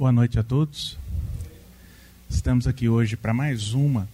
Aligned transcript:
Boa 0.00 0.12
noite 0.12 0.38
a 0.38 0.42
todos. 0.42 0.98
Estamos 2.30 2.66
aqui 2.66 2.88
hoje 2.88 3.18
para 3.18 3.34
mais 3.34 3.74
uma 3.74 4.08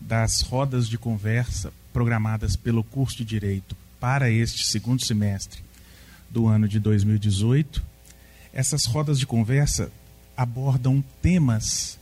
das 0.00 0.40
rodas 0.40 0.88
de 0.88 0.96
conversa 0.96 1.72
programadas 1.92 2.54
pelo 2.54 2.84
curso 2.84 3.16
de 3.16 3.24
Direito 3.24 3.76
para 3.98 4.30
este 4.30 4.64
segundo 4.64 5.04
semestre 5.04 5.60
do 6.30 6.46
ano 6.46 6.68
de 6.68 6.78
2018. 6.78 7.82
Essas 8.52 8.84
rodas 8.84 9.18
de 9.18 9.26
conversa 9.26 9.90
abordam 10.36 11.02
temas 11.20 11.98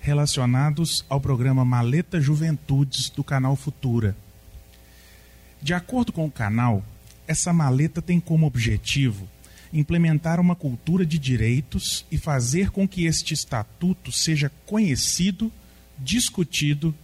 relacionados 0.00 1.04
ao 1.08 1.20
programa 1.20 1.64
Maleta 1.64 2.20
Juventudes 2.20 3.08
do 3.08 3.22
canal 3.22 3.54
Futura. 3.54 4.16
De 5.62 5.72
acordo 5.72 6.10
com 6.10 6.26
o 6.26 6.30
canal, 6.30 6.82
essa 7.28 7.52
maleta 7.52 8.02
tem 8.02 8.18
como 8.18 8.48
objetivo 8.48 9.28
implementar 9.72 10.40
uma 10.40 10.56
cultura 10.56 11.06
de 11.06 11.18
direitos 11.18 12.04
e 12.10 12.18
fazer 12.18 12.70
com 12.70 12.86
que 12.88 13.06
este 13.06 13.34
estatuto 13.34 14.10
seja 14.10 14.50
conhecido, 14.66 15.52
discutido 15.98 16.94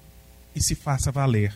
e 0.55 0.61
se 0.61 0.74
faça 0.74 1.12
valer. 1.12 1.55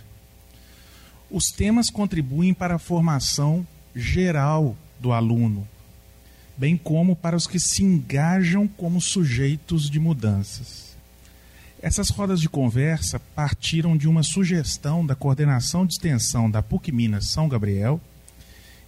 Os 1.30 1.46
temas 1.46 1.90
contribuem 1.90 2.52
para 2.52 2.76
a 2.76 2.78
formação 2.78 3.66
geral 3.94 4.76
do 5.00 5.12
aluno, 5.12 5.66
bem 6.56 6.76
como 6.76 7.16
para 7.16 7.36
os 7.36 7.46
que 7.46 7.58
se 7.58 7.82
engajam 7.82 8.68
como 8.68 9.00
sujeitos 9.00 9.88
de 9.88 9.98
mudanças. 9.98 10.90
Essas 11.82 12.10
rodas 12.10 12.40
de 12.40 12.48
conversa 12.48 13.18
partiram 13.18 13.96
de 13.96 14.06
uma 14.06 14.22
sugestão 14.22 15.04
da 15.04 15.14
coordenação 15.14 15.86
de 15.86 15.94
extensão 15.94 16.50
da 16.50 16.62
PUC 16.62 16.92
Minas 16.92 17.30
São 17.30 17.48
Gabriel 17.48 17.98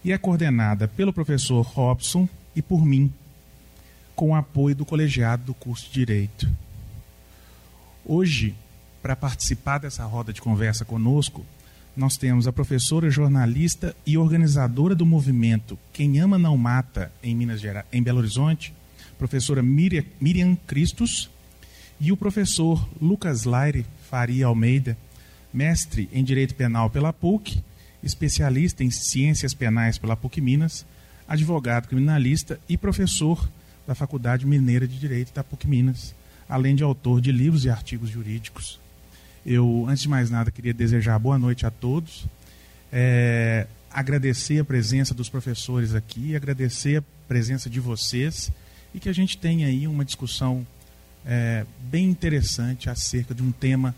e 0.03 0.11
é 0.11 0.17
coordenada 0.17 0.87
pelo 0.87 1.13
professor 1.13 1.61
Robson 1.61 2.27
e 2.55 2.61
por 2.61 2.85
mim, 2.85 3.11
com 4.15 4.31
o 4.31 4.35
apoio 4.35 4.75
do 4.75 4.85
colegiado 4.85 5.43
do 5.45 5.53
curso 5.53 5.85
de 5.85 5.93
Direito. 5.93 6.49
Hoje, 8.05 8.55
para 9.01 9.15
participar 9.15 9.79
dessa 9.79 10.05
roda 10.05 10.33
de 10.33 10.41
conversa 10.41 10.83
conosco, 10.83 11.45
nós 11.95 12.17
temos 12.17 12.47
a 12.47 12.53
professora 12.53 13.09
jornalista 13.09 13.95
e 14.05 14.17
organizadora 14.17 14.95
do 14.95 15.05
movimento 15.05 15.77
Quem 15.91 16.19
Ama 16.19 16.37
Não 16.37 16.57
Mata 16.57 17.11
em 17.21 17.35
Minas 17.35 17.61
Gerais, 17.61 17.85
em 17.93 18.01
Belo 18.01 18.19
Horizonte, 18.19 18.73
professora 19.17 19.61
Miriam, 19.61 20.03
Miriam 20.19 20.55
Cristos, 20.67 21.29
e 21.99 22.11
o 22.11 22.17
professor 22.17 22.85
Lucas 23.01 23.45
Laire 23.45 23.85
Faria 24.09 24.47
Almeida, 24.47 24.97
mestre 25.53 26.09
em 26.11 26.23
Direito 26.23 26.55
Penal 26.55 26.89
pela 26.89 27.13
PUC 27.13 27.63
especialista 28.03 28.83
em 28.83 28.91
ciências 28.91 29.53
penais 29.53 29.97
pela 29.97 30.15
PUC 30.15 30.41
Minas, 30.41 30.85
advogado 31.27 31.87
criminalista 31.87 32.59
e 32.67 32.77
professor 32.77 33.49
da 33.87 33.95
Faculdade 33.95 34.45
Mineira 34.45 34.87
de 34.87 34.99
Direito 34.99 35.33
da 35.33 35.43
PUC 35.43 35.67
Minas, 35.67 36.13
além 36.47 36.75
de 36.75 36.83
autor 36.83 37.21
de 37.21 37.31
livros 37.31 37.65
e 37.65 37.69
artigos 37.69 38.09
jurídicos. 38.09 38.79
Eu, 39.45 39.85
antes 39.87 40.03
de 40.03 40.09
mais 40.09 40.29
nada, 40.29 40.51
queria 40.51 40.73
desejar 40.73 41.17
boa 41.19 41.37
noite 41.37 41.65
a 41.65 41.71
todos, 41.71 42.25
é, 42.91 43.67
agradecer 43.91 44.59
a 44.59 44.65
presença 44.65 45.13
dos 45.13 45.29
professores 45.29 45.93
aqui, 45.93 46.35
agradecer 46.35 46.97
a 46.97 47.03
presença 47.27 47.69
de 47.69 47.79
vocês 47.79 48.51
e 48.93 48.99
que 48.99 49.09
a 49.09 49.13
gente 49.13 49.37
tenha 49.37 49.67
aí 49.67 49.87
uma 49.87 50.05
discussão 50.05 50.65
é, 51.25 51.65
bem 51.79 52.09
interessante 52.09 52.89
acerca 52.89 53.33
de 53.33 53.41
um 53.41 53.51
tema 53.51 53.95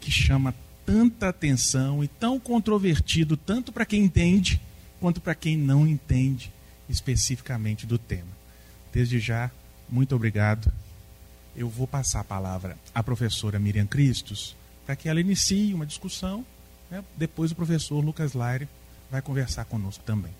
que 0.00 0.10
chama 0.10 0.54
tanta 0.84 1.28
atenção 1.28 2.02
e 2.02 2.08
tão 2.08 2.38
controvertido, 2.38 3.36
tanto 3.36 3.72
para 3.72 3.86
quem 3.86 4.04
entende 4.04 4.60
quanto 5.00 5.20
para 5.20 5.34
quem 5.34 5.56
não 5.56 5.86
entende 5.86 6.52
especificamente 6.88 7.86
do 7.86 7.98
tema. 7.98 8.30
Desde 8.92 9.18
já, 9.18 9.50
muito 9.88 10.14
obrigado. 10.14 10.72
Eu 11.56 11.68
vou 11.68 11.86
passar 11.86 12.20
a 12.20 12.24
palavra 12.24 12.78
à 12.94 13.02
professora 13.02 13.58
Miriam 13.58 13.86
Cristos 13.86 14.56
para 14.86 14.96
que 14.96 15.08
ela 15.08 15.20
inicie 15.20 15.74
uma 15.74 15.86
discussão. 15.86 16.44
Né? 16.90 17.02
Depois 17.16 17.50
o 17.50 17.54
professor 17.54 18.00
Lucas 18.00 18.32
Laire 18.32 18.68
vai 19.10 19.20
conversar 19.20 19.64
conosco 19.64 20.02
também. 20.04 20.32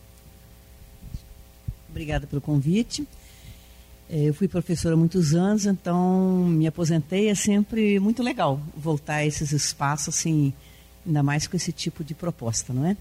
Obrigada 1.91 2.27
pelo 2.27 2.41
convite. 2.41 3.07
É, 4.15 4.29
eu 4.29 4.35
fui 4.35 4.47
professora 4.47 4.95
há 4.95 4.99
muitos 4.99 5.33
anos, 5.35 5.65
então 5.65 6.45
me 6.45 6.67
aposentei. 6.67 7.31
É 7.31 7.35
sempre 7.35 7.99
muito 7.99 8.23
legal 8.23 8.61
voltar 8.77 9.15
a 9.15 9.27
esses 9.27 9.53
espaços, 9.53 10.15
assim, 10.15 10.53
ainda 11.07 11.23
mais 11.23 11.47
com 11.47 11.57
esse 11.57 11.73
tipo 11.73 12.05
de 12.05 12.13
proposta, 12.13 12.75
não 12.75 12.85
é? 12.85 12.95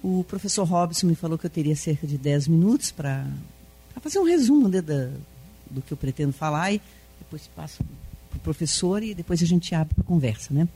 O 0.00 0.22
professor 0.22 0.62
Robson 0.62 1.08
me 1.08 1.16
falou 1.16 1.36
que 1.36 1.46
eu 1.46 1.50
teria 1.50 1.74
cerca 1.74 2.06
de 2.06 2.16
10 2.16 2.46
minutos 2.46 2.92
para 2.92 3.26
fazer 4.00 4.20
um 4.20 4.24
resumo 4.24 4.68
né, 4.68 4.80
da, 4.80 5.10
do 5.68 5.82
que 5.82 5.90
eu 5.90 5.96
pretendo 5.96 6.32
falar 6.32 6.72
e 6.72 6.80
depois 7.18 7.48
passo 7.48 7.82
para 8.30 8.36
o 8.36 8.40
professor 8.40 9.02
e 9.02 9.14
depois 9.14 9.42
a 9.42 9.46
gente 9.46 9.74
abre 9.74 9.96
para 9.96 10.04
conversa, 10.04 10.54
né? 10.54 10.68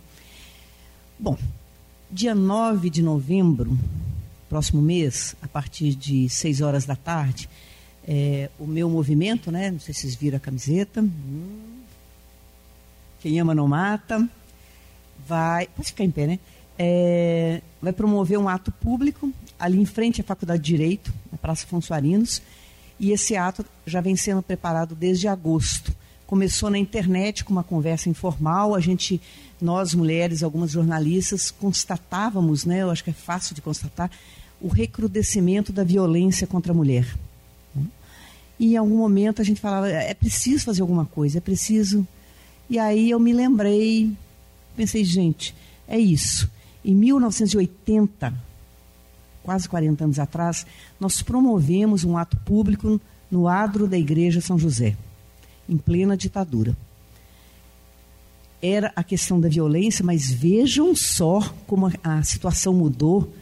Bom, 1.17 1.39
dia 2.11 2.35
9 2.35 2.91
de 2.91 3.03
novembro, 3.03 3.79
próximo 4.49 4.83
mês, 4.83 5.37
a 5.41 5.47
partir 5.47 5.95
de 5.95 6.29
6 6.29 6.61
horas 6.61 6.85
da 6.85 6.97
tarde, 6.97 7.49
é, 8.07 8.51
o 8.59 8.67
meu 8.67 8.89
movimento, 8.89 9.51
né? 9.51 9.71
Não 9.71 9.81
sei 9.81 9.95
se 9.95 10.03
vocês 10.03 10.15
viram 10.15 10.37
a 10.37 10.41
camiseta. 10.41 11.05
Quem 13.21 13.41
ama 13.41 13.55
não 13.55 13.67
mata. 13.67 14.29
Vai. 15.27 15.67
Pode 15.69 15.89
ficar 15.89 16.05
em 16.05 16.11
pé, 16.11 16.27
né? 16.27 16.39
É, 16.79 17.63
vai 17.81 17.93
promover 17.93 18.39
um 18.39 18.49
ato 18.49 18.71
público 18.71 19.33
ali 19.59 19.81
em 19.81 19.87
frente 19.87 20.21
à 20.21 20.25
Faculdade 20.25 20.63
de 20.63 20.67
Direito, 20.67 21.15
na 21.33 21.39
Praça 21.39 21.67
Fonsuarinos. 21.67 22.43
E 23.01 23.11
esse 23.11 23.37
ato 23.37 23.65
já 23.87 24.01
vem 24.01 24.17
sendo 24.17 24.43
preparado 24.43 24.95
desde 24.95 25.27
agosto. 25.27 25.95
Começou 26.27 26.71
na 26.71 26.79
internet 26.79 27.45
com 27.45 27.53
uma 27.53 27.65
conversa 27.65 28.09
informal. 28.09 28.75
A 28.75 28.81
gente, 28.81 29.21
nós 29.61 29.95
mulheres, 29.95 30.43
algumas 30.43 30.71
jornalistas, 30.71 31.51
constatávamos, 31.51 32.65
né? 32.65 32.83
Eu 32.83 32.91
acho 32.91 33.03
que 33.03 33.11
é 33.11 33.15
fácil 33.15 33.55
de 33.55 33.63
constatar 33.63 34.11
o 34.61 34.69
recrudescimento 34.69 35.73
da 35.73 35.85
violência 35.85 36.47
contra 36.47 36.73
a 36.73 36.75
mulher. 36.75 37.07
E 38.59 38.75
em 38.75 38.77
algum 38.77 38.97
momento 38.97 39.43
a 39.43 39.45
gente 39.45 39.61
falava, 39.61 39.89
é 39.89 40.15
preciso 40.15 40.65
fazer 40.65 40.83
alguma 40.83 41.05
coisa, 41.05 41.39
é 41.39 41.41
preciso. 41.41 42.07
E 42.69 42.79
aí 42.79 43.11
eu 43.11 43.19
me 43.19 43.33
lembrei, 43.33 44.13
pensei, 44.77 45.05
gente, 45.05 45.55
é 45.89 45.99
isso. 45.99 46.51
Em 46.85 46.95
1980, 46.95 48.33
quase 49.43 49.69
40 49.69 50.05
anos 50.05 50.19
atrás, 50.19 50.67
nós 50.99 51.23
promovemos 51.23 52.05
um 52.05 52.17
ato 52.17 52.37
público 52.39 53.01
no 53.31 53.49
adro 53.49 53.87
da 53.87 53.99
Igreja 53.99 54.41
São 54.41 54.59
José, 54.59 54.97
em 55.69 55.77
plena 55.77 56.17
ditadura. 56.17 56.77
Era 58.63 58.93
a 58.97 59.03
questão 59.03 59.39
da 59.39 59.49
violência, 59.49 60.05
mas 60.05 60.33
vejam 60.33 60.95
só 60.97 61.41
como 61.67 61.87
a, 61.87 61.93
a 62.03 62.23
situação 62.23 62.73
mudou 62.73 63.33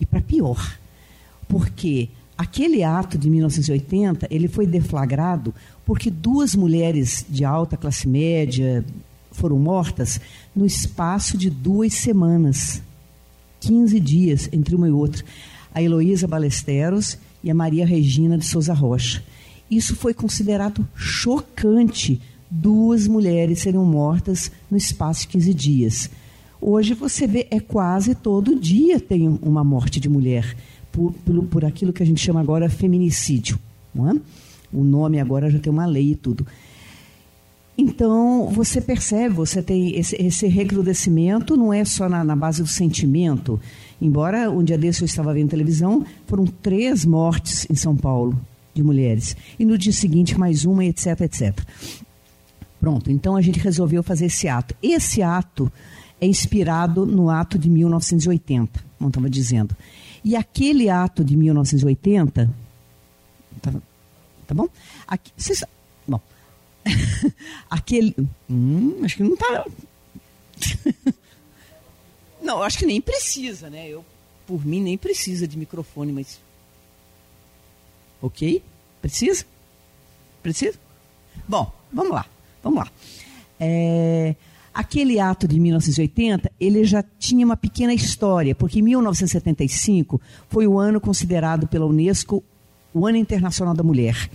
e 0.00 0.06
para 0.06 0.20
pior. 0.20 0.78
Porque 1.46 2.08
Aquele 2.36 2.82
ato 2.82 3.16
de 3.16 3.30
1980, 3.30 4.26
ele 4.28 4.48
foi 4.48 4.66
deflagrado 4.66 5.54
porque 5.84 6.10
duas 6.10 6.54
mulheres 6.56 7.24
de 7.28 7.44
alta 7.44 7.76
classe 7.76 8.08
média 8.08 8.84
foram 9.30 9.58
mortas 9.58 10.20
no 10.54 10.66
espaço 10.66 11.38
de 11.38 11.48
duas 11.48 11.94
semanas. 11.94 12.82
15 13.60 14.00
dias 14.00 14.48
entre 14.52 14.74
uma 14.74 14.88
e 14.88 14.90
outra. 14.90 15.24
A 15.72 15.80
Heloísa 15.80 16.26
Balesteros 16.26 17.18
e 17.42 17.50
a 17.50 17.54
Maria 17.54 17.86
Regina 17.86 18.36
de 18.36 18.46
Souza 18.46 18.74
Rocha. 18.74 19.22
Isso 19.70 19.94
foi 19.94 20.12
considerado 20.12 20.86
chocante, 20.94 22.20
duas 22.50 23.06
mulheres 23.06 23.60
serem 23.60 23.80
mortas 23.80 24.50
no 24.70 24.76
espaço 24.76 25.22
de 25.22 25.28
15 25.28 25.54
dias. 25.54 26.10
Hoje 26.60 26.94
você 26.94 27.26
vê, 27.26 27.46
é 27.50 27.60
quase 27.60 28.14
todo 28.14 28.58
dia 28.58 28.98
tem 28.98 29.28
uma 29.42 29.62
morte 29.62 30.00
de 30.00 30.08
mulher 30.08 30.56
por, 30.94 31.12
por, 31.12 31.44
por 31.46 31.64
aquilo 31.64 31.92
que 31.92 32.02
a 32.02 32.06
gente 32.06 32.20
chama 32.20 32.40
agora 32.40 32.70
feminicídio. 32.70 33.58
Não 33.92 34.10
é? 34.10 34.14
O 34.72 34.84
nome 34.84 35.20
agora 35.20 35.50
já 35.50 35.58
tem 35.58 35.72
uma 35.72 35.86
lei 35.86 36.12
e 36.12 36.14
tudo. 36.14 36.46
Então, 37.76 38.48
você 38.52 38.80
percebe, 38.80 39.34
você 39.34 39.60
tem 39.60 39.98
esse, 39.98 40.14
esse 40.14 40.46
recrudescimento, 40.46 41.56
não 41.56 41.72
é 41.72 41.84
só 41.84 42.08
na, 42.08 42.22
na, 42.22 42.36
base 42.36 42.62
do 42.62 42.68
sentimento. 42.68 43.60
Embora 44.00 44.48
um 44.48 44.62
dia 44.62 44.78
desse 44.78 45.02
eu 45.02 45.06
estava 45.06 45.34
vendo 45.34 45.50
televisão, 45.50 46.06
foram 46.26 46.46
três 46.46 47.04
mortes 47.04 47.66
em 47.68 47.74
São 47.74 47.96
Paulo 47.96 48.40
de 48.72 48.82
mulheres. 48.82 49.36
E 49.58 49.64
no 49.64 49.76
dia 49.76 49.92
seguinte 49.92 50.38
mais 50.38 50.64
uma, 50.64 50.84
etc, 50.84 51.22
etc. 51.22 51.58
Pronto, 52.80 53.10
então 53.10 53.34
a 53.34 53.40
gente 53.40 53.58
resolveu 53.58 54.02
fazer 54.04 54.26
esse 54.26 54.46
ato. 54.46 54.74
Esse 54.80 55.20
ato 55.22 55.72
é 56.20 56.26
inspirado 56.26 57.04
no 57.04 57.28
ato 57.28 57.58
de 57.58 57.68
1980, 57.68 58.84
como 58.98 59.08
estava 59.08 59.28
dizendo. 59.28 59.74
E 60.24 60.34
aquele 60.34 60.88
ato 60.88 61.22
de 61.22 61.36
1980, 61.36 62.50
tá, 63.60 63.72
tá 64.46 64.54
bom? 64.54 64.68
Aqui, 65.06 65.30
bom, 66.08 66.20
aquele, 67.68 68.16
hum, 68.48 69.02
acho 69.04 69.16
que 69.16 69.22
não 69.22 69.34
está. 69.34 69.66
não, 72.42 72.62
acho 72.62 72.78
que 72.78 72.86
nem 72.86 73.02
precisa, 73.02 73.68
né? 73.68 73.86
Eu, 73.86 74.02
por 74.46 74.64
mim, 74.64 74.80
nem 74.80 74.96
precisa 74.96 75.46
de 75.46 75.58
microfone, 75.58 76.10
mas, 76.10 76.40
ok? 78.22 78.62
Precisa? 79.02 79.44
Precisa? 80.42 80.78
Bom, 81.46 81.70
vamos 81.92 82.12
lá, 82.12 82.26
vamos 82.62 82.78
lá. 82.78 82.90
É, 83.60 84.34
aquele 84.74 85.20
ato 85.20 85.46
de 85.46 85.60
1980, 85.60 86.50
ele 86.58 86.84
já 86.84 87.04
tinha 87.18 87.46
uma 87.46 87.56
pequena 87.56 87.94
história, 87.94 88.54
porque 88.54 88.80
em 88.80 88.82
1975 88.82 90.20
foi 90.48 90.66
o 90.66 90.78
ano 90.78 91.00
considerado 91.00 91.68
pela 91.68 91.86
Unesco 91.86 92.42
o 92.92 93.06
Ano 93.06 93.16
Internacional 93.16 93.74
da 93.74 93.82
Mulher. 93.82 94.30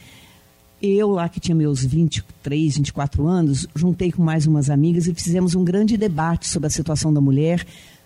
Eu, 0.81 1.09
lá 1.09 1.27
que 1.27 1.39
tinha 1.39 1.55
meus 1.55 1.83
23, 1.83 2.77
24 2.77 3.27
anos, 3.27 3.67
juntei 3.75 4.11
com 4.11 4.23
mais 4.23 4.47
umas 4.47 4.69
amigas 4.69 5.07
e 5.07 5.13
fizemos 5.13 5.55
um 5.55 5.63
grande 5.63 5.97
debate 5.97 6.47
sobre 6.47 6.67
a 6.67 6.69
situação 6.69 7.13
da 7.13 7.19
mulher 7.19 7.65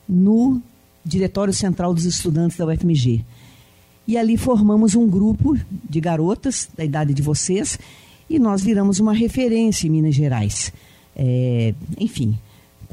no 0.09 0.61
Diretório 1.05 1.53
Central 1.53 1.93
dos 1.93 2.05
Estudantes 2.05 2.57
da 2.57 2.65
UFMG. 2.65 3.23
E 4.07 4.17
ali 4.17 4.37
formamos 4.37 4.95
um 4.95 5.07
grupo 5.07 5.57
de 5.87 5.99
garotas 6.01 6.67
da 6.75 6.83
idade 6.83 7.13
de 7.13 7.21
vocês 7.21 7.77
e 8.29 8.39
nós 8.39 8.63
viramos 8.63 8.99
uma 8.99 9.13
referência 9.13 9.87
em 9.87 9.91
Minas 9.91 10.15
Gerais. 10.15 10.73
É, 11.15 11.73
enfim, 11.99 12.37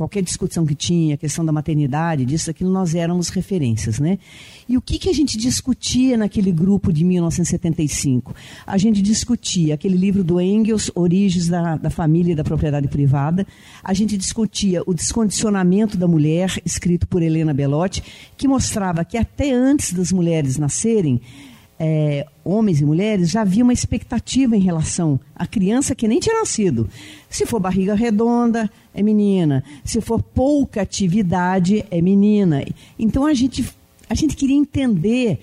qualquer 0.00 0.22
discussão 0.22 0.64
que 0.64 0.74
tinha, 0.74 1.14
a 1.14 1.18
questão 1.18 1.44
da 1.44 1.52
maternidade, 1.52 2.24
disso, 2.24 2.50
aquilo, 2.50 2.70
nós 2.70 2.94
éramos 2.94 3.28
referências, 3.28 4.00
né? 4.00 4.18
E 4.66 4.74
o 4.74 4.80
que, 4.80 4.98
que 4.98 5.10
a 5.10 5.12
gente 5.12 5.36
discutia 5.36 6.16
naquele 6.16 6.50
grupo 6.50 6.90
de 6.90 7.04
1975? 7.04 8.34
A 8.66 8.78
gente 8.78 9.02
discutia 9.02 9.74
aquele 9.74 9.98
livro 9.98 10.24
do 10.24 10.40
Engels, 10.40 10.90
Origens 10.94 11.48
da, 11.48 11.76
da 11.76 11.90
Família 11.90 12.32
e 12.32 12.34
da 12.34 12.42
Propriedade 12.42 12.88
Privada. 12.88 13.46
A 13.84 13.92
gente 13.92 14.16
discutia 14.16 14.82
o 14.86 14.94
descondicionamento 14.94 15.98
da 15.98 16.08
mulher, 16.08 16.62
escrito 16.64 17.06
por 17.06 17.20
Helena 17.22 17.52
Belotti, 17.52 18.02
que 18.38 18.48
mostrava 18.48 19.04
que 19.04 19.18
até 19.18 19.52
antes 19.52 19.92
das 19.92 20.10
mulheres 20.10 20.56
nascerem, 20.56 21.20
é, 21.82 22.26
homens 22.44 22.82
e 22.82 22.84
mulheres, 22.84 23.30
já 23.30 23.40
havia 23.40 23.64
uma 23.64 23.72
expectativa 23.72 24.54
em 24.54 24.60
relação 24.60 25.18
à 25.34 25.46
criança 25.46 25.94
que 25.94 26.06
nem 26.06 26.20
tinha 26.20 26.38
nascido. 26.38 26.90
Se 27.30 27.46
for 27.46 27.58
barriga 27.58 27.94
redonda, 27.94 28.70
é 28.92 29.02
menina. 29.02 29.64
Se 29.82 29.98
for 30.02 30.22
pouca 30.22 30.82
atividade, 30.82 31.82
é 31.90 32.02
menina. 32.02 32.62
Então 32.98 33.24
a 33.24 33.32
gente, 33.32 33.66
a 34.10 34.14
gente 34.14 34.36
queria 34.36 34.56
entender 34.56 35.40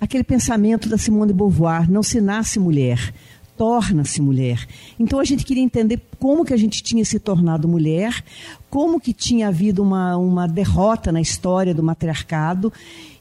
aquele 0.00 0.24
pensamento 0.24 0.88
da 0.88 0.98
Simone 0.98 1.32
de 1.32 1.38
Beauvoir: 1.38 1.88
não 1.88 2.02
se 2.02 2.20
nasce 2.20 2.58
mulher, 2.58 3.14
torna-se 3.56 4.20
mulher. 4.20 4.66
Então 4.98 5.20
a 5.20 5.24
gente 5.24 5.44
queria 5.44 5.62
entender 5.62 6.00
como 6.18 6.44
que 6.44 6.52
a 6.52 6.56
gente 6.56 6.82
tinha 6.82 7.04
se 7.04 7.20
tornado 7.20 7.68
mulher, 7.68 8.24
como 8.68 8.98
que 8.98 9.12
tinha 9.12 9.46
havido 9.46 9.80
uma, 9.80 10.16
uma 10.16 10.48
derrota 10.48 11.12
na 11.12 11.20
história 11.20 11.72
do 11.72 11.84
matriarcado 11.84 12.72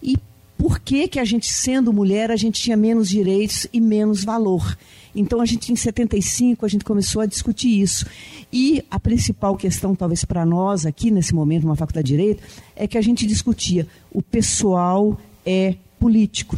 e 0.02 0.18
por 0.60 0.78
que, 0.78 1.08
que 1.08 1.20
a 1.20 1.24
gente, 1.24 1.48
sendo 1.50 1.94
mulher, 1.94 2.30
a 2.30 2.36
gente 2.36 2.62
tinha 2.62 2.76
menos 2.76 3.08
direitos 3.08 3.66
e 3.72 3.80
menos 3.80 4.26
valor. 4.26 4.78
Então, 5.16 5.40
a 5.40 5.46
gente, 5.46 5.72
em 5.72 5.76
75, 5.78 6.66
a 6.66 6.70
gente 6.70 6.84
começou 6.84 7.22
a 7.22 7.26
discutir 7.26 7.80
isso. 7.82 8.06
E 8.52 8.84
a 8.92 9.00
principal 9.00 9.56
questão, 9.56 9.96
talvez 9.96 10.26
para 10.26 10.46
nós, 10.46 10.86
aqui 10.86 11.12
nesse 11.12 11.34
momento, 11.34 11.66
na 11.66 11.78
Faculdade 11.78 12.08
de 12.08 12.18
Direito, 12.18 12.44
é 12.76 12.86
que 12.88 12.98
a 12.98 13.02
gente 13.02 13.26
discutia 13.26 13.88
o 14.12 14.22
pessoal 14.22 15.18
é 15.46 15.76
político. 15.98 16.58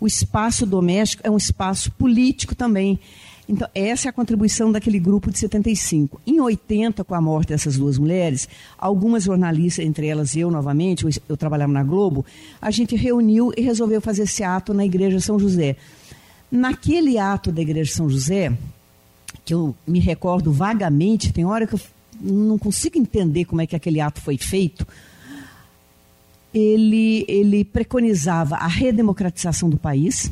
O 0.00 0.06
espaço 0.06 0.64
doméstico 0.64 1.22
é 1.22 1.30
um 1.30 1.36
espaço 1.36 1.90
político 1.92 2.54
também. 2.54 2.98
Então, 3.48 3.68
essa 3.74 4.08
é 4.08 4.10
a 4.10 4.12
contribuição 4.12 4.70
daquele 4.70 4.98
grupo 5.00 5.30
de 5.30 5.38
75. 5.38 6.20
Em 6.26 6.40
80, 6.40 7.02
com 7.02 7.14
a 7.14 7.20
morte 7.20 7.48
dessas 7.48 7.76
duas 7.76 7.98
mulheres, 7.98 8.48
algumas 8.78 9.24
jornalistas, 9.24 9.84
entre 9.84 10.06
elas 10.06 10.36
eu 10.36 10.50
novamente, 10.50 11.04
eu, 11.28 11.36
trabalhava 11.36 11.72
na 11.72 11.82
Globo, 11.82 12.24
a 12.60 12.70
gente 12.70 12.94
reuniu 12.94 13.52
e 13.56 13.60
resolveu 13.60 14.00
fazer 14.00 14.22
esse 14.22 14.44
ato 14.44 14.72
na 14.72 14.84
Igreja 14.84 15.20
São 15.20 15.38
José. 15.38 15.76
Naquele 16.50 17.18
ato 17.18 17.50
da 17.50 17.60
Igreja 17.60 17.92
São 17.92 18.08
José, 18.08 18.56
que 19.44 19.52
eu 19.52 19.74
me 19.86 19.98
recordo 19.98 20.52
vagamente, 20.52 21.32
tem 21.32 21.44
hora 21.44 21.66
que 21.66 21.74
eu 21.74 21.80
não 22.20 22.58
consigo 22.58 22.96
entender 22.96 23.44
como 23.44 23.60
é 23.60 23.66
que 23.66 23.74
aquele 23.74 24.00
ato 24.00 24.20
foi 24.20 24.38
feito, 24.38 24.86
ele, 26.54 27.24
ele 27.26 27.64
preconizava 27.64 28.56
a 28.56 28.66
redemocratização 28.66 29.68
do 29.68 29.78
país, 29.78 30.30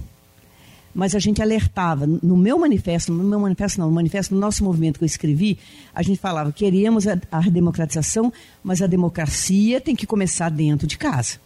mas 0.94 1.14
a 1.14 1.18
gente 1.18 1.40
alertava. 1.40 2.06
No 2.06 2.36
meu 2.36 2.58
manifesto, 2.58 3.12
no 3.12 3.24
meu 3.24 3.40
manifesto 3.40 3.80
não, 3.80 3.88
no 3.88 3.94
manifesto 3.94 4.34
do 4.34 4.40
nosso 4.40 4.64
movimento 4.64 4.98
que 4.98 5.04
eu 5.04 5.06
escrevi, 5.06 5.58
a 5.94 6.02
gente 6.02 6.18
falava, 6.18 6.52
queríamos 6.52 7.06
a, 7.06 7.18
a 7.30 7.40
democratização, 7.40 8.32
mas 8.62 8.82
a 8.82 8.86
democracia 8.86 9.80
tem 9.80 9.94
que 9.94 10.06
começar 10.06 10.48
dentro 10.50 10.86
de 10.86 10.98
casa. 10.98 11.38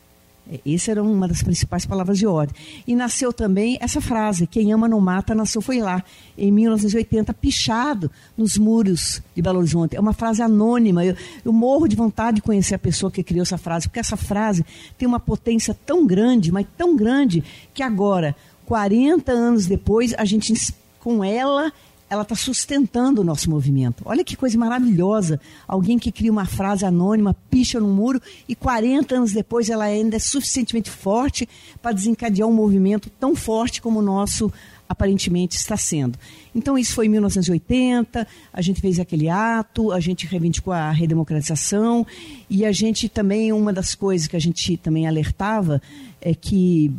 É, 0.50 0.60
essa 0.74 0.90
era 0.90 1.02
uma 1.02 1.26
das 1.26 1.42
principais 1.42 1.86
palavras 1.86 2.18
de 2.18 2.26
ordem. 2.26 2.54
E 2.86 2.94
nasceu 2.94 3.32
também 3.32 3.78
essa 3.80 4.00
frase: 4.00 4.46
quem 4.46 4.72
ama 4.72 4.86
não 4.86 5.00
mata, 5.00 5.34
nasceu 5.34 5.62
foi 5.62 5.80
lá, 5.80 6.04
em 6.36 6.52
1980, 6.52 7.32
pichado 7.32 8.10
nos 8.36 8.58
muros 8.58 9.22
de 9.34 9.40
Belo 9.40 9.58
Horizonte. 9.58 9.96
É 9.96 10.00
uma 10.00 10.12
frase 10.12 10.42
anônima. 10.42 11.04
Eu, 11.04 11.16
eu, 11.44 11.52
morro 11.52 11.88
de 11.88 11.96
vontade 11.96 12.36
de 12.36 12.42
conhecer 12.42 12.74
a 12.74 12.78
pessoa 12.78 13.10
que 13.10 13.22
criou 13.22 13.42
essa 13.42 13.56
frase, 13.56 13.88
porque 13.88 14.00
essa 14.00 14.16
frase 14.16 14.64
tem 14.98 15.08
uma 15.08 15.20
potência 15.20 15.74
tão 15.86 16.06
grande, 16.06 16.52
mas 16.52 16.66
tão 16.76 16.94
grande, 16.94 17.42
que 17.72 17.82
agora 17.82 18.36
40 18.66 19.30
anos 19.32 19.66
depois, 19.66 20.14
a 20.14 20.24
gente, 20.24 20.54
com 21.00 21.22
ela, 21.22 21.72
ela 22.08 22.22
está 22.22 22.34
sustentando 22.34 23.20
o 23.20 23.24
nosso 23.24 23.50
movimento. 23.50 24.02
Olha 24.04 24.24
que 24.24 24.36
coisa 24.36 24.56
maravilhosa. 24.58 25.40
Alguém 25.66 25.98
que 25.98 26.12
cria 26.12 26.30
uma 26.30 26.46
frase 26.46 26.84
anônima, 26.84 27.36
picha 27.50 27.80
no 27.80 27.88
muro, 27.88 28.20
e 28.48 28.54
40 28.54 29.16
anos 29.16 29.32
depois 29.32 29.68
ela 29.68 29.84
ainda 29.84 30.16
é 30.16 30.20
suficientemente 30.20 30.90
forte 30.90 31.48
para 31.82 31.92
desencadear 31.92 32.48
um 32.48 32.54
movimento 32.54 33.10
tão 33.10 33.34
forte 33.34 33.82
como 33.82 33.98
o 33.98 34.02
nosso 34.02 34.52
aparentemente 34.86 35.56
está 35.56 35.76
sendo. 35.76 36.18
Então, 36.54 36.78
isso 36.78 36.94
foi 36.94 37.06
em 37.06 37.08
1980, 37.08 38.26
a 38.52 38.60
gente 38.60 38.80
fez 38.80 39.00
aquele 39.00 39.28
ato, 39.28 39.90
a 39.90 39.98
gente 39.98 40.26
reivindicou 40.26 40.72
a 40.72 40.90
redemocratização, 40.90 42.06
e 42.48 42.64
a 42.64 42.70
gente 42.70 43.08
também, 43.08 43.52
uma 43.52 43.72
das 43.72 43.94
coisas 43.94 44.28
que 44.28 44.36
a 44.36 44.40
gente 44.40 44.76
também 44.76 45.08
alertava 45.08 45.80
é 46.20 46.34
que 46.34 46.92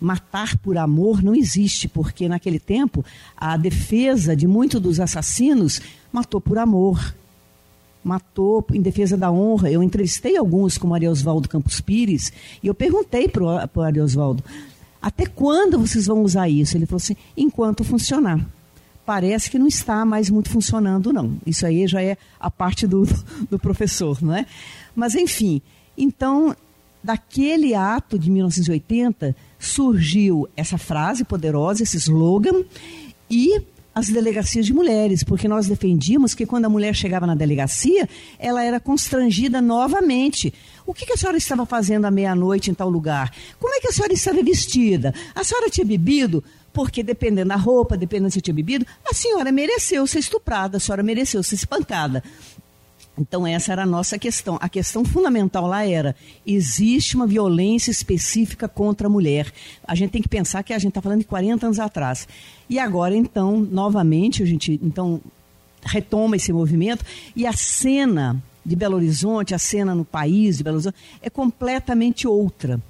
matar 0.00 0.56
por 0.58 0.78
amor 0.78 1.22
não 1.22 1.34
existe, 1.34 1.88
porque 1.88 2.28
naquele 2.28 2.58
tempo 2.58 3.04
a 3.36 3.56
defesa 3.56 4.36
de 4.36 4.46
muitos 4.46 4.80
dos 4.80 5.00
assassinos 5.00 5.80
matou 6.12 6.40
por 6.40 6.58
amor. 6.58 7.14
Matou 8.02 8.64
em 8.72 8.80
defesa 8.80 9.16
da 9.16 9.30
honra. 9.30 9.70
Eu 9.70 9.82
entrevistei 9.82 10.36
alguns, 10.36 10.78
como 10.78 10.92
Maria 10.92 11.10
Oswaldo 11.10 11.48
Campos 11.48 11.80
Pires, 11.80 12.32
e 12.62 12.66
eu 12.66 12.74
perguntei 12.74 13.28
para 13.28 13.42
o 13.44 13.80
Maria 13.80 14.04
Oswaldo, 14.04 14.42
até 15.00 15.26
quando 15.26 15.78
vocês 15.78 16.06
vão 16.06 16.22
usar 16.22 16.48
isso? 16.48 16.76
Ele 16.76 16.86
falou 16.86 16.98
assim, 16.98 17.16
enquanto 17.36 17.84
funcionar. 17.84 18.44
Parece 19.04 19.50
que 19.50 19.58
não 19.58 19.66
está 19.66 20.04
mais 20.04 20.28
muito 20.28 20.50
funcionando, 20.50 21.12
não. 21.12 21.38
Isso 21.46 21.64
aí 21.64 21.86
já 21.86 22.02
é 22.02 22.18
a 22.38 22.50
parte 22.50 22.86
do, 22.86 23.04
do 23.50 23.58
professor, 23.58 24.22
não 24.22 24.34
é? 24.34 24.44
Mas, 24.94 25.14
enfim, 25.14 25.62
então, 25.96 26.54
daquele 27.02 27.74
ato 27.74 28.18
de 28.18 28.30
1980 28.30 29.34
surgiu 29.58 30.48
essa 30.56 30.78
frase 30.78 31.24
poderosa, 31.24 31.82
esse 31.82 31.96
slogan, 31.96 32.64
e 33.30 33.60
as 33.98 34.08
delegacias 34.08 34.64
de 34.64 34.72
mulheres, 34.72 35.24
porque 35.24 35.48
nós 35.48 35.66
defendíamos 35.66 36.32
que 36.32 36.46
quando 36.46 36.66
a 36.66 36.68
mulher 36.68 36.94
chegava 36.94 37.26
na 37.26 37.34
delegacia, 37.34 38.08
ela 38.38 38.62
era 38.62 38.78
constrangida 38.78 39.60
novamente. 39.60 40.54
O 40.86 40.94
que, 40.94 41.12
a 41.12 41.16
senhora 41.16 41.36
estava 41.36 41.66
fazendo 41.66 42.04
à 42.04 42.10
meia-noite 42.10 42.70
em 42.70 42.74
tal 42.74 42.88
lugar? 42.88 43.34
Como 43.58 43.74
é 43.74 43.80
que 43.80 43.88
a 43.88 43.92
senhora 43.92 44.12
estava 44.12 44.40
vestida? 44.42 45.12
A 45.34 45.42
senhora 45.42 45.68
tinha 45.68 45.84
bebido? 45.84 46.44
Porque 46.72 47.02
dependendo 47.02 47.48
da 47.48 47.56
roupa, 47.56 47.96
dependendo 47.96 48.30
se 48.30 48.40
tinha 48.40 48.54
bebido, 48.54 48.86
a 49.04 49.12
senhora 49.12 49.50
mereceu 49.50 50.06
ser 50.06 50.20
estuprada, 50.20 50.76
a 50.76 50.80
senhora 50.80 51.02
mereceu 51.02 51.42
ser 51.42 51.56
espancada. 51.56 52.22
Então, 53.18 53.46
essa 53.46 53.72
era 53.72 53.82
a 53.82 53.86
nossa 53.86 54.18
questão. 54.18 54.58
A 54.60 54.68
questão 54.68 55.04
fundamental 55.04 55.66
lá 55.66 55.84
era: 55.84 56.14
existe 56.46 57.16
uma 57.16 57.26
violência 57.26 57.90
específica 57.90 58.68
contra 58.68 59.08
a 59.08 59.10
mulher. 59.10 59.52
A 59.84 59.94
gente 59.94 60.10
tem 60.10 60.22
que 60.22 60.28
pensar 60.28 60.62
que 60.62 60.72
a 60.72 60.78
gente 60.78 60.90
está 60.90 61.02
falando 61.02 61.20
de 61.20 61.26
40 61.26 61.66
anos 61.66 61.80
atrás. 61.80 62.28
E 62.68 62.78
agora, 62.78 63.16
então, 63.16 63.60
novamente, 63.60 64.42
a 64.42 64.46
gente 64.46 64.78
então, 64.82 65.20
retoma 65.82 66.36
esse 66.36 66.52
movimento 66.52 67.04
e 67.34 67.46
a 67.46 67.52
cena 67.52 68.42
de 68.64 68.76
Belo 68.76 68.96
Horizonte, 68.96 69.54
a 69.54 69.58
cena 69.58 69.94
no 69.94 70.04
país 70.04 70.58
de 70.58 70.64
Belo 70.64 70.76
Horizonte, 70.76 70.96
é 71.22 71.30
completamente 71.30 72.28
outra. 72.28 72.80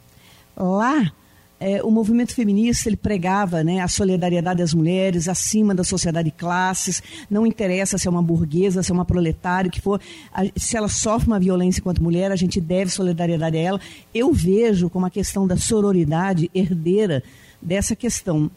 Lá, 0.56 1.12
é, 1.61 1.83
o 1.83 1.91
movimento 1.91 2.35
feminista 2.35 2.88
ele 2.88 2.97
pregava 2.97 3.65
né, 3.65 3.81
a 3.81 3.88
solidariedade 3.88 4.59
das 4.59 4.73
mulheres 4.73 5.29
acima 5.29 5.75
da 5.75 5.83
sociedade 5.83 6.31
de 6.31 6.37
classes, 6.37 7.03
não 7.29 7.47
interessa 7.47 7.99
se 7.99 8.07
é 8.07 8.11
uma 8.11 8.23
burguesa, 8.23 8.83
se 8.83 8.91
é 8.93 8.95
uma 8.95 9.05
proletária, 9.05 9.71
que 9.71 9.81
for, 9.81 10.00
a, 10.33 10.43
se 10.57 10.77
ela 10.77 10.88
sofre 10.88 11.27
uma 11.27 11.41
violência 11.41 11.81
enquanto 11.81 12.03
mulher, 12.03 12.31
a 12.31 12.37
gente 12.37 12.61
deve 12.61 12.91
solidariedade 12.91 13.57
a 13.57 13.61
ela. 13.61 13.81
Eu 14.15 14.33
vejo 14.33 14.88
como 14.88 15.07
a 15.07 15.11
questão 15.11 15.47
da 15.47 15.57
sororidade 15.57 16.50
herdeira 16.55 17.23
dessa 17.61 17.97
questão. 17.97 18.50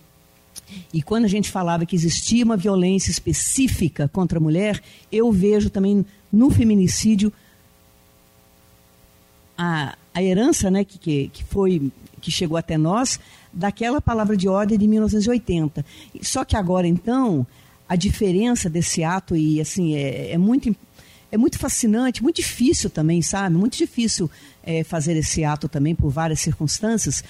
E 0.93 1.01
quando 1.01 1.25
a 1.25 1.29
gente 1.29 1.49
falava 1.49 1.85
que 1.85 1.95
existia 1.95 2.45
uma 2.45 2.55
violência 2.55 3.09
específica 3.09 4.07
contra 4.07 4.37
a 4.37 4.41
mulher, 4.41 4.81
eu 5.11 5.31
vejo 5.31 5.69
também 5.69 6.05
no 6.31 6.49
feminicídio 6.49 7.33
a, 9.57 9.97
a 10.13 10.23
herança 10.23 10.69
né, 10.69 10.83
que, 10.83 10.97
que, 10.97 11.27
que 11.29 11.43
foi 11.43 11.91
que 12.21 12.31
chegou 12.31 12.57
até 12.57 12.77
nós 12.77 13.19
daquela 13.51 13.99
palavra 13.99 14.37
de 14.37 14.47
ordem 14.47 14.77
de 14.77 14.87
1980. 14.87 15.85
Só 16.21 16.45
que 16.45 16.55
agora, 16.55 16.87
então, 16.87 17.45
a 17.89 17.95
diferença 17.95 18.69
desse 18.69 19.03
ato 19.03 19.35
e 19.35 19.59
assim 19.59 19.95
é, 19.95 20.31
é 20.31 20.37
muito 20.37 20.73
é 21.31 21.37
muito 21.37 21.57
fascinante, 21.57 22.21
muito 22.21 22.37
difícil 22.37 22.89
também, 22.89 23.21
sabe? 23.21 23.55
Muito 23.55 23.77
difícil 23.77 24.29
é, 24.63 24.83
fazer 24.83 25.15
esse 25.15 25.45
ato 25.45 25.69
também 25.69 25.95
por 25.95 26.09
várias 26.09 26.41
circunstâncias, 26.41 27.23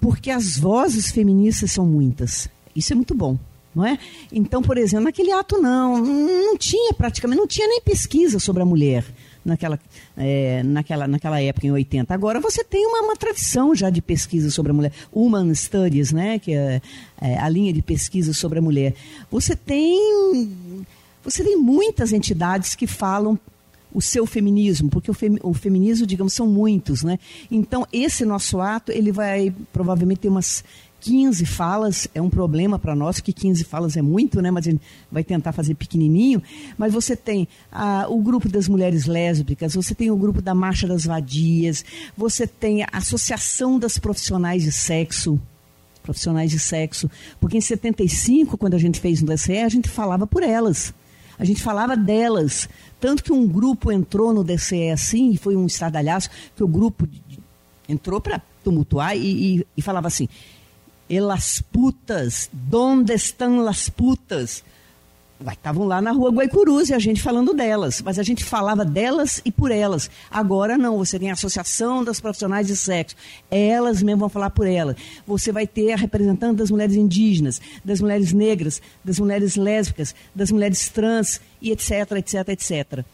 porque 0.00 0.30
as 0.30 0.56
vozes 0.56 1.10
feministas 1.10 1.72
são 1.72 1.84
muitas. 1.84 2.48
Isso 2.74 2.92
é 2.92 2.96
muito 2.96 3.14
bom. 3.14 3.36
Não 3.74 3.84
é? 3.86 3.98
Então, 4.32 4.62
por 4.62 4.76
exemplo, 4.76 5.04
naquele 5.04 5.30
ato 5.30 5.60
não, 5.60 5.98
não 5.98 6.56
tinha 6.56 6.92
praticamente, 6.92 7.38
não 7.38 7.46
tinha 7.46 7.68
nem 7.68 7.80
pesquisa 7.80 8.40
sobre 8.40 8.62
a 8.62 8.66
mulher 8.66 9.04
naquela, 9.44 9.78
é, 10.16 10.62
naquela, 10.62 11.06
naquela 11.06 11.40
época, 11.40 11.66
em 11.66 11.70
80. 11.70 12.12
Agora 12.12 12.40
você 12.40 12.62
tem 12.64 12.86
uma, 12.86 13.02
uma 13.02 13.16
tradição 13.16 13.74
já 13.74 13.90
de 13.90 14.02
pesquisa 14.02 14.50
sobre 14.50 14.72
a 14.72 14.74
mulher, 14.74 14.92
Human 15.12 15.54
Studies, 15.54 16.12
né, 16.12 16.38
que 16.38 16.54
é, 16.54 16.80
é 17.20 17.38
a 17.38 17.48
linha 17.48 17.72
de 17.72 17.82
pesquisa 17.82 18.32
sobre 18.32 18.58
a 18.58 18.62
mulher. 18.62 18.94
Você 19.30 19.56
tem, 19.56 20.52
você 21.22 21.42
tem 21.42 21.56
muitas 21.56 22.12
entidades 22.12 22.74
que 22.74 22.86
falam 22.86 23.38
o 23.92 24.00
seu 24.00 24.24
feminismo, 24.24 24.88
porque 24.88 25.10
o, 25.10 25.14
fem, 25.14 25.36
o, 25.42 25.52
feminismo, 25.52 26.06
digamos, 26.06 26.32
são 26.32 26.46
muitos, 26.46 27.02
né? 27.02 27.18
Então, 27.50 27.86
esse 27.92 28.24
nosso 28.24 28.60
ato, 28.60 28.92
ele 28.92 29.10
vai 29.10 29.52
provavelmente 29.72 30.20
ter 30.20 30.28
umas 30.28 30.64
15 31.00 31.46
falas 31.46 32.08
é 32.14 32.20
um 32.20 32.28
problema 32.28 32.78
para 32.78 32.94
nós, 32.94 33.20
que 33.20 33.32
15 33.32 33.64
falas 33.64 33.96
é 33.96 34.02
muito, 34.02 34.40
né? 34.42 34.50
mas 34.50 34.66
a 34.66 34.70
gente 34.70 34.82
vai 35.10 35.24
tentar 35.24 35.52
fazer 35.52 35.74
pequenininho. 35.74 36.42
Mas 36.76 36.92
você 36.92 37.16
tem 37.16 37.48
ah, 37.72 38.06
o 38.08 38.20
grupo 38.20 38.48
das 38.48 38.68
mulheres 38.68 39.06
lésbicas, 39.06 39.74
você 39.74 39.94
tem 39.94 40.10
o 40.10 40.16
grupo 40.16 40.42
da 40.42 40.54
Marcha 40.54 40.86
das 40.86 41.04
Vadias, 41.04 41.84
você 42.16 42.46
tem 42.46 42.82
a 42.82 42.88
Associação 42.92 43.78
das 43.78 43.98
Profissionais 43.98 44.62
de 44.62 44.72
Sexo, 44.72 45.40
profissionais 46.02 46.50
de 46.50 46.58
sexo, 46.58 47.10
porque 47.38 47.58
em 47.58 47.60
75, 47.60 48.56
quando 48.56 48.74
a 48.74 48.78
gente 48.78 48.98
fez 48.98 49.20
no 49.20 49.28
DCE, 49.28 49.58
a 49.58 49.68
gente 49.68 49.88
falava 49.88 50.26
por 50.26 50.42
elas. 50.42 50.94
A 51.38 51.44
gente 51.44 51.62
falava 51.62 51.96
delas. 51.96 52.68
Tanto 53.00 53.22
que 53.22 53.32
um 53.32 53.46
grupo 53.46 53.92
entrou 53.92 54.32
no 54.32 54.42
DCE 54.42 54.90
assim, 54.90 55.30
e 55.30 55.36
foi 55.36 55.56
um 55.56 55.66
estardalhaço, 55.66 56.28
que 56.56 56.64
o 56.64 56.68
grupo 56.68 57.08
entrou 57.88 58.20
para 58.20 58.42
tumultuar 58.62 59.16
e, 59.16 59.58
e, 59.58 59.66
e 59.76 59.82
falava 59.82 60.06
assim: 60.06 60.28
e 61.10 61.20
las 61.20 61.60
putas, 61.60 62.48
donde 62.52 63.14
estão 63.14 63.60
las 63.60 63.90
putas? 63.90 64.62
Estavam 65.50 65.86
lá 65.86 66.00
na 66.00 66.12
rua 66.12 66.30
Guaicurus 66.30 66.90
e 66.90 66.94
a 66.94 66.98
gente 66.98 67.20
falando 67.20 67.54
delas, 67.54 68.02
mas 68.02 68.18
a 68.18 68.22
gente 68.22 68.44
falava 68.44 68.84
delas 68.84 69.40
e 69.44 69.50
por 69.50 69.72
elas. 69.72 70.10
Agora 70.30 70.76
não, 70.78 70.98
você 70.98 71.18
tem 71.18 71.30
a 71.30 71.32
Associação 71.32 72.04
das 72.04 72.20
Profissionais 72.20 72.66
de 72.66 72.76
Sexo, 72.76 73.16
elas 73.50 74.02
mesmo 74.02 74.20
vão 74.20 74.28
falar 74.28 74.50
por 74.50 74.66
elas. 74.66 74.96
Você 75.26 75.50
vai 75.50 75.66
ter 75.66 75.92
a 75.92 75.96
representante 75.96 76.56
das 76.56 76.70
mulheres 76.70 76.94
indígenas, 76.94 77.60
das 77.82 78.00
mulheres 78.00 78.32
negras, 78.32 78.80
das 79.02 79.18
mulheres 79.18 79.56
lésbicas, 79.56 80.14
das 80.34 80.52
mulheres 80.52 80.88
trans 80.90 81.40
e 81.60 81.72
etc, 81.72 82.12
etc, 82.18 82.48
etc. 82.50 83.04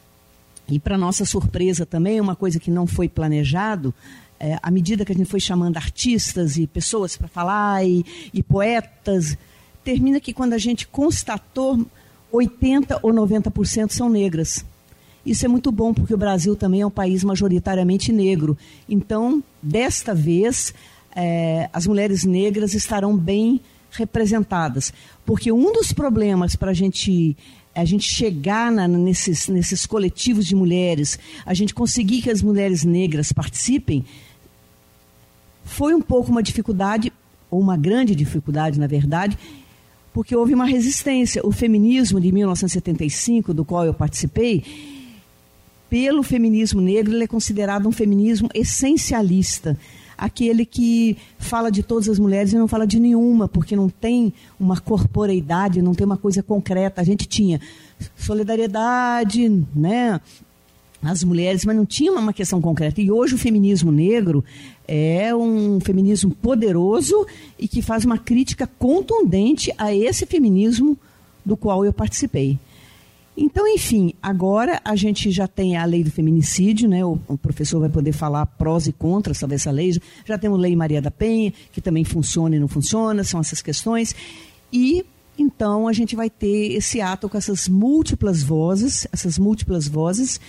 E 0.68 0.80
para 0.80 0.98
nossa 0.98 1.24
surpresa 1.24 1.86
também, 1.86 2.20
uma 2.20 2.34
coisa 2.34 2.58
que 2.58 2.72
não 2.72 2.88
foi 2.88 3.08
planejado, 3.08 3.94
é, 4.38 4.58
à 4.62 4.70
medida 4.70 5.04
que 5.04 5.12
a 5.12 5.14
gente 5.14 5.28
foi 5.28 5.40
chamando 5.40 5.76
artistas 5.76 6.56
e 6.56 6.66
pessoas 6.66 7.16
para 7.16 7.28
falar 7.28 7.84
e, 7.84 8.04
e, 8.32 8.42
poetas, 8.42 9.36
termina 9.82 10.20
que 10.20 10.32
quando 10.32 10.52
a 10.52 10.58
gente 10.58 10.86
constatou, 10.86 11.86
80 12.30 13.00
ou 13.02 13.12
90% 13.12 13.92
são 13.92 14.08
negras. 14.08 14.64
Isso 15.24 15.44
é 15.44 15.48
muito 15.48 15.72
bom, 15.72 15.92
porque 15.92 16.14
o 16.14 16.18
Brasil 16.18 16.54
também 16.54 16.82
é 16.82 16.86
um 16.86 16.90
país 16.90 17.24
majoritariamente 17.24 18.12
negro. 18.12 18.56
Então, 18.88 19.42
desta 19.62 20.14
vez, 20.14 20.72
é, 21.14 21.68
as 21.72 21.86
mulheres 21.86 22.24
negras 22.24 22.74
estarão 22.74 23.16
bem 23.16 23.60
representadas. 23.90 24.92
Porque 25.24 25.50
um 25.50 25.72
dos 25.72 25.92
problemas 25.92 26.54
para 26.54 26.70
a 26.70 26.74
gente 26.74 27.36
a 27.74 27.84
gente 27.84 28.10
chegar 28.10 28.72
na, 28.72 28.88
nesses, 28.88 29.48
nesses 29.48 29.84
coletivos 29.84 30.46
de 30.46 30.54
mulheres, 30.54 31.18
a 31.44 31.52
gente 31.52 31.74
conseguir 31.74 32.22
que 32.22 32.30
as 32.30 32.40
mulheres 32.40 32.84
negras 32.84 33.32
participem, 33.32 34.02
foi 35.66 35.94
um 35.94 36.00
pouco 36.00 36.30
uma 36.30 36.42
dificuldade, 36.42 37.12
ou 37.50 37.60
uma 37.60 37.76
grande 37.76 38.14
dificuldade, 38.14 38.78
na 38.78 38.86
verdade, 38.86 39.36
porque 40.14 40.34
houve 40.34 40.54
uma 40.54 40.64
resistência. 40.64 41.44
O 41.44 41.52
feminismo 41.52 42.20
de 42.20 42.32
1975, 42.32 43.52
do 43.52 43.64
qual 43.64 43.84
eu 43.84 43.92
participei, 43.92 44.64
pelo 45.90 46.22
feminismo 46.22 46.80
negro, 46.80 47.12
ele 47.12 47.24
é 47.24 47.26
considerado 47.28 47.86
um 47.86 47.92
feminismo 47.92 48.48
essencialista 48.54 49.76
aquele 50.16 50.64
que 50.64 51.16
fala 51.38 51.70
de 51.70 51.82
todas 51.82 52.08
as 52.08 52.18
mulheres 52.18 52.52
e 52.52 52.56
não 52.56 52.66
fala 52.66 52.86
de 52.86 52.98
nenhuma, 52.98 53.46
porque 53.46 53.76
não 53.76 53.88
tem 53.88 54.32
uma 54.58 54.80
corporeidade, 54.80 55.82
não 55.82 55.94
tem 55.94 56.06
uma 56.06 56.16
coisa 56.16 56.42
concreta. 56.42 57.02
A 57.02 57.04
gente 57.04 57.26
tinha 57.26 57.60
solidariedade, 58.16 59.48
né? 59.74 60.20
As 61.10 61.22
mulheres, 61.22 61.64
mas 61.64 61.76
não 61.76 61.86
tinha 61.86 62.12
uma 62.12 62.32
questão 62.32 62.60
concreta. 62.60 63.00
E 63.00 63.10
hoje 63.10 63.34
o 63.34 63.38
feminismo 63.38 63.92
negro 63.92 64.44
é 64.86 65.34
um 65.34 65.78
feminismo 65.80 66.34
poderoso 66.34 67.26
e 67.58 67.68
que 67.68 67.80
faz 67.80 68.04
uma 68.04 68.18
crítica 68.18 68.66
contundente 68.78 69.72
a 69.78 69.94
esse 69.94 70.26
feminismo 70.26 70.98
do 71.44 71.56
qual 71.56 71.84
eu 71.84 71.92
participei. 71.92 72.58
Então, 73.36 73.68
enfim, 73.68 74.14
agora 74.22 74.80
a 74.82 74.96
gente 74.96 75.30
já 75.30 75.46
tem 75.46 75.76
a 75.76 75.84
lei 75.84 76.02
do 76.02 76.10
feminicídio, 76.10 76.88
né? 76.88 77.04
O, 77.04 77.18
professor 77.36 77.80
vai 77.80 77.90
poder 77.90 78.12
falar 78.12 78.46
prós 78.46 78.86
e 78.86 78.92
contras 78.92 79.36
sobre 79.36 79.56
essa 79.56 79.70
lei. 79.70 79.92
Já 80.24 80.38
temos 80.38 80.58
a 80.58 80.62
lei 80.62 80.74
Maria 80.74 81.02
da 81.02 81.10
Penha, 81.10 81.52
que 81.70 81.82
também 81.82 82.02
funciona 82.02 82.56
e 82.56 82.58
não 82.58 82.66
funciona, 82.66 83.22
são 83.22 83.38
essas 83.38 83.60
questões. 83.60 84.16
E 84.72 85.04
então 85.38 85.86
a 85.86 85.92
gente 85.92 86.16
vai 86.16 86.30
ter 86.30 86.72
esse 86.72 86.98
ato 87.00 87.28
com 87.28 87.36
essas 87.36 87.68
múltiplas 87.68 88.42
vozes, 88.42 89.06
essas 89.12 89.38
múltiplas 89.38 89.86
vozes, 89.86 90.40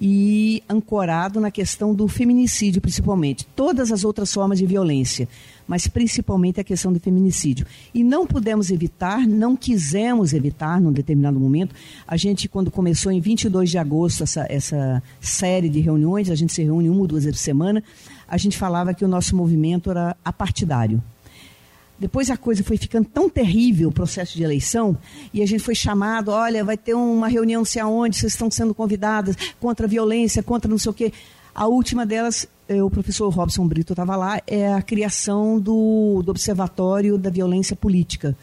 e 0.00 0.62
ancorado 0.68 1.40
na 1.40 1.50
questão 1.50 1.92
do 1.92 2.06
feminicídio, 2.06 2.80
principalmente. 2.80 3.46
Todas 3.56 3.90
as 3.90 4.04
outras 4.04 4.32
formas 4.32 4.58
de 4.58 4.64
violência, 4.64 5.28
mas 5.66 5.88
principalmente 5.88 6.60
a 6.60 6.64
questão 6.64 6.92
do 6.92 7.00
feminicídio. 7.00 7.66
E 7.92 8.04
não 8.04 8.24
pudemos 8.24 8.70
evitar, 8.70 9.26
não 9.26 9.56
quisemos 9.56 10.32
evitar 10.32 10.80
num 10.80 10.92
determinado 10.92 11.40
momento. 11.40 11.74
A 12.06 12.16
gente, 12.16 12.48
quando 12.48 12.70
começou 12.70 13.10
em 13.10 13.20
22 13.20 13.70
de 13.70 13.78
agosto 13.78 14.22
essa, 14.22 14.46
essa 14.48 15.02
série 15.20 15.68
de 15.68 15.80
reuniões, 15.80 16.30
a 16.30 16.36
gente 16.36 16.52
se 16.52 16.62
reúne 16.62 16.88
uma 16.88 17.00
ou 17.00 17.06
duas 17.08 17.24
vezes 17.24 17.40
por 17.40 17.44
semana, 17.44 17.82
a 18.28 18.36
gente 18.36 18.56
falava 18.56 18.94
que 18.94 19.04
o 19.04 19.08
nosso 19.08 19.34
movimento 19.34 19.90
era 19.90 20.16
apartidário. 20.24 21.02
Depois 21.98 22.30
a 22.30 22.36
coisa 22.36 22.62
foi 22.62 22.76
ficando 22.76 23.08
tão 23.08 23.28
terrível, 23.28 23.88
o 23.88 23.92
processo 23.92 24.36
de 24.36 24.42
eleição, 24.44 24.96
e 25.34 25.42
a 25.42 25.46
gente 25.46 25.62
foi 25.62 25.74
chamado, 25.74 26.30
olha, 26.30 26.64
vai 26.64 26.76
ter 26.76 26.94
uma 26.94 27.26
reunião 27.26 27.58
não 27.58 27.64
sei 27.64 27.82
aonde, 27.82 28.16
vocês 28.16 28.32
estão 28.32 28.48
sendo 28.50 28.72
convidadas, 28.72 29.36
contra 29.58 29.86
a 29.86 29.88
violência, 29.88 30.42
contra 30.42 30.70
não 30.70 30.78
sei 30.78 30.90
o 30.90 30.94
quê. 30.94 31.12
A 31.52 31.66
última 31.66 32.06
delas, 32.06 32.46
eh, 32.68 32.80
o 32.80 32.88
professor 32.88 33.28
Robson 33.30 33.66
Brito 33.66 33.92
estava 33.92 34.14
lá, 34.14 34.40
é 34.46 34.72
a 34.72 34.80
criação 34.80 35.58
do, 35.58 36.22
do 36.24 36.30
Observatório 36.30 37.18
da 37.18 37.30
Violência 37.30 37.74
Política. 37.74 38.36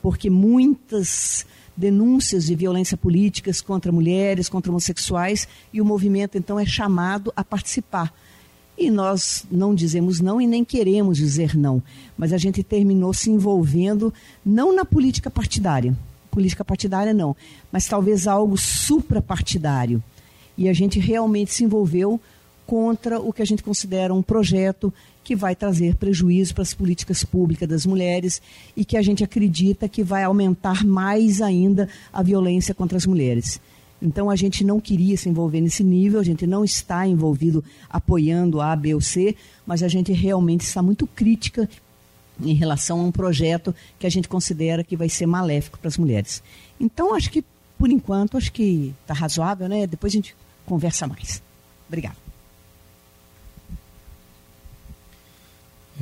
Porque 0.00 0.30
muitas 0.30 1.44
denúncias 1.76 2.46
de 2.46 2.54
violência 2.54 2.96
políticas 2.96 3.60
contra 3.60 3.92
mulheres, 3.92 4.48
contra 4.48 4.70
homossexuais, 4.70 5.46
e 5.70 5.82
o 5.82 5.84
movimento 5.84 6.38
então 6.38 6.58
é 6.58 6.64
chamado 6.64 7.30
a 7.36 7.44
participar. 7.44 8.10
E 8.78 8.90
nós 8.90 9.44
não 9.50 9.74
dizemos 9.74 10.20
não 10.20 10.40
e 10.40 10.46
nem 10.46 10.64
queremos 10.64 11.16
dizer 11.16 11.56
não. 11.56 11.82
Mas 12.16 12.32
a 12.32 12.38
gente 12.38 12.62
terminou 12.62 13.14
se 13.14 13.30
envolvendo 13.30 14.12
não 14.44 14.74
na 14.74 14.84
política 14.84 15.30
partidária. 15.30 15.96
Política 16.30 16.64
partidária 16.64 17.14
não, 17.14 17.34
mas 17.72 17.86
talvez 17.86 18.26
algo 18.26 18.58
suprapartidário. 18.58 20.02
E 20.58 20.68
a 20.68 20.72
gente 20.72 20.98
realmente 20.98 21.52
se 21.52 21.64
envolveu 21.64 22.20
contra 22.66 23.18
o 23.18 23.32
que 23.32 23.40
a 23.40 23.44
gente 23.44 23.62
considera 23.62 24.12
um 24.12 24.22
projeto 24.22 24.92
que 25.22 25.34
vai 25.34 25.56
trazer 25.56 25.94
prejuízo 25.94 26.54
para 26.54 26.62
as 26.62 26.74
políticas 26.74 27.24
públicas 27.24 27.68
das 27.68 27.86
mulheres 27.86 28.42
e 28.76 28.84
que 28.84 28.96
a 28.96 29.02
gente 29.02 29.24
acredita 29.24 29.88
que 29.88 30.02
vai 30.02 30.24
aumentar 30.24 30.84
mais 30.84 31.40
ainda 31.40 31.88
a 32.12 32.22
violência 32.22 32.74
contra 32.74 32.98
as 32.98 33.06
mulheres. 33.06 33.60
Então 34.00 34.28
a 34.28 34.36
gente 34.36 34.62
não 34.64 34.80
queria 34.80 35.16
se 35.16 35.28
envolver 35.28 35.60
nesse 35.60 35.82
nível, 35.82 36.20
a 36.20 36.24
gente 36.24 36.46
não 36.46 36.64
está 36.64 37.06
envolvido 37.06 37.64
apoiando 37.88 38.60
A, 38.60 38.76
B 38.76 38.94
ou 38.94 39.00
C, 39.00 39.34
mas 39.66 39.82
a 39.82 39.88
gente 39.88 40.12
realmente 40.12 40.62
está 40.62 40.82
muito 40.82 41.06
crítica 41.06 41.68
em 42.40 42.54
relação 42.54 43.00
a 43.00 43.04
um 43.04 43.12
projeto 43.12 43.74
que 43.98 44.06
a 44.06 44.10
gente 44.10 44.28
considera 44.28 44.84
que 44.84 44.96
vai 44.96 45.08
ser 45.08 45.26
maléfico 45.26 45.78
para 45.78 45.88
as 45.88 45.96
mulheres. 45.96 46.42
Então 46.78 47.14
acho 47.14 47.30
que 47.30 47.42
por 47.78 47.90
enquanto 47.90 48.36
acho 48.36 48.52
que 48.52 48.94
está 49.02 49.14
razoável, 49.14 49.68
né? 49.68 49.86
Depois 49.86 50.12
a 50.12 50.16
gente 50.16 50.36
conversa 50.66 51.06
mais. 51.06 51.42
Obrigada. 51.88 52.16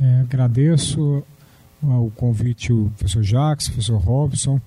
É, 0.01 0.21
agradeço 0.21 1.23
o 1.81 2.11
convite 2.15 2.73
o 2.73 2.91
professor 2.97 3.23
Jacques, 3.23 3.67
professor 3.67 3.97
Robson. 3.97 4.59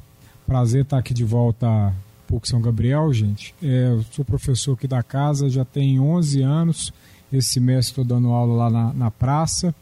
Prazer 0.46 0.82
estar 0.82 0.98
aqui 0.98 1.12
de 1.12 1.24
volta 1.24 1.92
PUC 2.28 2.46
São 2.46 2.60
Gabriel, 2.60 3.12
gente. 3.12 3.54
É, 3.62 3.88
eu 3.88 4.04
sou 4.12 4.24
professor 4.24 4.74
aqui 4.74 4.86
da 4.86 5.02
casa, 5.02 5.48
já 5.48 5.64
tem 5.64 5.98
11 5.98 6.42
anos. 6.42 6.92
Esse 7.32 7.54
semestre 7.54 7.92
estou 7.92 8.04
dando 8.04 8.28
aula 8.28 8.64
lá 8.64 8.70
na, 8.70 8.92
na 8.92 9.10
praça. 9.10 9.74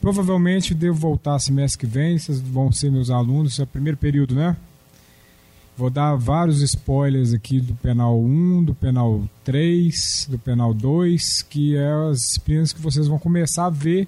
Provavelmente 0.00 0.74
devo 0.74 0.94
voltar 0.98 1.38
semestre 1.38 1.80
que 1.80 1.86
vem, 1.86 2.18
vocês 2.18 2.38
vão 2.38 2.70
ser 2.70 2.92
meus 2.92 3.10
alunos, 3.10 3.58
é 3.58 3.62
o 3.62 3.66
primeiro 3.66 3.96
período, 3.96 4.34
né? 4.34 4.54
Vou 5.76 5.90
dar 5.90 6.14
vários 6.14 6.62
spoilers 6.62 7.32
aqui 7.32 7.60
do 7.60 7.74
penal 7.74 8.18
1, 8.18 8.64
do 8.64 8.74
penal 8.74 9.28
3, 9.42 10.28
do 10.30 10.38
penal 10.38 10.72
2, 10.72 11.42
que 11.42 11.76
é 11.76 11.92
as 12.10 12.18
disciplinas 12.18 12.72
que 12.72 12.80
vocês 12.80 13.08
vão 13.08 13.18
começar 13.18 13.66
a 13.66 13.70
ver 13.70 14.06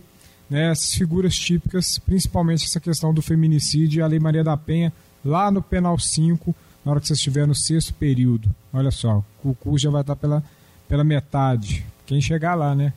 né, 0.49 0.71
essas 0.71 0.95
figuras 0.95 1.35
típicas, 1.35 1.99
principalmente 1.99 2.65
essa 2.65 2.81
questão 2.81 3.13
do 3.13 3.21
feminicídio 3.21 4.01
e 4.01 4.03
a 4.03 4.07
Lei 4.07 4.19
Maria 4.19 4.45
da 4.45 4.57
Penha, 4.57 4.93
lá 5.25 5.51
no 5.51 5.61
penal 5.61 5.99
5, 5.99 6.55
na 6.89 6.93
hora 6.93 7.01
que 7.03 7.07
vocês 7.07 7.19
estiverem 7.19 7.47
no 7.49 7.55
sexto 7.55 7.93
período. 7.93 8.49
Olha 8.73 8.91
só, 8.91 9.23
o 9.45 9.55
curso 9.55 9.85
já 9.85 9.91
vai 9.91 10.01
estar 10.01 10.17
pela, 10.17 10.43
pela 10.89 11.05
metade. 11.05 11.85
Quem 12.07 12.19
chegar 12.19 12.55
lá, 12.55 12.75
né? 12.75 12.95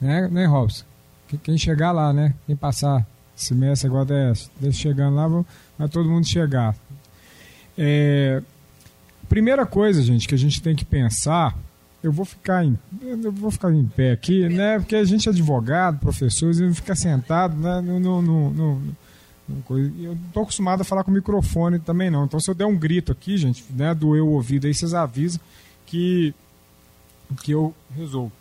Né, 0.00 0.28
né 0.28 0.46
Robson? 0.46 0.84
Quem 1.42 1.58
chegar 1.58 1.90
lá, 1.90 2.12
né? 2.12 2.32
Quem 2.46 2.54
passar 2.54 3.04
semestre 3.34 3.88
agora 3.88 4.04
desse, 4.04 4.48
desse 4.60 4.78
chegando 4.78 5.16
lá, 5.16 5.26
vai 5.76 5.88
todo 5.88 6.08
mundo 6.08 6.24
chegar. 6.24 6.76
É, 7.76 8.40
primeira 9.28 9.66
coisa, 9.66 10.00
gente, 10.00 10.28
que 10.28 10.34
a 10.36 10.38
gente 10.38 10.62
tem 10.62 10.76
que 10.76 10.84
pensar, 10.84 11.58
eu 12.00 12.12
vou 12.12 12.24
ficar 12.24 12.64
em, 12.64 12.78
eu 13.02 13.32
vou 13.32 13.50
ficar 13.50 13.72
em 13.72 13.84
pé 13.88 14.12
aqui, 14.12 14.48
né? 14.48 14.78
Porque 14.78 14.94
a 14.94 15.04
gente 15.04 15.28
é 15.28 15.32
advogado, 15.32 15.98
professor, 15.98 16.54
e 16.54 16.60
não 16.60 16.72
fica 16.72 16.94
sentado, 16.94 17.56
né? 17.56 17.80
No, 17.80 18.22
no 18.22 18.94
eu 19.48 20.14
não 20.14 20.26
estou 20.28 20.42
acostumado 20.42 20.80
a 20.80 20.84
falar 20.84 21.04
com 21.04 21.10
microfone 21.10 21.78
também 21.78 22.10
não. 22.10 22.24
Então 22.24 22.40
se 22.40 22.50
eu 22.50 22.54
der 22.54 22.66
um 22.66 22.76
grito 22.76 23.12
aqui, 23.12 23.36
gente, 23.36 23.64
né, 23.70 23.94
doer 23.94 24.22
o 24.22 24.28
ouvido 24.28 24.66
aí, 24.66 24.74
vocês 24.74 24.94
avisam 24.94 25.40
que 25.86 26.34
que 27.42 27.52
eu 27.52 27.74
resolvo. 27.96 28.32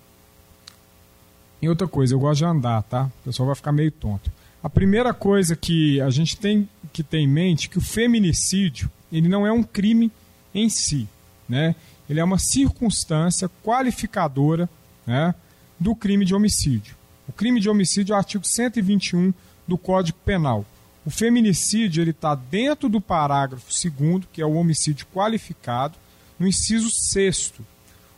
E 1.62 1.70
outra 1.70 1.88
coisa, 1.88 2.14
eu 2.14 2.20
gosto 2.20 2.40
de 2.40 2.46
andar, 2.46 2.84
tá? 2.84 3.06
O 3.22 3.26
pessoal 3.26 3.48
vai 3.48 3.56
ficar 3.56 3.72
meio 3.72 3.92
tonto. 3.92 4.30
A 4.62 4.70
primeira 4.70 5.14
coisa 5.14 5.56
que 5.56 6.00
a 6.02 6.10
gente 6.10 6.38
tem 6.38 6.68
que 6.92 7.04
ter 7.04 7.20
em 7.20 7.28
mente 7.28 7.68
é 7.68 7.72
que 7.72 7.78
o 7.78 7.82
feminicídio 7.82 8.92
ele 9.12 9.30
não 9.30 9.46
é 9.46 9.52
um 9.52 9.64
crime 9.64 10.12
em 10.54 10.70
si, 10.70 11.08
né? 11.48 11.76
Ele 12.10 12.20
é 12.20 12.24
uma 12.24 12.38
circunstância 12.38 13.50
qualificadora, 13.64 14.70
né, 15.06 15.34
do 15.80 15.96
crime 15.96 16.26
de 16.26 16.34
homicídio. 16.34 16.96
O 17.28 17.32
crime 17.32 17.60
de 17.60 17.70
homicídio 17.70 18.14
é 18.14 18.16
o 18.16 18.18
artigo 18.18 18.46
121 18.46 19.34
do 19.68 19.78
Código 19.78 20.18
Penal. 20.26 20.66
O 21.06 21.10
feminicídio 21.10 22.02
ele 22.02 22.12
está 22.12 22.34
dentro 22.34 22.88
do 22.88 23.02
parágrafo 23.02 23.68
2 23.68 24.26
que 24.32 24.42
é 24.42 24.46
o 24.46 24.54
homicídio 24.54 25.06
qualificado, 25.14 25.98
no 26.40 26.48
inciso 26.48 26.90
6 26.90 27.54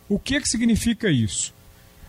O 0.08 0.20
que, 0.20 0.40
que 0.40 0.48
significa 0.48 1.10
isso? 1.10 1.54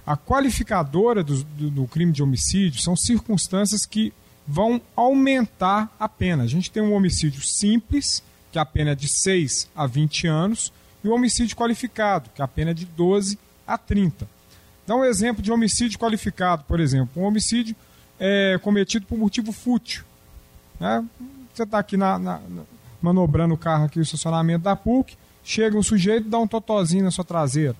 A 0.06 0.16
qualificadora 0.16 1.24
do, 1.24 1.42
do, 1.42 1.70
do 1.70 1.86
crime 1.86 2.12
de 2.12 2.22
homicídio 2.22 2.80
são 2.80 2.94
circunstâncias 2.94 3.84
que 3.84 4.12
vão 4.46 4.80
aumentar 4.94 5.94
a 5.98 6.08
pena. 6.08 6.44
A 6.44 6.46
gente 6.46 6.70
tem 6.70 6.82
um 6.82 6.94
homicídio 6.94 7.42
simples, 7.42 8.22
que 8.52 8.58
a 8.58 8.64
pena 8.64 8.92
é 8.92 8.94
de 8.94 9.08
6 9.08 9.68
a 9.74 9.86
20 9.86 10.28
anos, 10.28 10.72
e 11.02 11.08
o 11.08 11.12
homicídio 11.12 11.56
qualificado, 11.56 12.30
que 12.34 12.40
a 12.40 12.46
pena 12.46 12.70
é 12.70 12.74
de 12.74 12.84
12 12.84 13.38
a 13.66 13.76
30. 13.76 14.28
Dá 14.86 14.94
um 14.94 15.04
exemplo 15.04 15.42
de 15.42 15.50
homicídio 15.50 15.98
qualificado, 15.98 16.62
por 16.64 16.78
exemplo. 16.78 17.20
Um 17.20 17.26
homicídio 17.26 17.74
é, 18.20 18.58
cometido 18.62 19.06
por 19.06 19.18
motivo 19.18 19.50
fútil. 19.50 20.04
Né? 20.78 21.04
Você 21.52 21.62
está 21.62 21.78
aqui 21.78 21.96
na, 21.96 22.18
na, 22.18 22.40
manobrando 23.00 23.54
o 23.54 23.58
carro 23.58 23.84
aqui, 23.84 23.98
o 23.98 24.02
estacionamento 24.02 24.64
da 24.64 24.76
PUC, 24.76 25.16
chega 25.42 25.78
um 25.78 25.82
sujeito 25.82 26.28
dá 26.28 26.38
um 26.38 26.46
totozinho 26.46 27.04
na 27.04 27.10
sua 27.10 27.24
traseira. 27.24 27.76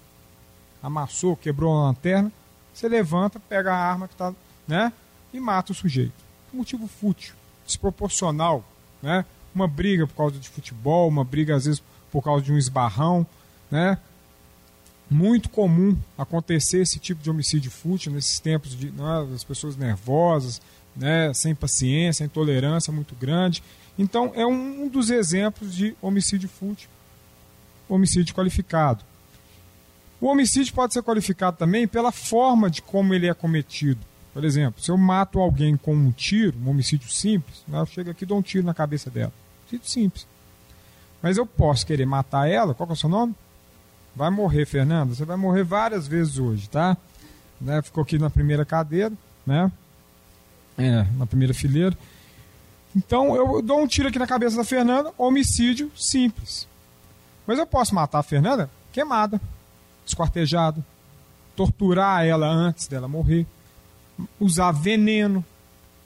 Amassou, 0.82 1.36
quebrou 1.36 1.76
a 1.76 1.86
lanterna, 1.86 2.30
você 2.72 2.88
levanta, 2.88 3.40
pega 3.40 3.72
a 3.72 3.76
arma 3.76 4.06
que 4.06 4.14
está, 4.14 4.32
né? 4.68 4.92
E 5.32 5.40
mata 5.40 5.72
o 5.72 5.74
sujeito. 5.74 6.14
Motivo 6.52 6.86
fútil, 6.86 7.34
desproporcional, 7.66 8.64
né? 9.02 9.24
uma 9.56 9.66
briga 9.66 10.06
por 10.06 10.14
causa 10.14 10.38
de 10.38 10.48
futebol, 10.48 11.08
uma 11.08 11.24
briga 11.24 11.56
às 11.56 11.64
vezes 11.64 11.82
por 12.12 12.22
causa 12.22 12.44
de 12.44 12.52
um 12.52 12.58
esbarrão, 12.58 13.26
né? 13.70 13.98
Muito 15.08 15.48
comum 15.48 15.96
acontecer 16.18 16.82
esse 16.82 16.98
tipo 16.98 17.22
de 17.22 17.30
homicídio 17.30 17.70
fútil 17.70 18.12
nesses 18.12 18.38
tempos 18.40 18.76
de 18.76 18.90
né, 18.90 19.26
as 19.34 19.44
pessoas 19.44 19.76
nervosas, 19.76 20.60
né, 20.96 21.32
sem 21.34 21.54
paciência, 21.54 22.24
intolerância 22.24 22.92
muito 22.92 23.14
grande. 23.14 23.62
Então 23.98 24.32
é 24.34 24.46
um 24.46 24.88
dos 24.88 25.10
exemplos 25.10 25.74
de 25.74 25.96
homicídio 26.00 26.48
fútil, 26.48 26.88
homicídio 27.88 28.34
qualificado. 28.34 29.04
O 30.20 30.26
homicídio 30.26 30.72
pode 30.74 30.94
ser 30.94 31.02
qualificado 31.02 31.56
também 31.56 31.86
pela 31.86 32.10
forma 32.10 32.70
de 32.70 32.80
como 32.80 33.12
ele 33.12 33.28
é 33.28 33.34
cometido. 33.34 34.00
Por 34.32 34.44
exemplo, 34.44 34.82
se 34.82 34.90
eu 34.90 34.98
mato 34.98 35.38
alguém 35.38 35.76
com 35.76 35.94
um 35.94 36.10
tiro, 36.10 36.58
um 36.58 36.70
homicídio 36.70 37.10
simples, 37.10 37.62
né, 37.68 37.80
eu 37.80 37.86
chego 37.86 38.10
aqui 38.10 38.24
e 38.24 38.26
dou 38.26 38.38
um 38.38 38.42
tiro 38.42 38.66
na 38.66 38.74
cabeça 38.74 39.10
dela. 39.10 39.32
Muito 39.70 39.88
simples. 39.88 40.26
Mas 41.22 41.36
eu 41.38 41.46
posso 41.46 41.86
querer 41.86 42.06
matar 42.06 42.48
ela. 42.48 42.74
Qual 42.74 42.88
é 42.88 42.92
o 42.92 42.96
seu 42.96 43.08
nome? 43.08 43.34
Vai 44.14 44.30
morrer, 44.30 44.64
Fernanda. 44.64 45.14
Você 45.14 45.24
vai 45.24 45.36
morrer 45.36 45.64
várias 45.64 46.06
vezes 46.06 46.38
hoje, 46.38 46.68
tá? 46.68 46.96
Né? 47.60 47.82
Ficou 47.82 48.02
aqui 48.02 48.18
na 48.18 48.30
primeira 48.30 48.64
cadeira, 48.64 49.12
né? 49.46 49.70
É, 50.78 51.06
na 51.16 51.26
primeira 51.26 51.54
fileira. 51.54 51.96
Então 52.94 53.34
eu 53.36 53.60
dou 53.62 53.80
um 53.80 53.86
tiro 53.86 54.08
aqui 54.08 54.18
na 54.18 54.26
cabeça 54.26 54.56
da 54.56 54.64
Fernanda, 54.64 55.12
homicídio 55.18 55.90
simples. 55.96 56.66
Mas 57.46 57.58
eu 57.58 57.66
posso 57.66 57.94
matar 57.94 58.18
a 58.18 58.22
Fernanda 58.22 58.70
queimada, 58.92 59.40
esquartejada, 60.06 60.84
torturar 61.54 62.24
ela 62.24 62.46
antes 62.46 62.88
dela 62.88 63.06
morrer, 63.06 63.46
usar 64.40 64.72
veneno, 64.72 65.44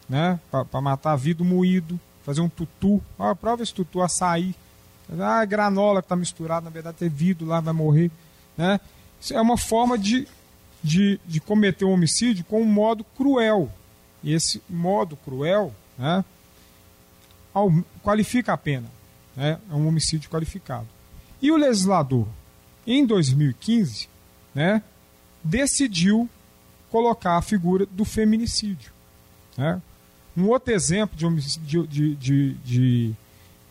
né, 0.08 0.40
para 0.50 0.80
matar 0.80 1.14
vidro 1.14 1.44
moído, 1.44 1.98
fazer 2.24 2.40
um 2.40 2.48
tutu. 2.48 3.00
Ah, 3.18 3.34
prova 3.34 3.62
esse 3.62 3.72
tutu, 3.72 4.02
açaí. 4.02 4.54
Ah, 5.18 5.44
granola 5.44 6.02
que 6.02 6.06
está 6.06 6.16
misturado, 6.16 6.64
na 6.64 6.70
verdade, 6.70 6.96
ter 6.98 7.08
vidro 7.08 7.46
lá, 7.46 7.60
vai 7.60 7.72
morrer. 7.72 8.10
Né? 8.56 8.80
Isso 9.20 9.34
é 9.34 9.40
uma 9.40 9.56
forma 9.56 9.96
de, 9.96 10.26
de, 10.82 11.20
de 11.26 11.40
cometer 11.40 11.84
um 11.84 11.92
homicídio 11.92 12.44
com 12.44 12.62
um 12.62 12.66
modo 12.66 13.04
cruel. 13.16 13.70
E 14.22 14.32
esse 14.32 14.62
modo 14.68 15.16
cruel 15.16 15.74
né, 15.98 16.24
qualifica 18.02 18.52
a 18.52 18.56
pena. 18.56 18.90
Né? 19.36 19.58
É 19.70 19.74
um 19.74 19.86
homicídio 19.86 20.30
qualificado. 20.30 20.86
E 21.40 21.50
o 21.50 21.56
legislador, 21.56 22.26
em 22.86 23.04
2015, 23.06 24.08
né, 24.54 24.82
decidiu 25.42 26.28
colocar 26.90 27.36
a 27.36 27.42
figura 27.42 27.86
do 27.86 28.04
feminicídio. 28.04 28.92
Né? 29.56 29.80
Um 30.36 30.48
outro 30.48 30.72
exemplo 30.72 31.16
de 31.16 31.24
homicídio, 31.24 31.86
de, 31.86 32.14
de, 32.16 32.54
de 32.54 33.14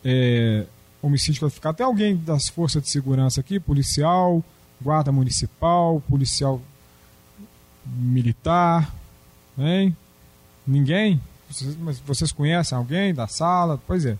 é, 0.04 0.66
homicídio 1.02 1.40
qualificado, 1.40 1.76
tem 1.76 1.86
alguém 1.86 2.16
das 2.16 2.48
forças 2.48 2.82
de 2.82 2.90
segurança 2.90 3.40
aqui, 3.40 3.60
policial, 3.60 4.44
guarda 4.80 5.12
municipal, 5.12 6.02
policial 6.08 6.60
militar, 7.84 8.94
hein? 9.58 9.96
Ninguém? 10.66 11.20
Vocês, 11.50 11.76
mas 11.76 11.98
vocês 11.98 12.32
conhecem 12.32 12.76
alguém 12.76 13.12
da 13.14 13.26
sala? 13.26 13.80
Pois 13.86 14.04
é. 14.04 14.16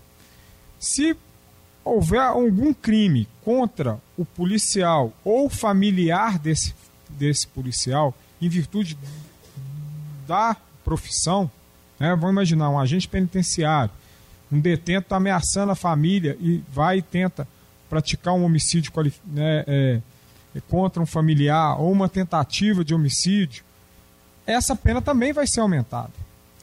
Se 0.79 1.15
houver 1.83 2.21
algum 2.21 2.73
crime 2.73 3.27
contra 3.43 3.99
o 4.17 4.25
policial 4.25 5.13
ou 5.23 5.49
familiar 5.49 6.37
desse, 6.37 6.75
desse 7.09 7.47
policial, 7.47 8.13
em 8.41 8.49
virtude 8.49 8.97
da 10.27 10.55
profissão, 10.83 11.49
né? 11.99 12.15
Vamos 12.15 12.31
imaginar 12.31 12.69
um 12.69 12.79
agente 12.79 13.07
penitenciário, 13.07 13.91
um 14.51 14.59
detento 14.59 15.05
está 15.05 15.17
ameaçando 15.17 15.71
a 15.71 15.75
família 15.75 16.35
e 16.39 16.63
vai 16.71 16.97
e 16.97 17.01
tenta 17.01 17.47
praticar 17.89 18.33
um 18.33 18.43
homicídio 18.43 18.91
né, 19.25 19.63
é, 19.67 20.01
é, 20.55 20.61
contra 20.69 21.01
um 21.01 21.05
familiar 21.05 21.79
ou 21.79 21.91
uma 21.91 22.09
tentativa 22.09 22.83
de 22.83 22.93
homicídio, 22.93 23.63
essa 24.45 24.75
pena 24.75 25.01
também 25.01 25.31
vai 25.31 25.45
ser 25.45 25.59
aumentada. 25.59 26.11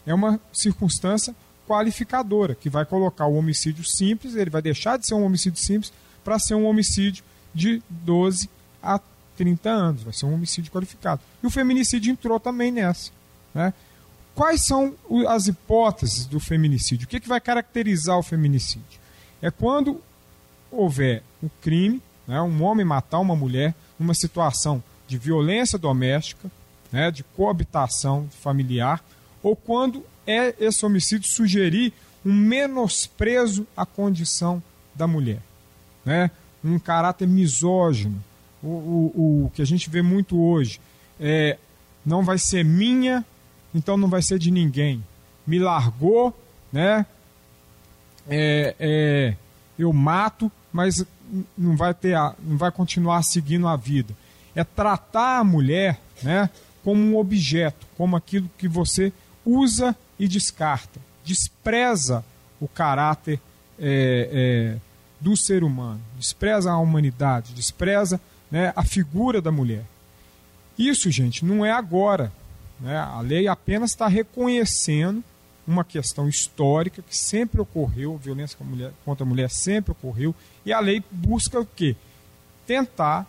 É 0.09 0.15
uma 0.15 0.41
circunstância 0.51 1.37
qualificadora 1.67 2.55
que 2.55 2.71
vai 2.71 2.87
colocar 2.87 3.27
o 3.27 3.35
homicídio 3.35 3.85
simples, 3.85 4.35
ele 4.35 4.49
vai 4.49 4.63
deixar 4.63 4.97
de 4.97 5.07
ser 5.07 5.13
um 5.13 5.23
homicídio 5.23 5.63
simples 5.63 5.93
para 6.25 6.39
ser 6.39 6.55
um 6.55 6.65
homicídio 6.65 7.23
de 7.55 7.83
12 7.91 8.49
a 8.83 8.99
30 9.37 9.69
anos, 9.69 10.03
vai 10.03 10.15
ser 10.15 10.25
um 10.25 10.33
homicídio 10.33 10.73
qualificado. 10.73 11.21
E 11.43 11.47
o 11.47 11.51
feminicídio 11.51 12.11
entrou 12.11 12.41
também 12.41 12.73
nessa. 12.73 13.11
Né? 13.55 13.75
Quais 14.35 14.65
são 14.65 14.95
as 15.29 15.47
hipóteses 15.47 16.25
do 16.25 16.41
feminicídio? 16.41 17.05
O 17.05 17.09
que, 17.09 17.17
é 17.17 17.21
que 17.21 17.29
vai 17.29 17.41
caracterizar 17.41 18.19
o 18.19 18.23
feminicídio? 18.23 18.99
É 19.43 19.51
quando 19.51 20.01
houver 20.71 21.23
um 21.43 21.51
crime, 21.61 22.01
né, 22.27 22.41
um 22.41 22.63
homem 22.63 22.85
matar 22.85 23.19
uma 23.19 23.37
mulher 23.37 23.75
numa 23.99 24.15
situação 24.15 24.83
de 25.07 25.19
violência 25.19 25.79
doméstica, 25.79 26.51
né, 26.91 27.11
de 27.11 27.23
coabitação 27.23 28.27
familiar, 28.41 29.05
ou 29.43 29.55
quando 29.57 30.05
é 30.27 30.55
esse 30.59 30.85
homicídio 30.85 31.31
sugerir 31.31 31.93
um 32.25 32.33
menosprezo 32.33 33.67
à 33.77 33.87
condição 33.87 34.63
da 34.95 35.07
mulher, 35.07 35.41
né, 36.05 36.31
um 36.65 36.79
caráter 36.79 37.27
misógino, 37.27 38.23
o, 38.63 38.67
o, 38.67 39.45
o 39.47 39.51
que 39.55 39.63
a 39.63 39.65
gente 39.65 39.89
vê 39.89 40.03
muito 40.03 40.41
hoje 40.41 40.81
é 41.21 41.57
não 42.05 42.25
vai 42.25 42.39
ser 42.39 42.65
minha 42.65 43.25
então 43.75 43.97
não 43.97 44.09
vai 44.09 44.23
ser 44.23 44.39
de 44.39 44.51
ninguém. 44.51 45.03
Me 45.47 45.59
largou, 45.59 46.37
né? 46.73 47.07
É, 48.29 48.75
é, 48.79 49.37
eu 49.79 49.93
mato, 49.93 50.51
mas 50.73 51.05
não 51.57 51.77
vai 51.77 51.95
ter, 51.95 52.15
a, 52.15 52.35
não 52.43 52.57
vai 52.57 52.71
continuar 52.71 53.23
seguindo 53.23 53.67
a 53.67 53.77
vida. 53.77 54.15
É 54.55 54.65
tratar 54.65 55.39
a 55.39 55.45
mulher, 55.45 56.01
né, 56.23 56.51
como 56.83 57.01
um 57.01 57.17
objeto, 57.17 57.87
como 57.97 58.17
aquilo 58.17 58.51
que 58.59 58.69
você 58.69 59.13
usa 59.49 59.97
e 60.19 60.29
descarta, 60.29 61.01
despreza 61.25 62.25
o 62.61 62.69
caráter 62.69 63.41
é, 63.79 64.77
é, 64.77 64.79
do 65.21 65.37
ser 65.37 65.65
humano, 65.65 66.01
despreza 66.17 66.71
a 66.71 66.79
humanidade, 66.79 67.55
despreza 67.55 68.21
né, 68.51 68.73
a 68.77 68.85
figura 68.85 69.41
da 69.41 69.51
mulher. 69.51 69.85
Isso, 70.79 71.11
gente, 71.11 71.45
não 71.45 71.65
é 71.65 71.71
agora. 71.71 72.31
Né? 72.79 72.97
A 72.97 73.21
lei 73.21 73.49
apenas 73.49 73.91
está 73.91 74.07
reconhecendo 74.07 75.25
uma 75.67 75.85
questão 75.85 76.29
histórica 76.29 77.03
que 77.03 77.17
sempre 77.17 77.61
ocorreu, 77.61 78.17
violência 78.17 78.57
contra 78.57 78.73
a, 78.73 78.77
mulher, 78.77 78.93
contra 79.05 79.25
a 79.25 79.29
mulher 79.29 79.51
sempre 79.51 79.93
ocorreu, 79.93 80.35
e 80.65 80.73
a 80.73 80.81
lei 80.81 81.03
busca 81.11 81.61
o 81.61 81.67
quê? 81.67 81.95
Tentar 82.67 83.27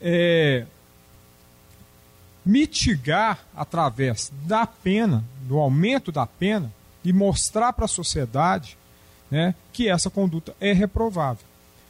é, 0.00 0.66
mitigar 2.44 3.44
através 3.54 4.32
da 4.44 4.66
pena, 4.66 5.24
do 5.42 5.58
aumento 5.58 6.12
da 6.12 6.26
pena, 6.26 6.72
e 7.04 7.12
mostrar 7.12 7.72
para 7.72 7.84
a 7.84 7.88
sociedade 7.88 8.78
né, 9.30 9.54
que 9.72 9.88
essa 9.88 10.08
conduta 10.08 10.54
é 10.60 10.72
reprovável. 10.72 11.44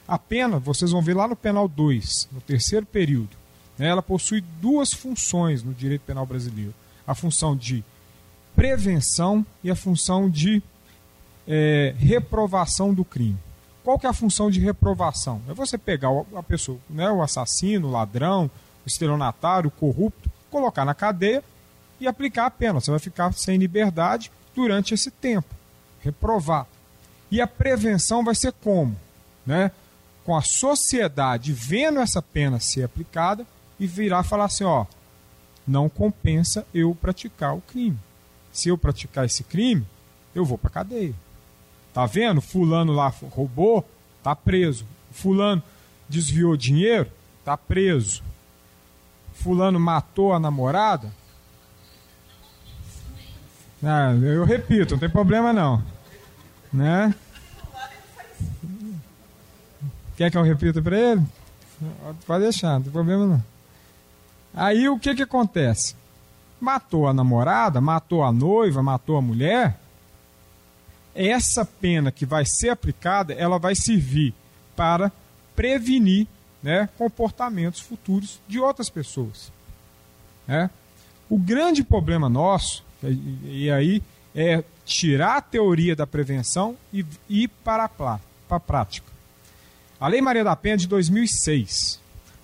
A 0.07 0.19
pena, 0.19 0.59
vocês 0.59 0.91
vão 0.91 1.01
ver 1.01 1.15
lá 1.15 1.29
no 1.29 1.37
penal 1.37 1.69
2, 1.69 2.29
no 2.33 2.41
terceiro 2.41 2.85
período, 2.85 3.37
né, 3.79 3.89
ela 3.89 4.03
possui 4.03 4.41
duas 4.61 4.93
funções 4.93 5.63
no 5.63 5.73
direito 5.73 6.03
penal 6.03 6.27
brasileiro: 6.27 6.75
a 7.07 7.15
função 7.15 7.57
de 7.57 7.85
prevenção 8.55 9.45
e 9.63 9.71
a 9.71 9.77
função 9.77 10.29
de 10.29 10.63
é, 11.47 11.95
reprovação 11.99 12.93
do 12.93 13.05
crime. 13.05 13.39
Qual 13.83 13.99
que 13.99 14.07
é 14.07 14.09
a 14.09 14.15
função 14.15 14.51
de 14.51 14.61
reprovação? 14.61 15.43
É 15.49 15.53
você 15.53 15.77
pegar 15.77 16.09
a 16.35 16.43
pessoa, 16.43 16.79
né, 16.89 17.11
o 17.11 17.23
assassino, 17.23 17.89
o 17.89 17.91
ladrão, 17.91 18.51
o 18.85 18.89
estelionatário, 18.89 19.69
o 19.69 19.71
corrupto, 19.71 20.31
colocar 20.55 20.85
na 20.85 20.95
cadeia 20.95 21.43
e 21.99 22.07
aplicar 22.07 22.47
a 22.47 22.51
pena. 22.51 22.79
Você 22.79 22.89
vai 22.89 23.01
ficar 23.01 23.33
sem 23.33 23.59
liberdade 23.59 24.31
durante 24.55 24.95
esse 24.95 25.11
tempo. 25.11 25.53
Reprovar. 26.01 26.69
E 27.29 27.41
a 27.41 27.47
prevenção 27.47 28.23
vai 28.23 28.37
ser 28.37 28.53
como? 28.53 28.97
Né? 29.45 29.73
Com 30.25 30.37
a 30.37 30.43
sociedade 30.43 31.53
vendo 31.53 31.99
essa 31.99 32.23
pena 32.23 32.61
ser 32.61 32.85
aplicada 32.85 33.45
e 33.81 33.87
virar 33.89 34.23
falar 34.23 34.45
assim, 34.45 34.63
ó, 34.63 34.87
não 35.67 35.89
compensa 35.89 36.65
eu 36.73 36.95
praticar 36.95 37.57
o 37.57 37.61
crime. 37.61 37.99
Se 38.53 38.69
eu 38.69 38.79
praticar 38.79 39.27
esse 39.27 39.43
crime, 39.43 39.85
eu 40.37 40.45
vou 40.45 40.57
para 40.57 40.71
cadeia. 40.71 41.15
Tá 41.93 42.07
vendo? 42.07 42.41
Fulano 42.41 42.93
lá 42.93 43.09
roubou, 43.09 43.85
tá 44.23 44.37
preso. 44.37 44.87
Fulano 45.11 45.63
desviou 46.09 46.57
dinheiro, 46.57 47.11
tá 47.45 47.57
preso. 47.57 48.23
Fulano 49.35 49.79
matou 49.79 50.33
a 50.33 50.41
namorada. 50.41 51.13
Ah, 53.83 54.13
eu 54.15 54.45
repito, 54.45 54.95
não 54.95 54.99
tem 54.99 55.11
problema 55.11 55.53
não. 55.53 55.83
Né? 56.73 57.15
Quer 60.17 60.31
que 60.31 60.39
eu 60.39 60.43
repita 60.43 60.81
para 60.81 60.99
ele? 60.99 61.23
Pode 62.27 62.45
deixar, 62.45 62.75
não 62.75 62.83
tem 62.83 62.93
problema 62.93 63.27
não. 63.27 63.45
Aí 64.55 64.89
o 64.89 64.99
que 64.99 65.15
que 65.15 65.23
acontece? 65.23 65.95
Matou 66.61 67.07
a 67.07 67.13
namorada, 67.13 67.81
matou 67.81 68.25
a 68.25 68.33
noiva, 68.33 68.83
matou 68.83 69.17
a 69.17 69.23
mulher. 69.23 69.79
Essa 71.15 71.65
pena 71.65 72.11
que 72.11 72.25
vai 72.25 72.45
ser 72.47 72.71
aplicada, 72.71 73.35
ela 73.35 73.59
vai 73.59 73.75
servir 73.75 74.33
para 74.75 75.13
prevenir 75.55 76.27
né, 76.65 76.89
comportamentos 76.97 77.81
futuros 77.81 78.41
de 78.49 78.59
outras 78.59 78.89
pessoas. 78.89 79.53
Né? 80.49 80.71
O 81.29 81.39
grande 81.39 81.85
problema 81.85 82.27
nosso, 82.27 82.83
e, 83.45 83.71
aí, 83.71 84.03
é 84.35 84.65
tirar 84.83 85.37
a 85.37 85.43
teoria 85.43 85.95
da 85.95 86.07
prevenção 86.07 86.75
e 86.91 87.05
ir 87.29 87.49
para 87.63 87.85
a, 87.85 87.89
para 87.89 88.19
a 88.49 88.61
prática. 88.61 89.13
A 90.01 90.09
Lei 90.09 90.23
Maria 90.23 90.43
da 90.43 90.57
Penha 90.57 90.75
é 90.75 90.79
de 90.79 90.89
2006. 90.89 92.01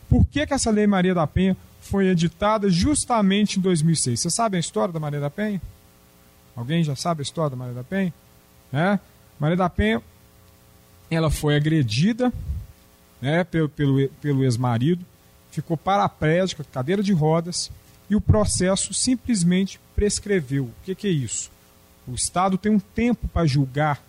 Por 0.07 0.27
que, 0.27 0.47
que 0.47 0.53
essa 0.53 0.71
Lei 0.71 0.87
Maria 0.87 1.15
da 1.15 1.27
Penha 1.27 1.57
foi 1.81 2.09
editada 2.09 2.69
justamente 2.69 3.59
em 3.59 3.63
2006. 3.63 4.21
Você 4.21 4.31
sabe 4.31 4.59
a 4.59 4.61
história 4.61 4.93
da 4.93 5.01
Maria 5.01 5.19
da 5.19 5.31
Penha? 5.31 5.61
Alguém 6.55 6.85
já 6.85 6.95
sabe 6.95 7.21
a 7.21 7.23
história 7.23 7.51
da 7.51 7.57
Maria 7.57 7.75
da 7.75 7.83
Penha? 7.83 8.13
É? 8.71 8.99
Maria 9.39 9.57
da 9.57 9.71
Penha, 9.71 10.03
ela 11.11 11.31
foi 11.31 11.57
agredida 11.57 12.31
né, 13.21 13.45
pelo, 13.45 13.69
pelo, 13.69 14.09
pelo 14.21 14.45
ex-marido, 14.45 15.05
ficou 15.51 15.77
paraplégica, 15.77 16.65
cadeira 16.65 17.03
de 17.03 17.13
rodas, 17.13 17.71
e 18.09 18.17
o 18.17 18.21
processo 18.21 18.93
simplesmente 18.93 19.81
prescreveu. 19.95 20.65
O 20.65 20.75
que, 20.85 20.95
que 20.95 21.07
é 21.07 21.11
isso? 21.11 21.51
O 22.07 22.15
Estado 22.15 22.59
tem 22.59 22.73
um 22.73 22.81
tempo 22.81 23.29
para 23.29 23.47
julgar 23.47 24.03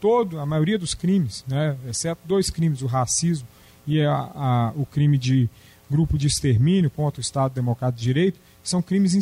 todo, 0.00 0.38
a 0.38 0.46
maioria 0.46 0.78
dos 0.78 0.94
crimes, 0.94 1.44
né, 1.46 1.76
exceto 1.88 2.20
dois 2.24 2.50
crimes, 2.50 2.82
o 2.82 2.86
racismo 2.86 3.46
e 3.86 4.02
a, 4.02 4.12
a, 4.14 4.72
o 4.76 4.84
crime 4.84 5.16
de 5.16 5.48
grupo 5.90 6.18
de 6.18 6.26
extermínio 6.26 6.90
contra 6.90 7.20
o 7.20 7.22
Estado 7.22 7.54
Democrático 7.54 7.98
de 7.98 8.04
Direito, 8.04 8.40
são 8.62 8.82
crimes 8.82 9.14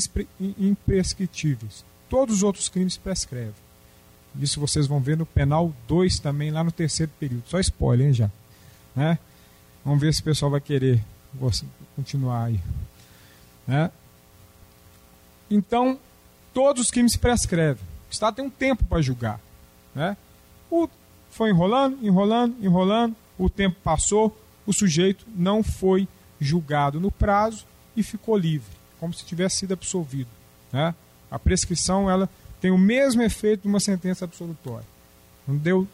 imprescritíveis. 0.59 1.85
Todos 2.09 2.37
os 2.37 2.42
outros 2.42 2.68
crimes 2.68 2.97
prescrevem. 2.97 3.64
Isso 4.40 4.59
vocês 4.59 4.87
vão 4.87 5.01
ver 5.01 5.16
no 5.16 5.27
penal 5.27 5.73
2 5.87 6.18
também, 6.18 6.51
lá 6.51 6.64
no 6.64 6.73
terceiro 6.73 7.12
período. 7.20 7.44
Só 7.47 7.61
spoiler, 7.61 8.09
hein, 8.09 8.12
já. 8.12 8.31
Né? 8.94 9.18
Vamos 9.85 10.00
ver 10.00 10.12
se 10.14 10.20
o 10.20 10.24
pessoal 10.24 10.50
vai 10.50 10.61
querer 10.61 11.02
continuar 11.96 12.44
aí. 12.44 12.61
Né? 13.66 13.90
Então, 15.50 15.98
todos 16.52 16.85
os 16.85 16.90
crimes 16.90 17.16
prescrevem. 17.16 17.83
O 18.09 18.12
Estado 18.12 18.37
tem 18.37 18.44
um 18.44 18.50
tempo 18.50 18.85
para 18.85 19.02
julgar. 19.02 19.40
Né? 19.94 20.16
O, 20.70 20.88
foi 21.30 21.50
enrolando, 21.50 21.98
enrolando, 22.02 22.57
enrolando, 22.64 23.16
o 23.38 23.50
tempo 23.50 23.76
passou, 23.83 24.37
o 24.66 24.72
sujeito 24.72 25.26
não 25.35 25.62
foi 25.62 26.09
julgado 26.40 27.00
no 27.00 27.11
prazo 27.11 27.64
e 27.96 28.02
ficou 28.02 28.37
livre, 28.37 28.70
como 28.98 29.12
se 29.12 29.24
tivesse 29.24 29.59
sido 29.59 29.72
absolvido. 29.72 30.28
Né? 30.72 30.94
A 31.30 31.38
prescrição 31.38 32.11
ela 32.11 32.28
tem 32.61 32.70
o 32.70 32.78
mesmo 32.78 33.22
efeito 33.22 33.62
de 33.62 33.68
uma 33.68 33.80
sentença 33.80 34.24
absolutória. 34.24 34.87
Não 35.46 35.57
deu 35.57 35.87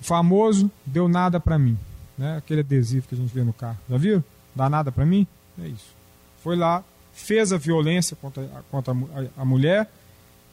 famoso 0.00 0.70
deu 0.86 1.08
nada 1.08 1.40
para 1.40 1.58
mim, 1.58 1.76
né? 2.18 2.36
Aquele 2.36 2.60
adesivo 2.60 3.06
que 3.06 3.14
a 3.14 3.18
gente 3.18 3.32
vê 3.32 3.42
no 3.42 3.52
carro. 3.52 3.78
Já 3.88 3.96
viu? 3.96 4.24
Dá 4.54 4.68
nada 4.68 4.90
para 4.90 5.06
mim? 5.06 5.26
É 5.62 5.68
isso. 5.68 5.94
Foi 6.42 6.56
lá, 6.56 6.82
fez 7.12 7.52
a 7.52 7.56
violência 7.56 8.16
contra, 8.16 8.46
contra 8.70 8.92
a, 8.92 9.42
a 9.42 9.44
mulher, 9.44 9.90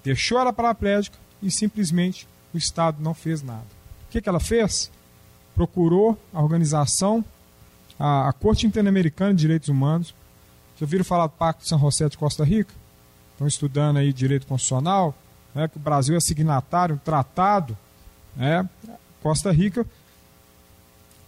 deixou 0.04 0.40
ela 0.40 0.54
paraplégica 0.54 1.18
e 1.42 1.50
simplesmente 1.50 2.28
o 2.54 2.58
Estado 2.58 3.02
não 3.02 3.14
fez 3.14 3.42
nada. 3.42 3.66
O 4.08 4.12
que, 4.12 4.22
que 4.22 4.30
ela 4.30 4.40
fez? 4.40 4.92
Procurou 5.56 6.18
a 6.34 6.42
organização 6.42 7.24
a, 8.00 8.30
a 8.30 8.34
Corte 8.34 8.68
Interamericana 8.68 9.34
de 9.34 9.42
Direitos 9.42 9.70
Humanos. 9.70 10.14
Já 10.78 10.86
ouviram 10.86 11.06
falar 11.06 11.28
do 11.28 11.34
Pacto 11.34 11.64
de 11.64 11.70
São 11.70 11.80
José 11.80 12.08
de 12.10 12.18
Costa 12.18 12.44
Rica? 12.44 12.74
Estão 13.32 13.48
estudando 13.48 13.98
aí 13.98 14.14
direito 14.14 14.48
constitucional, 14.48 15.16
né, 15.54 15.68
que 15.68 15.78
o 15.78 15.80
Brasil 15.80 16.16
é 16.16 16.20
signatário, 16.20 16.96
um 16.96 17.00
tratado. 17.00 17.78
Né, 18.36 18.68
Costa 19.22 19.52
Rica, 19.52 19.86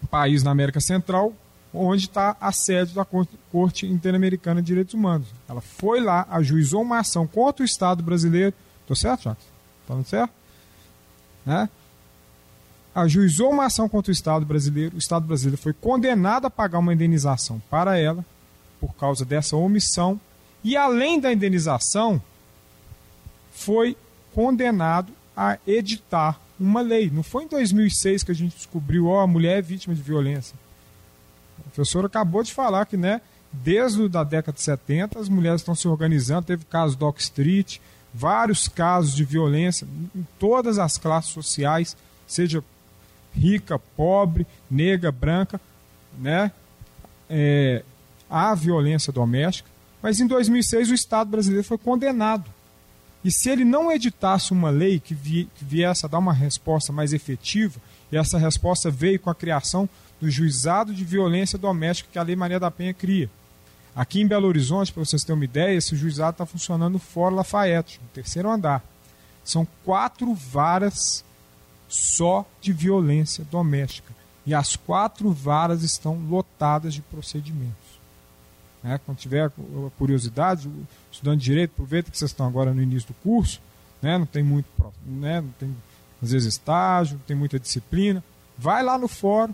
país 0.06 0.44
na 0.44 0.52
América 0.52 0.80
Central, 0.80 1.34
onde 1.74 2.04
está 2.04 2.38
a 2.40 2.52
sede 2.52 2.94
da 2.94 3.06
Corte 3.52 3.86
Interamericana 3.86 4.62
de 4.62 4.68
Direitos 4.68 4.94
Humanos. 4.94 5.28
Ela 5.50 5.62
foi 5.62 6.00
lá, 6.00 6.28
ajuizou 6.30 6.82
uma 6.82 7.00
ação 7.00 7.26
contra 7.26 7.64
o 7.64 7.66
Estado 7.66 8.04
brasileiro. 8.04 8.54
Estou 8.82 8.96
certo, 8.96 9.24
Jacques? 9.24 9.46
Falando 9.88 10.06
certo? 10.06 10.32
Né? 11.46 11.70
ajuizou 13.02 13.52
uma 13.52 13.66
ação 13.66 13.88
contra 13.88 14.10
o 14.10 14.14
Estado 14.14 14.44
brasileiro. 14.44 14.96
O 14.96 14.98
Estado 14.98 15.26
brasileiro 15.28 15.62
foi 15.62 15.72
condenado 15.72 16.46
a 16.46 16.50
pagar 16.50 16.80
uma 16.80 16.94
indenização 16.94 17.62
para 17.70 17.98
ela 17.98 18.26
por 18.80 18.94
causa 18.96 19.24
dessa 19.24 19.56
omissão. 19.56 20.20
E 20.64 20.76
além 20.76 21.20
da 21.20 21.32
indenização, 21.32 22.20
foi 23.52 23.96
condenado 24.34 25.14
a 25.36 25.60
editar 25.68 26.40
uma 26.60 26.82
lei. 26.82 27.10
Não 27.10 27.24
foi 27.24 27.44
em 27.44 27.48
2006 27.48 28.24
que 28.24 28.32
a 28.32 28.36
gente 28.36 28.56
descobriu, 28.56 29.08
ó, 29.08 29.22
a 29.22 29.28
mulher 29.28 29.60
é 29.60 29.62
vítima 29.62 29.94
de 29.94 30.02
violência. 30.02 30.56
O 31.60 31.64
professor 31.70 32.06
acabou 32.06 32.44
de 32.44 32.54
falar 32.54 32.86
que, 32.86 32.98
né, 32.98 33.22
desde 33.52 34.06
a 34.18 34.24
década 34.24 34.56
de 34.56 34.62
70, 34.62 35.20
as 35.20 35.30
mulheres 35.30 35.62
estão 35.62 35.76
se 35.76 35.88
organizando. 35.88 36.48
Teve 36.48 36.66
casos 36.66 36.96
do 36.96 37.00
Dock 37.00 37.22
Street, 37.22 37.80
vários 38.14 38.68
casos 38.68 39.16
de 39.16 39.24
violência 39.24 39.88
em 40.16 40.26
todas 40.40 40.80
as 40.80 40.98
classes 40.98 41.32
sociais, 41.32 41.96
seja 42.26 42.64
rica, 43.34 43.80
pobre, 43.96 44.46
negra, 44.70 45.12
branca, 45.12 45.62
né? 46.18 46.52
É, 47.30 47.84
há 48.30 48.56
violência 48.56 49.12
doméstica, 49.14 49.70
mas 50.02 50.20
em 50.20 50.28
2006 50.28 50.92
o 50.92 50.94
Estado 50.94 51.30
brasileiro 51.30 51.64
foi 51.64 51.78
condenado. 51.78 52.50
E 53.28 53.32
se 53.32 53.50
ele 53.50 53.66
não 53.66 53.92
editasse 53.92 54.54
uma 54.54 54.70
lei 54.70 55.02
que, 55.02 55.14
vi, 55.14 55.50
que 55.54 55.66
viesse 55.66 56.06
a 56.06 56.08
dar 56.08 56.18
uma 56.18 56.32
resposta 56.32 56.94
mais 56.94 57.12
efetiva, 57.12 57.78
e 58.10 58.16
essa 58.16 58.38
resposta 58.38 58.90
veio 58.90 59.20
com 59.20 59.30
a 59.30 59.36
criação 59.36 59.90
do 60.18 60.32
juizado 60.32 60.94
de 60.94 61.04
violência 61.04 61.60
doméstica 61.60 62.10
que 62.10 62.18
a 62.18 62.24
Lei 62.24 62.38
Maria 62.38 62.58
da 62.58 62.72
Penha 62.72 62.94
cria. 62.94 63.30
Aqui 63.94 64.22
em 64.22 64.28
Belo 64.28 64.48
Horizonte, 64.48 64.94
para 64.94 65.04
vocês 65.04 65.26
terem 65.26 65.38
uma 65.38 65.44
ideia, 65.44 65.76
esse 65.76 65.94
juizado 65.94 66.36
está 66.36 66.46
funcionando 66.46 66.98
Fórum 67.00 67.36
Lafayette, 67.36 68.00
no 68.02 68.08
terceiro 68.14 68.50
andar. 68.50 68.82
São 69.44 69.68
quatro 69.84 70.34
varas 70.34 71.22
só 71.90 72.46
de 72.62 72.72
violência 72.72 73.44
doméstica. 73.52 74.16
E 74.46 74.54
as 74.54 74.78
quatro 74.78 75.34
varas 75.34 75.84
estão 75.84 76.18
lotadas 76.30 76.94
de 76.94 77.02
procedimentos. 77.02 77.87
Né? 78.84 79.00
Quando 79.06 79.18
tiver 79.18 79.52
curiosidade, 79.98 80.68
o 80.68 80.88
estudante 81.12 81.40
de 81.40 81.46
direito, 81.46 81.72
aproveita 81.72 82.12
que 82.12 82.18
vocês 82.18 82.32
estão 82.32 82.48
agora 82.48 82.74
no 82.74 82.82
início 82.82 83.10
do 83.10 83.14
curso, 83.16 83.62
né? 84.02 84.18
não 84.18 84.26
tem 84.26 84.44
muito, 84.44 84.68
né? 85.06 85.42
não 85.42 85.50
tem 85.60 85.76
às 86.22 86.32
vezes 86.32 86.54
estágio, 86.54 87.18
não 87.18 87.24
tem 87.26 87.36
muita 87.36 87.60
disciplina. 87.60 88.24
Vai 88.58 88.84
lá 88.84 88.98
no 88.98 89.08
fórum, 89.08 89.54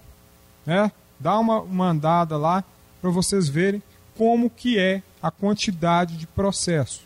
né? 0.66 0.92
dá 1.20 1.38
uma, 1.38 1.60
uma 1.62 1.90
andada 1.90 2.38
lá 2.38 2.64
para 3.02 3.10
vocês 3.10 3.50
verem 3.50 3.82
como 4.16 4.50
que 4.50 4.78
é 4.78 5.02
a 5.22 5.32
quantidade 5.32 6.18
de 6.18 6.28
processo. 6.28 7.02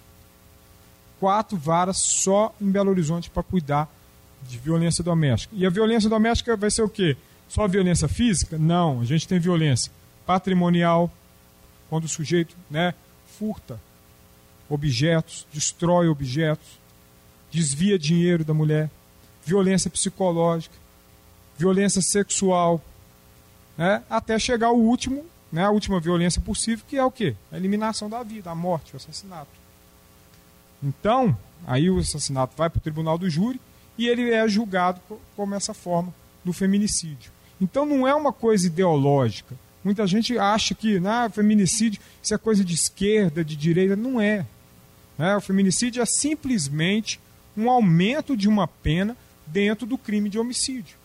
Quatro 1.20 1.58
varas 1.58 1.98
só 1.98 2.54
em 2.62 2.70
Belo 2.70 2.92
Horizonte 2.92 3.30
para 3.30 3.42
cuidar 3.42 3.90
de 4.44 4.58
violência 4.58 5.04
doméstica. 5.04 5.56
E 5.56 5.66
a 5.66 5.70
violência 5.70 6.10
doméstica 6.10 6.56
vai 6.56 6.70
ser 6.70 6.84
o 6.84 6.90
quê? 6.90 7.18
Só 7.48 7.68
violência 7.68 8.08
física? 8.08 8.58
Não, 8.58 9.02
a 9.02 9.06
gente 9.06 9.28
tem 9.28 9.40
violência 9.40 9.92
patrimonial, 10.26 11.12
quando 11.90 12.06
o 12.06 12.10
sujeito 12.10 12.56
né, 12.70 12.94
furta 13.38 13.80
objetos, 14.70 15.48
destrói 15.54 16.08
objetos, 16.08 16.80
desvia 17.52 17.98
dinheiro 17.98 18.44
da 18.44 18.54
mulher, 18.54 18.90
violência 19.46 19.90
psicológica, 19.90 20.76
violência 21.58 22.02
sexual, 22.02 22.82
né, 23.78 24.04
até 24.10 24.38
chegar 24.38 24.68
ao 24.68 24.78
último, 24.78 25.26
né, 25.52 25.64
a 25.64 25.70
última 25.70 26.00
violência 26.00 26.42
possível, 26.42 26.86
que 26.88 26.98
é 26.98 27.04
o 27.04 27.12
quê? 27.12 27.36
A 27.52 27.58
eliminação 27.58 28.10
da 28.10 28.22
vida, 28.24 28.52
a 28.52 28.56
morte, 28.56 28.94
o 28.94 28.98
assassinato. 28.98 29.48
Então, 30.84 31.38
aí 31.66 31.90
o 31.90 32.00
assassinato 32.00 32.54
vai 32.58 32.70
para 32.70 32.80
o 32.80 32.82
tribunal 32.82 33.18
do 33.18 33.30
júri 33.30 33.60
e 33.98 34.08
ele 34.08 34.32
é 34.32 34.48
julgado 34.48 35.02
como 35.36 35.56
essa 35.56 35.74
forma 35.74 36.14
do 36.44 36.54
feminicídio. 36.54 37.32
Então 37.60 37.86
não 37.86 38.08
é 38.08 38.14
uma 38.14 38.32
coisa 38.32 38.68
ideológica. 38.68 39.56
Muita 39.88 40.06
gente 40.06 40.38
acha 40.38 40.76
que 40.76 40.98
ah, 41.08 41.30
feminicídio 41.30 42.02
isso 42.22 42.34
é 42.34 42.38
coisa 42.38 42.62
de 42.62 42.74
esquerda, 42.74 43.42
de 43.42 43.56
direita. 43.56 43.96
Não 43.96 44.20
é. 44.20 44.46
Né? 45.18 45.34
O 45.38 45.40
feminicídio 45.40 46.02
é 46.02 46.06
simplesmente 46.06 47.22
um 47.56 47.70
aumento 47.70 48.36
de 48.36 48.50
uma 48.50 48.68
pena 48.68 49.16
dentro 49.46 49.88
do 49.88 49.98
crime 49.98 50.30
de 50.30 50.38
homicídio, 50.38 50.98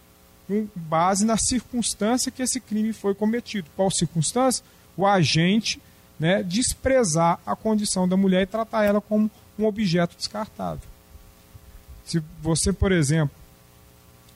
com 0.48 0.66
base 0.74 1.24
na 1.24 1.36
circunstância 1.36 2.32
que 2.32 2.42
esse 2.42 2.58
crime 2.58 2.92
foi 2.92 3.14
cometido. 3.14 3.70
Qual 3.76 3.88
circunstância? 3.88 4.64
O 4.96 5.06
agente 5.06 5.80
né, 6.18 6.42
desprezar 6.42 7.38
a 7.46 7.54
condição 7.54 8.08
da 8.08 8.16
mulher 8.16 8.42
e 8.42 8.46
tratar 8.46 8.82
ela 8.82 9.00
como 9.00 9.30
um 9.56 9.64
objeto 9.64 10.16
descartável. 10.16 10.88
Se 12.04 12.20
você, 12.42 12.72
por 12.72 12.90
exemplo, 12.90 13.36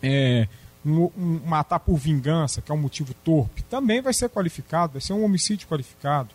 é, 0.01 0.47
matar 1.45 1.81
por 1.81 1.97
vingança, 1.97 2.63
que 2.63 2.71
é 2.71 2.75
um 2.75 2.79
motivo 2.79 3.13
torpe, 3.25 3.63
também 3.63 4.01
vai 4.01 4.15
ser 4.15 4.29
qualificado, 4.29 4.93
vai 4.93 5.03
ser 5.03 5.13
um 5.13 5.25
homicídio 5.25 5.67
qualificado. 5.67 6.31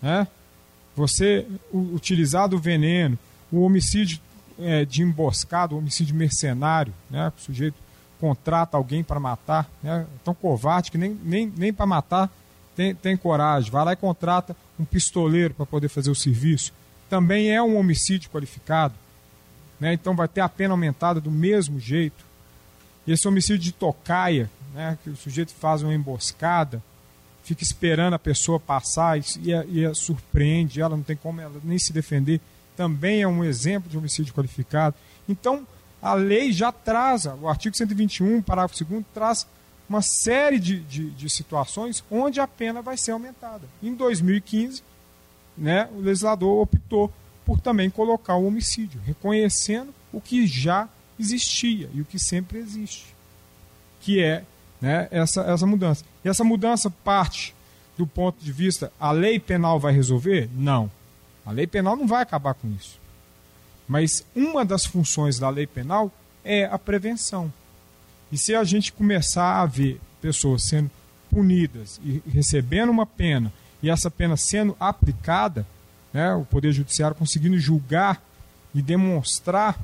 Né? 0.00 0.28
Você 0.94 1.46
utilizar 1.72 2.48
do 2.48 2.58
veneno, 2.58 3.18
o 3.50 3.62
homicídio 3.62 4.20
é, 4.58 4.84
de 4.84 5.02
emboscado, 5.02 5.74
o 5.74 5.78
homicídio 5.78 6.14
mercenário, 6.14 6.94
né? 7.10 7.32
o 7.36 7.40
sujeito 7.40 7.76
contrata 8.20 8.76
alguém 8.76 9.02
para 9.02 9.18
matar, 9.18 9.68
né? 9.82 10.06
tão 10.24 10.34
covarde 10.34 10.90
que 10.90 10.96
nem, 10.96 11.18
nem, 11.22 11.52
nem 11.56 11.72
para 11.72 11.86
matar 11.86 12.30
tem, 12.76 12.94
tem 12.94 13.16
coragem, 13.16 13.70
vai 13.70 13.84
lá 13.84 13.92
e 13.94 13.96
contrata 13.96 14.54
um 14.78 14.84
pistoleiro 14.84 15.54
para 15.54 15.64
poder 15.64 15.88
fazer 15.88 16.10
o 16.10 16.14
serviço. 16.14 16.72
Também 17.08 17.50
é 17.50 17.62
um 17.62 17.76
homicídio 17.78 18.30
qualificado. 18.30 18.94
Né? 19.80 19.94
Então 19.94 20.14
vai 20.14 20.28
ter 20.28 20.42
a 20.42 20.48
pena 20.48 20.74
aumentada 20.74 21.18
do 21.18 21.30
mesmo 21.30 21.80
jeito. 21.80 22.24
E 23.06 23.12
esse 23.12 23.26
homicídio 23.26 23.58
de 23.58 23.72
tocaia, 23.72 24.50
né? 24.74 24.98
que 25.02 25.10
o 25.10 25.16
sujeito 25.16 25.52
faz 25.54 25.82
uma 25.82 25.94
emboscada, 25.94 26.82
fica 27.44 27.62
esperando 27.62 28.14
a 28.14 28.18
pessoa 28.18 28.58
passar 28.58 29.18
e, 29.18 29.22
e, 29.42 29.84
e 29.84 29.94
surpreende 29.94 30.80
ela, 30.80 30.96
não 30.96 31.04
tem 31.04 31.16
como 31.16 31.40
ela 31.40 31.60
nem 31.62 31.78
se 31.78 31.92
defender, 31.92 32.40
também 32.76 33.22
é 33.22 33.28
um 33.28 33.44
exemplo 33.44 33.88
de 33.88 33.96
homicídio 33.96 34.34
qualificado. 34.34 34.96
Então, 35.28 35.66
a 36.02 36.14
lei 36.14 36.52
já 36.52 36.70
traz, 36.70 37.26
o 37.26 37.48
artigo 37.48 37.76
121, 37.76 38.42
parágrafo 38.42 38.84
2 38.84 39.04
traz 39.14 39.46
uma 39.88 40.02
série 40.02 40.58
de, 40.58 40.80
de, 40.80 41.10
de, 41.10 41.30
situações 41.30 42.04
onde 42.10 42.40
a 42.40 42.46
pena 42.46 42.82
vai 42.82 42.96
ser 42.96 43.12
aumentada. 43.12 43.62
Em 43.82 43.94
2015, 43.94 44.82
né, 45.56 45.88
o 45.94 46.00
legislador 46.00 46.62
optou 46.62 47.12
por 47.44 47.60
também 47.60 47.88
colocar 47.88 48.34
o 48.34 48.46
homicídio, 48.46 49.00
reconhecendo 49.04 49.94
o 50.12 50.20
que 50.20 50.46
já 50.46 50.88
existia 51.18 51.88
e 51.94 52.00
o 52.00 52.04
que 52.04 52.18
sempre 52.18 52.58
existe, 52.58 53.14
que 54.00 54.22
é 54.22 54.44
né, 54.80 55.08
essa, 55.10 55.42
essa 55.42 55.66
mudança. 55.66 56.04
E 56.24 56.28
essa 56.28 56.44
mudança 56.44 56.90
parte 56.90 57.54
do 57.96 58.06
ponto 58.06 58.42
de 58.42 58.52
vista, 58.52 58.92
a 59.00 59.10
lei 59.10 59.38
penal 59.40 59.80
vai 59.80 59.92
resolver? 59.92 60.50
Não. 60.54 60.90
A 61.44 61.50
lei 61.50 61.66
penal 61.66 61.96
não 61.96 62.06
vai 62.06 62.22
acabar 62.22 62.54
com 62.54 62.70
isso. 62.72 62.98
Mas 63.88 64.24
uma 64.34 64.64
das 64.64 64.84
funções 64.84 65.38
da 65.38 65.48
lei 65.48 65.66
penal 65.66 66.12
é 66.44 66.64
a 66.64 66.78
prevenção. 66.78 67.52
E 68.30 68.36
se 68.36 68.54
a 68.54 68.64
gente 68.64 68.92
começar 68.92 69.62
a 69.62 69.66
ver 69.66 70.00
pessoas 70.20 70.64
sendo 70.64 70.90
punidas 71.30 72.00
e 72.04 72.22
recebendo 72.28 72.90
uma 72.90 73.06
pena, 73.06 73.52
e 73.82 73.88
essa 73.88 74.10
pena 74.10 74.36
sendo 74.36 74.76
aplicada, 74.80 75.66
né, 76.12 76.34
o 76.34 76.44
Poder 76.44 76.72
Judiciário 76.72 77.16
conseguindo 77.16 77.58
julgar 77.58 78.20
e 78.74 78.82
demonstrar 78.82 79.78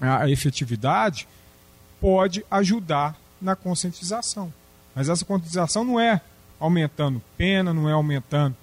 a 0.00 0.28
efetividade, 0.28 1.26
pode 2.00 2.44
ajudar 2.50 3.16
na 3.40 3.56
conscientização. 3.56 4.52
Mas 4.94 5.08
essa 5.08 5.24
conscientização 5.24 5.84
não 5.84 5.98
é 5.98 6.20
aumentando 6.58 7.22
pena, 7.36 7.74
não 7.74 7.88
é 7.88 7.92
aumentando 7.92 8.56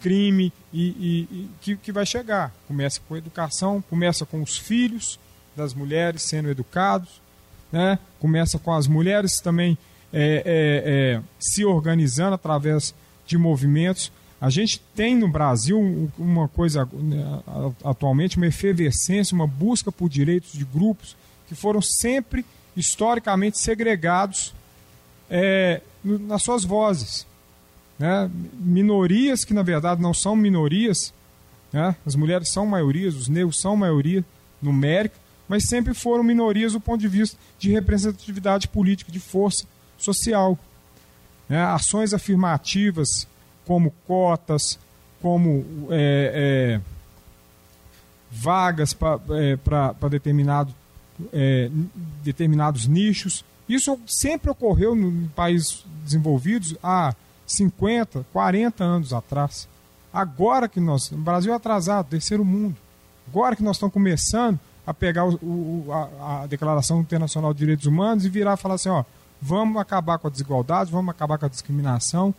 crime 0.00 0.52
e, 0.72 0.88
e, 0.88 1.28
e 1.30 1.50
que, 1.60 1.76
que 1.76 1.92
vai 1.92 2.04
chegar. 2.04 2.52
Começa 2.68 3.00
com 3.08 3.14
a 3.14 3.18
educação, 3.18 3.82
começa 3.88 4.26
com 4.26 4.42
os 4.42 4.56
filhos 4.56 5.18
das 5.56 5.72
mulheres 5.72 6.22
sendo 6.22 6.50
educados, 6.50 7.20
né? 7.72 7.98
começa 8.20 8.58
com 8.58 8.72
as 8.72 8.86
mulheres 8.86 9.40
também 9.40 9.76
é, 10.12 10.42
é, 10.44 11.16
é, 11.16 11.22
se 11.38 11.64
organizando 11.64 12.34
através 12.34 12.94
de 13.26 13.36
movimentos 13.36 14.12
a 14.40 14.50
gente 14.50 14.80
tem 14.94 15.16
no 15.16 15.28
Brasil 15.28 16.10
uma 16.18 16.46
coisa 16.48 16.86
né, 16.92 17.42
atualmente, 17.82 18.36
uma 18.36 18.46
efervescência, 18.46 19.34
uma 19.34 19.46
busca 19.46 19.90
por 19.90 20.08
direitos 20.08 20.52
de 20.52 20.64
grupos 20.64 21.16
que 21.48 21.54
foram 21.54 21.80
sempre 21.80 22.44
historicamente 22.76 23.58
segregados 23.58 24.52
é, 25.30 25.80
nas 26.04 26.42
suas 26.42 26.64
vozes. 26.64 27.26
Né? 27.98 28.30
Minorias 28.58 29.42
que 29.44 29.54
na 29.54 29.62
verdade 29.62 30.02
não 30.02 30.12
são 30.12 30.36
minorias, 30.36 31.14
né? 31.72 31.96
as 32.04 32.14
mulheres 32.14 32.50
são 32.50 32.66
maiorias, 32.66 33.14
os 33.14 33.28
negros 33.28 33.58
são 33.58 33.74
maioria 33.74 34.22
numérica, 34.60 35.16
mas 35.48 35.66
sempre 35.66 35.94
foram 35.94 36.22
minorias 36.22 36.72
do 36.72 36.80
ponto 36.80 37.00
de 37.00 37.08
vista 37.08 37.38
de 37.58 37.70
representatividade 37.70 38.68
política, 38.68 39.10
de 39.10 39.20
força 39.20 39.64
social. 39.96 40.58
Né? 41.48 41.58
Ações 41.58 42.12
afirmativas 42.12 43.26
como 43.66 43.92
cotas, 44.06 44.78
como 45.20 45.88
é, 45.90 46.78
é, 46.78 46.80
vagas 48.30 48.92
para 48.92 49.20
é, 49.30 50.08
determinado, 50.08 50.74
é, 51.32 51.70
determinados 52.22 52.86
nichos. 52.86 53.44
Isso 53.68 53.98
sempre 54.06 54.50
ocorreu 54.50 54.96
em 54.96 55.26
países 55.34 55.84
desenvolvidos 56.04 56.76
há 56.82 57.14
50, 57.46 58.24
40 58.32 58.84
anos 58.84 59.12
atrás. 59.12 59.68
Agora 60.12 60.68
que 60.68 60.80
nós, 60.80 61.10
o 61.10 61.16
Brasil 61.16 61.52
é 61.52 61.56
atrasado, 61.56 62.08
terceiro 62.08 62.44
mundo, 62.44 62.76
agora 63.28 63.56
que 63.56 63.62
nós 63.62 63.76
estamos 63.76 63.92
começando 63.92 64.58
a 64.86 64.94
pegar 64.94 65.24
o, 65.24 65.34
o, 65.42 65.86
a, 65.90 66.42
a, 66.42 66.46
Declaração 66.46 67.00
Internacional 67.00 67.52
de 67.52 67.58
Direitos 67.58 67.86
Humanos 67.86 68.24
e 68.24 68.28
virar 68.28 68.54
e 68.54 68.56
falar 68.56 68.76
assim, 68.76 68.88
ó, 68.88 69.04
vamos 69.42 69.80
acabar 69.80 70.18
com 70.18 70.28
a 70.28 70.30
desigualdade, 70.30 70.92
vamos 70.92 71.10
acabar 71.10 71.38
com 71.38 71.46
a 71.46 71.48
discriminação, 71.48 72.32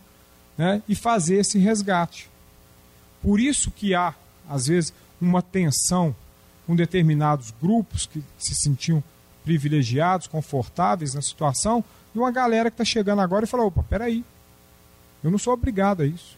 né, 0.58 0.82
e 0.88 0.94
fazer 0.94 1.36
esse 1.36 1.58
resgate. 1.58 2.28
Por 3.22 3.38
isso 3.38 3.70
que 3.70 3.94
há, 3.94 4.12
às 4.48 4.66
vezes, 4.66 4.92
uma 5.20 5.40
tensão 5.40 6.14
com 6.66 6.76
determinados 6.76 7.54
grupos 7.62 8.04
que 8.04 8.22
se 8.36 8.54
sentiam 8.56 9.02
privilegiados, 9.44 10.26
confortáveis 10.26 11.14
na 11.14 11.22
situação, 11.22 11.82
e 12.14 12.18
uma 12.18 12.30
galera 12.30 12.70
que 12.70 12.74
está 12.74 12.84
chegando 12.84 13.20
agora 13.20 13.44
e 13.44 13.48
fala, 13.48 13.64
opa, 13.64 13.82
peraí, 13.82 14.24
eu 15.22 15.30
não 15.30 15.38
sou 15.38 15.54
obrigado 15.54 16.02
a 16.02 16.06
isso. 16.06 16.36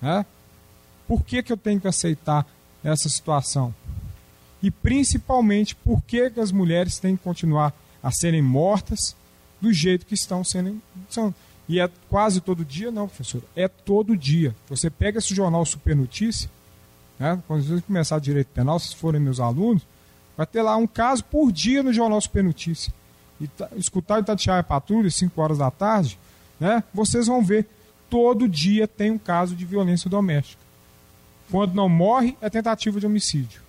Né? 0.00 0.24
Por 1.06 1.24
que, 1.24 1.42
que 1.42 1.52
eu 1.52 1.56
tenho 1.56 1.80
que 1.80 1.88
aceitar 1.88 2.46
essa 2.84 3.08
situação? 3.08 3.74
E 4.62 4.70
principalmente, 4.70 5.74
por 5.74 6.02
que, 6.02 6.30
que 6.30 6.40
as 6.40 6.52
mulheres 6.52 6.98
têm 6.98 7.16
que 7.16 7.24
continuar 7.24 7.72
a 8.02 8.10
serem 8.10 8.42
mortas 8.42 9.16
do 9.60 9.72
jeito 9.72 10.06
que 10.06 10.14
estão 10.14 10.44
sendo. 10.44 10.80
E 11.68 11.78
é 11.78 11.90
quase 12.08 12.40
todo 12.40 12.64
dia, 12.64 12.90
não, 12.90 13.06
professor. 13.06 13.42
É 13.54 13.68
todo 13.68 14.16
dia. 14.16 14.56
Você 14.68 14.88
pega 14.88 15.18
esse 15.18 15.34
jornal 15.34 15.64
Super 15.66 15.94
Notícia, 15.94 16.50
né, 17.18 17.40
quando 17.46 17.62
vocês 17.62 17.80
começar 17.82 18.18
direito 18.18 18.48
penal, 18.48 18.78
se 18.78 18.96
forem 18.96 19.20
meus 19.20 19.38
alunos, 19.38 19.82
vai 20.36 20.46
ter 20.46 20.62
lá 20.62 20.76
um 20.76 20.86
caso 20.86 21.22
por 21.24 21.52
dia 21.52 21.82
no 21.82 21.92
jornal 21.92 22.20
Super 22.20 22.42
Notícia. 22.42 22.92
E 23.38 23.46
tá, 23.48 23.68
escutar 23.76 24.20
Itatiaia 24.20 24.62
Patrulha, 24.62 25.10
5 25.10 25.40
horas 25.40 25.58
da 25.58 25.70
tarde, 25.70 26.18
né, 26.58 26.82
vocês 26.94 27.26
vão 27.26 27.44
ver. 27.44 27.66
Todo 28.08 28.48
dia 28.48 28.88
tem 28.88 29.10
um 29.10 29.18
caso 29.18 29.54
de 29.54 29.66
violência 29.66 30.08
doméstica. 30.08 30.62
Quando 31.50 31.74
não 31.74 31.88
morre, 31.88 32.34
é 32.40 32.48
tentativa 32.48 32.98
de 32.98 33.04
homicídio. 33.04 33.60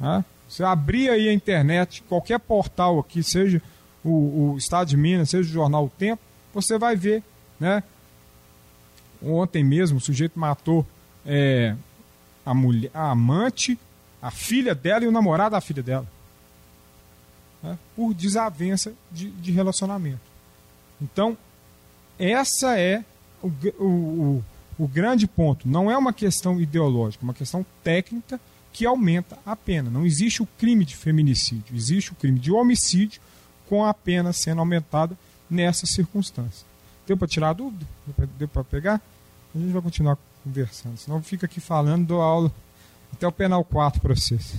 Né? 0.00 0.24
Você 0.48 0.64
abrir 0.64 1.10
aí 1.10 1.28
a 1.28 1.32
internet, 1.32 2.02
qualquer 2.08 2.40
portal 2.40 2.98
aqui, 2.98 3.22
seja 3.22 3.62
o, 4.04 4.52
o 4.52 4.58
Estado 4.58 4.88
de 4.88 4.96
Minas, 4.96 5.30
seja 5.30 5.48
o 5.48 5.52
jornal 5.52 5.86
O 5.86 5.90
Tempo, 5.90 6.22
você 6.52 6.78
vai 6.78 6.96
ver, 6.96 7.22
né? 7.58 7.82
Ontem 9.22 9.64
mesmo 9.64 9.98
o 9.98 10.00
sujeito 10.00 10.38
matou 10.38 10.86
é, 11.26 11.74
a 12.44 12.54
mulher, 12.54 12.90
a 12.94 13.10
amante, 13.10 13.78
a 14.22 14.30
filha 14.30 14.74
dela 14.74 15.04
e 15.04 15.08
o 15.08 15.12
namorado 15.12 15.52
da 15.52 15.60
filha 15.60 15.82
dela. 15.82 16.06
Né? 17.62 17.76
Por 17.96 18.14
desavença 18.14 18.92
de, 19.10 19.30
de 19.30 19.50
relacionamento. 19.50 20.20
Então, 21.00 21.36
essa 22.18 22.78
é 22.78 23.04
o, 23.42 23.48
o, 23.78 23.84
o, 24.78 24.84
o 24.84 24.88
grande 24.88 25.26
ponto. 25.26 25.68
Não 25.68 25.90
é 25.90 25.98
uma 25.98 26.12
questão 26.12 26.60
ideológica, 26.60 27.24
é 27.24 27.26
uma 27.26 27.34
questão 27.34 27.66
técnica 27.82 28.40
que 28.72 28.86
aumenta 28.86 29.36
a 29.44 29.56
pena. 29.56 29.90
Não 29.90 30.06
existe 30.06 30.42
o 30.42 30.48
crime 30.58 30.84
de 30.84 30.96
feminicídio, 30.96 31.74
existe 31.74 32.12
o 32.12 32.14
crime 32.14 32.38
de 32.38 32.52
homicídio 32.52 33.20
com 33.68 33.84
a 33.84 33.92
pena 33.92 34.32
sendo 34.32 34.60
aumentada 34.60 35.16
nessa 35.48 35.86
circunstância. 35.86 36.66
Deu 37.06 37.16
para 37.16 37.28
tirar 37.28 37.50
a 37.50 37.52
dúvida? 37.52 37.86
Deu 38.38 38.48
para 38.48 38.64
pegar? 38.64 39.00
A 39.54 39.58
gente 39.58 39.72
vai 39.72 39.82
continuar 39.82 40.18
conversando, 40.44 40.96
senão 40.96 41.22
fica 41.22 41.46
aqui 41.46 41.60
falando, 41.60 42.06
dou 42.06 42.20
aula 42.20 42.52
até 43.12 43.26
o 43.26 43.32
penal 43.32 43.64
4 43.64 44.00
para 44.00 44.14
vocês. 44.14 44.54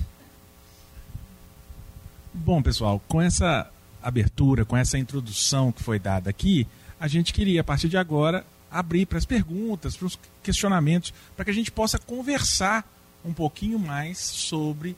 Bom, 2.32 2.62
pessoal, 2.62 3.00
com 3.08 3.20
essa 3.20 3.70
abertura, 4.02 4.64
com 4.64 4.76
essa 4.76 4.98
introdução 4.98 5.72
que 5.72 5.82
foi 5.82 5.98
dada 5.98 6.30
aqui, 6.30 6.66
a 6.98 7.08
gente 7.08 7.32
queria, 7.32 7.60
a 7.60 7.64
partir 7.64 7.88
de 7.88 7.96
agora, 7.96 8.44
abrir 8.70 9.06
para 9.06 9.18
as 9.18 9.24
perguntas, 9.24 9.96
para 9.96 10.06
os 10.06 10.18
questionamentos, 10.42 11.12
para 11.34 11.44
que 11.44 11.50
a 11.50 11.54
gente 11.54 11.72
possa 11.72 11.98
conversar 11.98 12.88
um 13.24 13.32
pouquinho 13.32 13.78
mais 13.78 14.18
sobre 14.18 14.96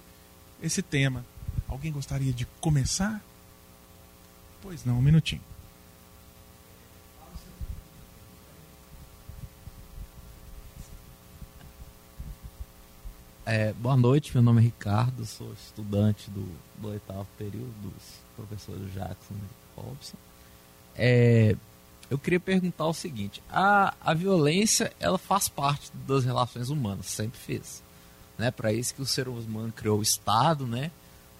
esse 0.63 0.83
tema. 0.83 1.25
Alguém 1.69 1.91
gostaria 1.91 2.33
de 2.33 2.45
começar? 2.61 3.23
Pois 4.63 4.85
não, 4.85 4.99
um 4.99 5.03
minutinho. 5.03 5.43
É, 13.45 13.73
boa 13.73 13.97
noite, 13.97 14.33
meu 14.33 14.43
nome 14.43 14.61
é 14.61 14.65
Ricardo, 14.65 15.27
sou 15.27 15.53
estudante 15.53 16.31
do, 16.31 16.49
do 16.79 16.89
oitavo 16.89 17.27
período 17.37 17.75
dos 17.83 18.21
professores 18.37 18.93
Jackson 18.95 19.35
e 19.35 19.81
Robson. 19.81 20.17
É, 20.95 21.57
eu 22.09 22.17
queria 22.17 22.39
perguntar 22.39 22.87
o 22.87 22.95
seguinte: 22.95 23.43
a, 23.51 23.95
a 24.01 24.15
violência 24.15 24.93
ela 25.01 25.19
faz 25.19 25.49
parte 25.49 25.91
das 26.07 26.25
relações 26.25 26.71
humanas, 26.71 27.07
sempre 27.07 27.39
fez 27.39 27.83
né? 28.43 28.51
Para 28.51 28.73
isso 28.73 28.95
que 28.95 29.03
o 29.03 29.07
ser 29.07 29.29
humano 29.29 29.73
criou 29.73 29.99
o 29.99 30.03
Estado, 30.03 30.67
né? 30.67 30.91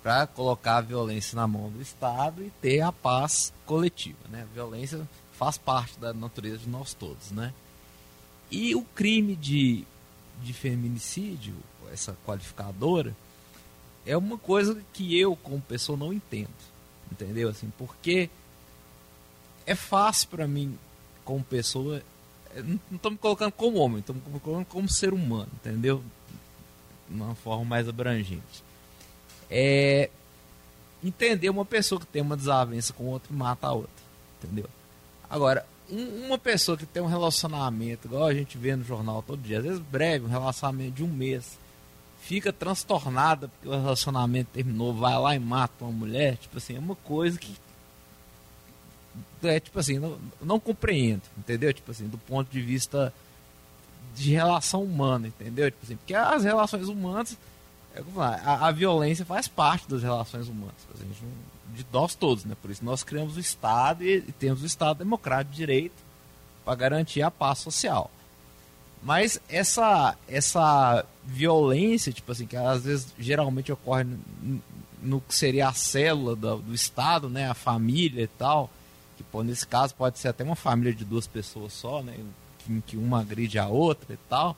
Para 0.03 0.27
colocar 0.27 0.79
a 0.79 0.81
violência 0.81 1.37
na 1.37 1.47
mão 1.47 1.71
do 1.71 1.81
Estado 1.81 2.43
e 2.43 2.51
ter 2.61 2.81
a 2.81 2.91
paz 2.91 3.53
coletiva, 3.65 4.19
né? 4.29 4.43
A 4.43 4.55
violência 4.55 5.09
faz 5.33 5.57
parte 5.57 5.99
da 5.99 6.13
natureza 6.13 6.59
de 6.59 6.69
nós 6.69 6.93
todos, 6.93 7.31
né? 7.31 7.55
E 8.51 8.75
o 8.75 8.83
crime 8.83 9.37
de, 9.37 9.85
de 10.43 10.53
feminicídio, 10.53 11.55
essa 11.93 12.17
qualificadora, 12.27 13.15
é 14.05 14.17
uma 14.17 14.37
coisa 14.37 14.83
que 14.93 15.19
eu, 15.19 15.37
como 15.37 15.61
pessoa, 15.61 15.97
não 15.97 16.13
entendo. 16.13 16.51
Entendeu? 17.11 17.49
Assim, 17.49 17.73
porque 17.79 18.29
é 19.65 19.75
fácil 19.75 20.29
para 20.29 20.49
mim, 20.49 20.77
como 21.25 21.45
pessoa, 21.45 22.03
não 22.65 22.81
estou 22.97 23.13
me 23.13 23.19
colocando 23.19 23.53
como 23.53 23.79
homem, 23.79 24.01
estou 24.01 24.17
me 24.17 24.41
colocando 24.41 24.67
como 24.67 24.89
ser 24.89 25.13
humano, 25.13 25.49
entendeu? 25.55 26.03
uma 27.13 27.35
forma 27.35 27.65
mais 27.65 27.89
abrangente. 27.89 28.63
É 29.55 30.09
entender 31.05 31.51
uma 31.51 31.65
pessoa 31.65 32.01
que 32.01 32.07
tem 32.07 32.23
uma 32.23 32.37
desavença 32.37 32.93
com 32.93 33.05
outra 33.07 33.33
e 33.33 33.37
mata 33.37 33.67
a 33.67 33.73
outra, 33.73 33.91
entendeu? 34.39 34.67
Agora, 35.29 35.67
um, 35.91 36.27
uma 36.27 36.39
pessoa 36.39 36.79
que 36.79 36.87
tem 36.87 37.03
um 37.03 37.07
relacionamento, 37.07 38.07
igual 38.07 38.27
a 38.27 38.35
gente 38.35 38.57
vê 38.57 38.75
no 38.77 38.85
jornal 38.85 39.23
todo 39.23 39.43
dia, 39.43 39.59
às 39.59 39.65
vezes 39.65 39.81
breve, 39.81 40.25
um 40.25 40.29
relacionamento 40.29 40.93
de 40.93 41.03
um 41.03 41.09
mês, 41.09 41.59
fica 42.23 42.53
transtornada 42.53 43.49
porque 43.49 43.69
o 43.69 43.73
relacionamento 43.73 44.51
terminou, 44.53 44.95
vai 44.95 45.19
lá 45.19 45.35
e 45.35 45.41
mata 45.41 45.85
uma 45.85 45.93
mulher, 45.93 46.37
tipo 46.37 46.59
assim, 46.59 46.77
é 46.77 46.79
uma 46.79 46.97
coisa 46.97 47.39
que 47.39 47.55
é 49.43 49.59
tipo 49.59 49.79
assim, 49.79 49.99
não, 49.99 50.19
não 50.41 50.61
compreendo, 50.61 51.23
entendeu? 51.37 51.73
Tipo 51.73 51.91
assim, 51.91 52.07
do 52.07 52.17
ponto 52.17 52.51
de 52.51 52.61
vista 52.61 53.13
de 54.15 54.31
relação 54.31 54.85
humana, 54.85 55.27
entendeu? 55.27 55.71
Tipo 55.71 55.85
assim, 55.85 55.97
porque 55.97 56.15
as 56.15 56.45
relações 56.45 56.89
humanas, 56.89 57.37
a, 58.17 58.69
a, 58.69 58.71
violência 58.71 59.25
faz 59.25 59.49
parte 59.49 59.89
das 59.89 60.03
relações 60.03 60.49
humanas, 60.49 60.75
assim, 60.95 61.09
de 61.75 61.87
nós 61.93 62.15
todos, 62.15 62.45
né? 62.45 62.57
Por 62.61 62.71
isso 62.71 62.85
nós 62.85 63.03
criamos 63.03 63.37
o 63.37 63.41
Estado 63.41 64.05
e, 64.05 64.19
e 64.19 64.33
temos 64.33 64.63
o 64.63 64.67
Estado 64.67 64.99
democrático 64.99 65.53
de 65.53 65.57
direito 65.57 65.95
para 66.65 66.75
garantir 66.75 67.23
a 67.23 67.31
paz 67.31 67.59
social. 67.59 68.11
Mas 69.03 69.41
essa 69.49 70.17
essa 70.29 71.05
violência, 71.25 72.13
tipo 72.13 72.31
assim, 72.31 72.47
que 72.47 72.57
às 72.57 72.85
vezes 72.85 73.15
geralmente 73.19 73.73
ocorre 73.73 74.05
no, 74.05 74.63
no 75.03 75.21
que 75.21 75.35
seria 75.35 75.69
a 75.69 75.73
célula 75.73 76.37
do, 76.37 76.59
do, 76.59 76.75
Estado, 76.75 77.29
né, 77.29 77.49
a 77.51 77.55
família 77.55 78.23
e 78.23 78.29
tal, 78.29 78.71
que 79.17 79.25
pô, 79.25 79.43
nesse 79.43 79.67
caso 79.67 79.95
pode 79.95 80.19
ser 80.19 80.29
até 80.29 80.45
uma 80.45 80.55
família 80.55 80.95
de 80.95 81.05
duas 81.05 81.27
pessoas 81.27 81.73
só, 81.73 82.03
né, 82.03 82.17
em 82.69 82.81
que 82.81 82.97
uma 82.97 83.21
agride 83.21 83.59
a 83.59 83.67
outra 83.67 84.15
e 84.15 84.19
tal, 84.29 84.57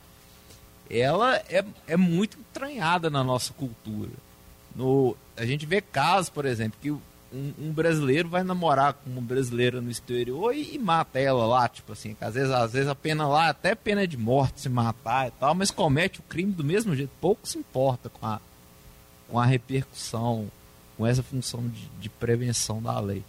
ela 0.89 1.37
é, 1.49 1.63
é 1.87 1.97
muito 1.97 2.39
entranhada 2.39 3.09
na 3.09 3.23
nossa 3.23 3.53
cultura. 3.53 4.11
No, 4.75 5.15
a 5.35 5.45
gente 5.45 5.65
vê 5.65 5.81
casos, 5.81 6.29
por 6.29 6.45
exemplo, 6.45 6.77
que 6.81 6.91
um, 7.35 7.53
um 7.59 7.71
brasileiro 7.71 8.29
vai 8.29 8.43
namorar 8.43 8.93
com 8.93 9.09
uma 9.09 9.21
brasileira 9.21 9.81
no 9.81 9.89
exterior 9.89 10.53
e, 10.55 10.75
e, 10.75 10.79
mata 10.79 11.19
ela 11.19 11.45
lá, 11.45 11.67
tipo 11.67 11.91
assim, 11.91 12.15
às 12.21 12.33
vezes, 12.33 12.51
às 12.51 12.73
vezes 12.73 12.87
a 12.87 12.95
pena 12.95 13.27
lá, 13.27 13.49
até 13.49 13.75
pena 13.75 14.07
de 14.07 14.17
morte 14.17 14.61
se 14.61 14.69
matar 14.69 15.27
e 15.27 15.31
tal, 15.31 15.53
mas 15.55 15.71
comete 15.71 16.19
o 16.19 16.23
crime 16.23 16.51
do 16.51 16.63
mesmo 16.63 16.95
jeito, 16.95 17.11
pouco 17.19 17.47
se 17.47 17.57
importa 17.57 18.09
com 18.09 18.25
a, 18.25 18.39
com 19.29 19.39
a 19.39 19.45
repercussão, 19.45 20.49
com 20.97 21.05
essa 21.05 21.23
função 21.23 21.67
de, 21.67 21.87
de 21.99 22.09
prevenção 22.09 22.81
da 22.81 22.99
lei. 22.99 23.23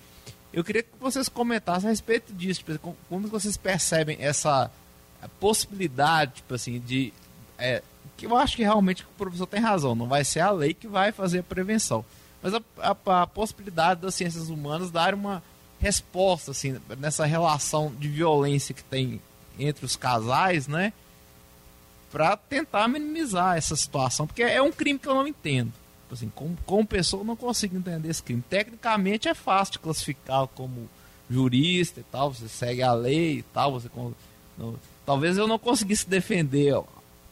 Eu 0.52 0.62
queria 0.64 0.82
que 0.82 0.90
vocês 1.00 1.28
comentassem 1.28 1.88
a 1.88 1.90
respeito 1.90 2.32
disso, 2.32 2.62
tipo, 2.64 2.96
como 3.08 3.28
vocês 3.28 3.56
percebem 3.56 4.16
essa 4.20 4.70
possibilidade, 5.40 6.34
tipo 6.36 6.54
assim, 6.54 6.78
de 6.80 7.12
é, 7.58 7.82
que 8.16 8.26
eu 8.26 8.36
acho 8.36 8.56
que 8.56 8.62
realmente 8.62 9.02
o 9.02 9.18
professor 9.18 9.46
tem 9.46 9.60
razão, 9.60 9.94
não 9.94 10.06
vai 10.06 10.24
ser 10.24 10.40
a 10.40 10.50
lei 10.50 10.74
que 10.74 10.88
vai 10.88 11.12
fazer 11.12 11.40
a 11.40 11.42
prevenção, 11.42 12.04
mas 12.42 12.54
a, 12.54 12.62
a, 12.78 13.22
a 13.22 13.26
possibilidade 13.26 14.00
das 14.00 14.14
ciências 14.14 14.48
humanas 14.48 14.90
dar 14.90 15.14
uma 15.14 15.42
resposta 15.78 16.50
assim 16.50 16.80
nessa 16.98 17.26
relação 17.26 17.92
de 17.98 18.08
violência 18.08 18.74
que 18.74 18.84
tem 18.84 19.20
entre 19.58 19.84
os 19.84 19.96
casais, 19.96 20.66
né? 20.66 20.92
Para 22.10 22.36
tentar 22.36 22.88
minimizar 22.88 23.56
essa 23.56 23.76
situação, 23.76 24.26
porque 24.26 24.42
é 24.42 24.62
um 24.62 24.72
crime 24.72 24.98
que 24.98 25.08
eu 25.08 25.14
não 25.14 25.26
entendo. 25.26 25.72
Tipo 26.02 26.14
assim, 26.14 26.32
como, 26.34 26.56
como 26.64 26.86
pessoa, 26.86 27.22
eu 27.22 27.26
não 27.26 27.36
consigo 27.36 27.76
entender 27.76 28.08
esse 28.08 28.22
crime. 28.22 28.42
Tecnicamente 28.48 29.28
é 29.28 29.34
fácil 29.34 29.72
de 29.72 29.78
classificar 29.80 30.46
como 30.48 30.88
jurista 31.28 32.00
e 32.00 32.04
tal, 32.04 32.32
você 32.32 32.48
segue 32.48 32.82
a 32.82 32.92
lei 32.92 33.38
e 33.38 33.42
tal, 33.42 33.72
você 33.72 33.90
não, 34.56 34.76
talvez 35.04 35.36
eu 35.36 35.48
não 35.48 35.58
conseguisse 35.58 36.08
defender 36.08 36.72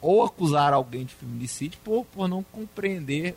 ou 0.05 0.23
acusar 0.23 0.71
alguém 0.71 1.03
de 1.03 1.15
feminicídio 1.15 1.79
por, 1.83 2.05
por 2.05 2.27
não 2.27 2.43
compreender 2.43 3.35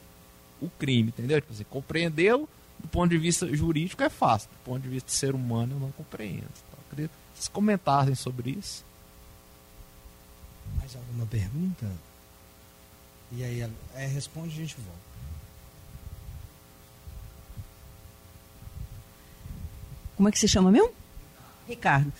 o 0.61 0.69
crime, 0.69 1.09
entendeu? 1.09 1.41
Tipo 1.41 1.55
assim, 1.55 1.64
compreendê-lo 1.64 2.47
do 2.79 2.87
ponto 2.89 3.09
de 3.09 3.16
vista 3.16 3.47
jurídico 3.57 4.03
é 4.03 4.11
fácil, 4.11 4.51
do 4.51 4.64
ponto 4.64 4.83
de 4.83 4.89
vista 4.91 5.11
ser 5.11 5.35
humano 5.35 5.77
eu 5.77 5.81
não 5.81 5.91
compreendo. 5.93 6.45
Então, 6.45 6.79
eu 6.79 6.91
queria 6.91 7.09
que 7.09 7.14
vocês 7.35 7.49
comentassem 7.49 8.14
sobre 8.14 8.51
isso. 8.51 8.85
Mais 10.77 10.95
alguma 10.95 11.25
pergunta? 11.25 11.91
E 13.33 13.43
aí, 13.43 13.66
é, 13.95 14.07
responde 14.07 14.51
e 14.51 14.53
a 14.53 14.66
gente 14.66 14.77
volta. 14.77 15.09
Como 20.16 20.29
é 20.29 20.33
que 20.33 20.39
se 20.39 20.49
chama 20.49 20.71
mesmo? 20.71 20.93
Ricardo. 21.66 22.12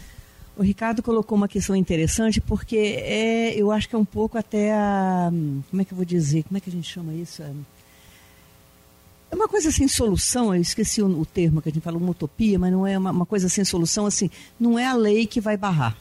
O 0.59 0.63
Ricardo 0.63 1.05
colocou 1.05 1.39
uma 1.39 1.47
questão 1.47 1.77
interessante 1.77 2.41
porque 2.41 2.77
é, 2.77 3.55
eu 3.55 3.71
acho 3.71 3.89
que 3.89 3.95
é 3.95 3.99
um 3.99 4.05
pouco 4.05 4.37
até 4.37 4.73
a. 4.75 5.31
Como 5.71 5.81
é 5.81 5.85
que 5.85 5.93
eu 5.93 5.97
vou 5.97 6.05
dizer? 6.05 6.43
Como 6.43 6.59
é 6.59 6.61
que 6.61 6.69
a 6.69 6.73
gente 6.73 6.91
chama 6.91 7.15
isso? 7.15 7.45
É, 7.45 7.53
uma 9.33 9.47
coisa 9.47 9.71
sem 9.71 9.87
solução, 9.87 10.53
eu 10.53 10.61
esqueci 10.61 11.01
o, 11.01 11.07
o, 11.07 11.25
termo 11.25 11.63
que 11.63 11.69
a 11.69 11.73
gente 11.73 11.83
fala, 11.83 11.97
uma 11.97 12.11
utopia, 12.11 12.59
mas 12.59 12.73
não 12.73 12.85
é 12.85 12.99
uma, 12.99 13.13
uma, 13.13 13.25
coisa 13.25 13.49
sem 13.49 13.65
solução, 13.65 14.05
assim, 14.05 14.29
não 14.59 14.77
é 14.77 14.85
a 14.85 14.95
lei 14.95 15.29
que 15.29 15.41
vai 15.41 15.57
barrar. 15.57 15.97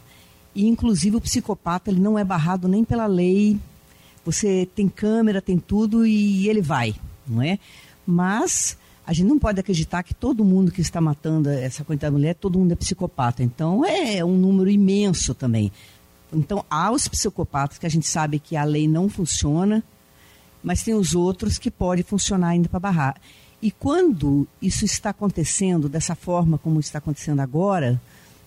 E, 0.56 0.66
inclusive, 0.66 1.18
o 1.18 1.22
psicopata, 1.22 1.92
ele 1.92 2.00
não 2.00 2.18
é 2.18 2.24
barrado 2.24 2.68
nem 2.68 2.84
pela 2.84 3.06
lei, 3.06 3.60
você 4.26 4.68
tem 4.74 4.90
câmera, 4.90 5.40
tem 5.40 5.60
tudo 5.60 6.04
e 6.04 6.50
ele 6.50 6.62
vai, 6.62 6.96
não 7.28 7.44
é? 7.44 7.60
Mas 8.08 8.76
a 9.08 9.14
gente 9.14 9.30
não 9.30 9.40
pode 9.40 9.58
acreditar 9.58 10.04
que 10.04 10.14
todo 10.14 10.44
mundo 10.44 10.70
que 10.70 10.82
está 10.82 11.00
matando 11.00 11.50
essa 11.50 11.82
quantidade 11.82 12.14
de 12.14 12.20
mulher, 12.20 12.36
todo 12.36 12.60
mundo 12.60 12.74
é 12.74 12.76
psicopata. 12.76 13.42
Então, 13.42 13.86
é 13.86 14.24
um 14.24 14.36
número 14.38 14.70
imenso 14.70 15.34
também. 15.34 15.72
Então, 16.34 16.66
há 16.70 16.92
os 16.92 17.08
psicopatas 17.08 17.78
que 17.78 17.86
a 17.86 17.90
gente 17.90 18.06
sabe 18.06 18.38
que 18.38 18.58
a 18.58 18.66
lei 18.66 18.86
não 18.86 19.08
funciona, 19.08 19.82
mas 20.62 20.84
tem 20.84 20.94
os 20.94 21.16
outros 21.16 21.58
que 21.58 21.72
pode 21.72 22.04
funcionar 22.04 22.50
ainda 22.50 22.68
para 22.68 22.82
barrar. 22.82 23.16
E 23.62 23.72
quando 23.72 24.46
isso 24.62 24.84
está 24.84 25.12
acontecendo 25.12 25.88
dessa 25.88 26.14
forma 26.14 26.58
como 26.58 26.78
está 26.82 26.98
acontecendo 26.98 27.40
agora, 27.40 28.02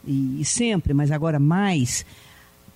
e, 0.05 0.43
e 0.43 0.45
sempre, 0.45 0.93
mas 0.93 1.11
agora 1.11 1.39
mais, 1.39 2.05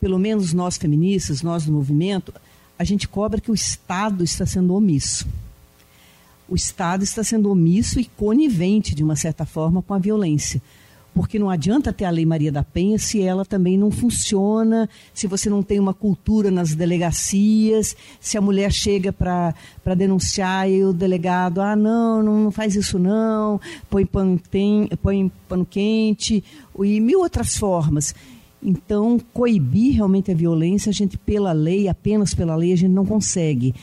pelo 0.00 0.18
menos 0.18 0.54
nós 0.54 0.78
feministas, 0.78 1.42
nós 1.42 1.66
do 1.66 1.72
movimento, 1.72 2.32
a 2.78 2.82
gente 2.82 3.06
cobra 3.06 3.42
que 3.42 3.50
o 3.50 3.54
Estado 3.54 4.24
está 4.24 4.46
sendo 4.46 4.74
omisso. 4.74 5.26
O 6.48 6.54
Estado 6.54 7.04
está 7.04 7.24
sendo 7.24 7.50
omisso 7.50 7.98
e 7.98 8.04
conivente, 8.04 8.94
de 8.94 9.02
uma 9.02 9.16
certa 9.16 9.44
forma, 9.44 9.82
com 9.82 9.94
a 9.94 9.98
violência 9.98 10.60
porque 11.14 11.38
não 11.38 11.48
adianta 11.48 11.92
ter 11.92 12.04
a 12.04 12.10
Lei 12.10 12.26
Maria 12.26 12.50
da 12.50 12.64
Penha 12.64 12.98
se 12.98 13.22
ela 13.22 13.44
também 13.44 13.78
não 13.78 13.90
funciona, 13.90 14.88
se 15.14 15.28
você 15.28 15.48
não 15.48 15.62
tem 15.62 15.78
uma 15.78 15.94
cultura 15.94 16.50
nas 16.50 16.74
delegacias, 16.74 17.96
se 18.20 18.36
a 18.36 18.40
mulher 18.40 18.72
chega 18.72 19.12
para 19.12 19.94
denunciar 19.96 20.68
e 20.68 20.84
o 20.84 20.92
delegado, 20.92 21.60
ah, 21.60 21.76
não, 21.76 22.22
não, 22.22 22.50
faz 22.50 22.74
isso 22.74 22.98
não, 22.98 23.60
põe 23.88 24.04
pano, 24.04 24.40
tem, 24.50 24.88
põe 25.00 25.30
pano 25.48 25.64
quente, 25.64 26.42
e 26.80 27.00
mil 27.00 27.20
outras 27.20 27.56
formas. 27.56 28.12
Então, 28.60 29.20
coibir 29.32 29.96
realmente 29.96 30.32
a 30.32 30.34
violência, 30.34 30.88
a 30.88 30.92
gente, 30.92 31.18
pela 31.18 31.52
lei, 31.52 31.86
apenas 31.86 32.34
pela 32.34 32.56
lei, 32.56 32.72
a 32.72 32.76
gente 32.76 32.92
não 32.92 33.04
consegue. 33.04 33.74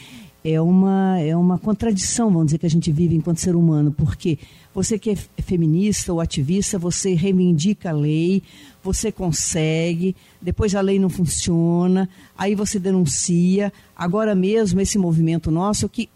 É 0.44 0.60
uma, 0.60 1.20
é 1.20 1.36
uma 1.38 1.60
contradição, 1.60 2.32
vamos 2.32 2.48
dizer, 2.48 2.58
que 2.58 2.66
a 2.66 2.70
gente 2.70 2.92
vive 2.92 3.16
enquanto 3.16 3.38
ser 3.38 3.56
humano, 3.56 3.92
porque 3.92 4.40
você 4.74 4.98
que 4.98 5.12
é 5.12 5.42
feminista 5.42 6.12
ou 6.12 6.20
ativista, 6.20 6.80
você 6.80 7.14
reivindica 7.14 7.90
a 7.90 7.94
lei, 7.94 8.42
você 8.84 9.12
consegue, 9.12 10.16
depois 10.42 10.74
a 10.74 10.82
lei 10.82 10.98
não 10.98 11.10
funciona, 11.10 12.10
aí 12.36 12.56
você 12.56 12.80
denuncia. 12.80 13.72
Agora 13.96 14.34
mesmo, 14.34 14.82
esse 14.82 14.98
movimento 14.98 15.52
nosso, 15.52 15.88
que, 15.88 16.10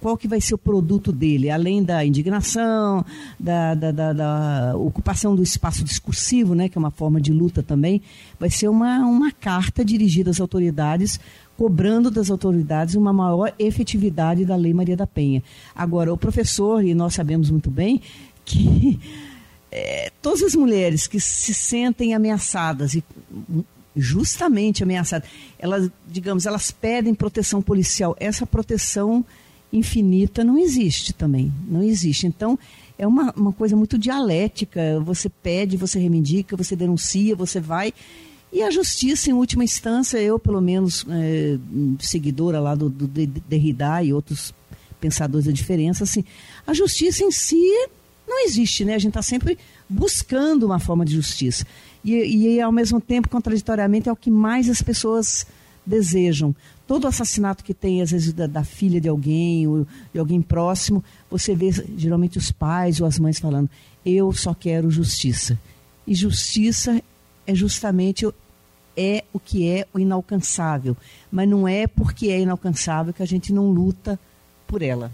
qual 0.00 0.16
que 0.16 0.28
vai 0.28 0.40
ser 0.40 0.54
o 0.54 0.58
produto 0.58 1.10
dele? 1.10 1.50
Além 1.50 1.82
da 1.82 2.04
indignação, 2.04 3.04
da, 3.38 3.74
da, 3.74 3.90
da, 3.90 4.12
da 4.12 4.76
ocupação 4.76 5.34
do 5.34 5.42
espaço 5.42 5.82
discursivo, 5.82 6.54
né, 6.54 6.68
que 6.68 6.76
é 6.76 6.80
uma 6.80 6.90
forma 6.90 7.20
de 7.20 7.32
luta 7.32 7.62
também, 7.62 8.02
vai 8.38 8.50
ser 8.50 8.68
uma, 8.68 8.98
uma 9.06 9.32
carta 9.32 9.84
dirigida 9.84 10.30
às 10.30 10.40
autoridades 10.40 11.18
cobrando 11.58 12.08
das 12.08 12.30
autoridades 12.30 12.94
uma 12.94 13.12
maior 13.12 13.52
efetividade 13.58 14.44
da 14.44 14.54
Lei 14.54 14.72
Maria 14.72 14.96
da 14.96 15.08
Penha. 15.08 15.42
Agora, 15.74 16.12
o 16.12 16.16
professor, 16.16 16.84
e 16.84 16.94
nós 16.94 17.14
sabemos 17.14 17.50
muito 17.50 17.68
bem, 17.68 18.00
que 18.44 19.00
é, 19.70 20.12
todas 20.22 20.40
as 20.44 20.54
mulheres 20.54 21.08
que 21.08 21.18
se 21.18 21.52
sentem 21.52 22.14
ameaçadas 22.14 22.94
e 22.94 23.02
justamente 23.96 24.84
ameaçadas, 24.84 25.28
elas, 25.58 25.90
digamos, 26.06 26.46
elas 26.46 26.70
pedem 26.70 27.12
proteção 27.12 27.60
policial. 27.60 28.16
Essa 28.20 28.46
proteção 28.46 29.26
infinita 29.72 30.44
não 30.44 30.56
existe 30.56 31.12
também, 31.12 31.52
não 31.68 31.82
existe. 31.82 32.24
Então, 32.24 32.56
é 32.96 33.04
uma, 33.04 33.32
uma 33.36 33.52
coisa 33.52 33.74
muito 33.74 33.98
dialética. 33.98 35.00
Você 35.00 35.28
pede, 35.28 35.76
você 35.76 35.98
reivindica, 35.98 36.56
você 36.56 36.76
denuncia, 36.76 37.34
você 37.34 37.58
vai 37.58 37.92
e 38.52 38.62
a 38.62 38.70
justiça, 38.70 39.30
em 39.30 39.34
última 39.34 39.62
instância, 39.62 40.18
eu, 40.18 40.38
pelo 40.38 40.60
menos, 40.60 41.04
é, 41.10 41.58
seguidora 42.00 42.58
lá 42.58 42.74
do, 42.74 42.88
do 42.88 43.06
Derrida 43.06 44.02
e 44.02 44.12
outros 44.12 44.54
pensadores 45.00 45.46
da 45.46 45.52
diferença, 45.52 46.04
assim, 46.04 46.24
a 46.66 46.72
justiça 46.72 47.22
em 47.22 47.30
si 47.30 47.62
não 48.26 48.44
existe, 48.44 48.84
né? 48.84 48.94
A 48.94 48.98
gente 48.98 49.10
está 49.10 49.22
sempre 49.22 49.58
buscando 49.88 50.64
uma 50.64 50.78
forma 50.78 51.04
de 51.04 51.14
justiça. 51.14 51.66
E, 52.04 52.14
e, 52.14 52.60
ao 52.60 52.72
mesmo 52.72 53.00
tempo, 53.00 53.28
contraditoriamente, 53.28 54.08
é 54.08 54.12
o 54.12 54.16
que 54.16 54.30
mais 54.30 54.68
as 54.68 54.82
pessoas 54.82 55.46
desejam. 55.84 56.54
Todo 56.86 57.06
assassinato 57.06 57.64
que 57.64 57.74
tem, 57.74 58.02
às 58.02 58.10
vezes, 58.10 58.32
da, 58.32 58.46
da 58.46 58.64
filha 58.64 59.00
de 59.00 59.08
alguém, 59.08 59.66
ou 59.66 59.86
de 60.12 60.18
alguém 60.18 60.40
próximo, 60.40 61.02
você 61.30 61.54
vê 61.54 61.70
geralmente 61.96 62.38
os 62.38 62.50
pais 62.50 63.00
ou 63.00 63.06
as 63.06 63.18
mães 63.18 63.38
falando: 63.38 63.68
Eu 64.04 64.32
só 64.32 64.54
quero 64.54 64.90
justiça. 64.90 65.58
E 66.06 66.14
justiça 66.14 67.02
é 67.48 67.54
justamente 67.54 68.28
é 68.94 69.24
o 69.32 69.40
que 69.40 69.66
é 69.66 69.86
o 69.94 69.98
inalcançável, 69.98 70.94
mas 71.32 71.48
não 71.48 71.66
é 71.66 71.86
porque 71.86 72.28
é 72.28 72.40
inalcançável 72.40 73.14
que 73.14 73.22
a 73.22 73.26
gente 73.26 73.54
não 73.54 73.70
luta 73.70 74.20
por 74.66 74.82
ela. 74.82 75.10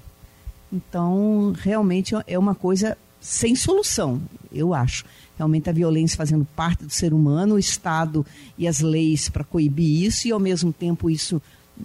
Então, 0.72 1.54
realmente 1.56 2.12
é 2.26 2.36
uma 2.36 2.54
coisa 2.54 2.98
sem 3.20 3.54
solução, 3.54 4.20
eu 4.52 4.74
acho. 4.74 5.04
Realmente 5.38 5.70
a 5.70 5.72
violência 5.72 6.16
fazendo 6.16 6.44
parte 6.56 6.84
do 6.84 6.90
ser 6.90 7.14
humano, 7.14 7.54
o 7.54 7.58
Estado 7.58 8.26
e 8.58 8.66
as 8.66 8.80
leis 8.80 9.28
para 9.28 9.44
coibir 9.44 10.04
isso, 10.04 10.26
e 10.26 10.32
ao 10.32 10.40
mesmo 10.40 10.72
tempo 10.72 11.08
isso 11.08 11.40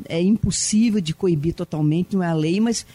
é 0.06 0.20
impossível 0.20 1.00
de 1.00 1.14
coibir 1.14 1.54
totalmente, 1.54 2.16
não 2.16 2.24
é 2.24 2.28
a 2.28 2.34
lei, 2.34 2.60
mas 2.60 2.88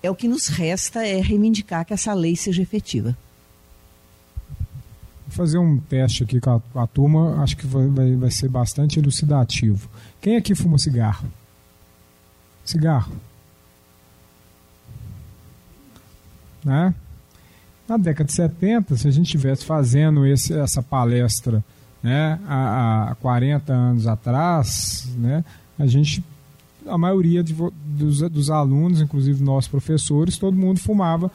é 0.00 0.08
o 0.08 0.14
que 0.14 0.28
nos 0.28 0.46
resta 0.46 1.04
é 1.04 1.20
reivindicar 1.20 1.84
que 1.84 1.92
essa 1.92 2.14
lei 2.14 2.36
seja 2.36 2.62
efetiva. 2.62 3.16
Fazer 5.30 5.58
um 5.58 5.78
teste 5.78 6.24
aqui 6.24 6.40
com 6.40 6.50
a, 6.50 6.82
a 6.82 6.86
turma, 6.86 7.42
acho 7.42 7.56
que 7.56 7.66
vai, 7.66 7.86
vai, 8.16 8.30
ser 8.30 8.48
bastante 8.48 8.98
elucidativo. 8.98 9.88
Quem 10.20 10.36
aqui 10.36 10.54
fuma 10.54 10.76
cigarro? 10.76 11.26
Cigarro. 12.64 13.12
Né? 16.64 16.94
Na 17.88 17.96
década 17.96 18.26
de 18.26 18.32
70, 18.32 18.96
se 18.96 19.08
a 19.08 19.10
gente 19.10 19.26
estivesse 19.26 19.64
fazendo 19.64 20.26
esse, 20.26 20.52
essa 20.52 20.82
palestra 20.82 21.64
né, 22.02 22.38
há, 22.46 23.10
há 23.10 23.14
40 23.16 23.72
anos 23.72 24.06
atrás, 24.06 25.08
né, 25.16 25.44
a 25.78 25.86
gente, 25.86 26.24
a 26.86 26.98
maioria 26.98 27.42
de, 27.42 27.54
dos, 27.84 28.20
dos 28.30 28.50
alunos, 28.50 29.00
inclusive 29.00 29.42
nossos 29.42 29.68
professores, 29.68 30.38
todo 30.38 30.56
mundo 30.56 30.80
fumava 30.80 31.30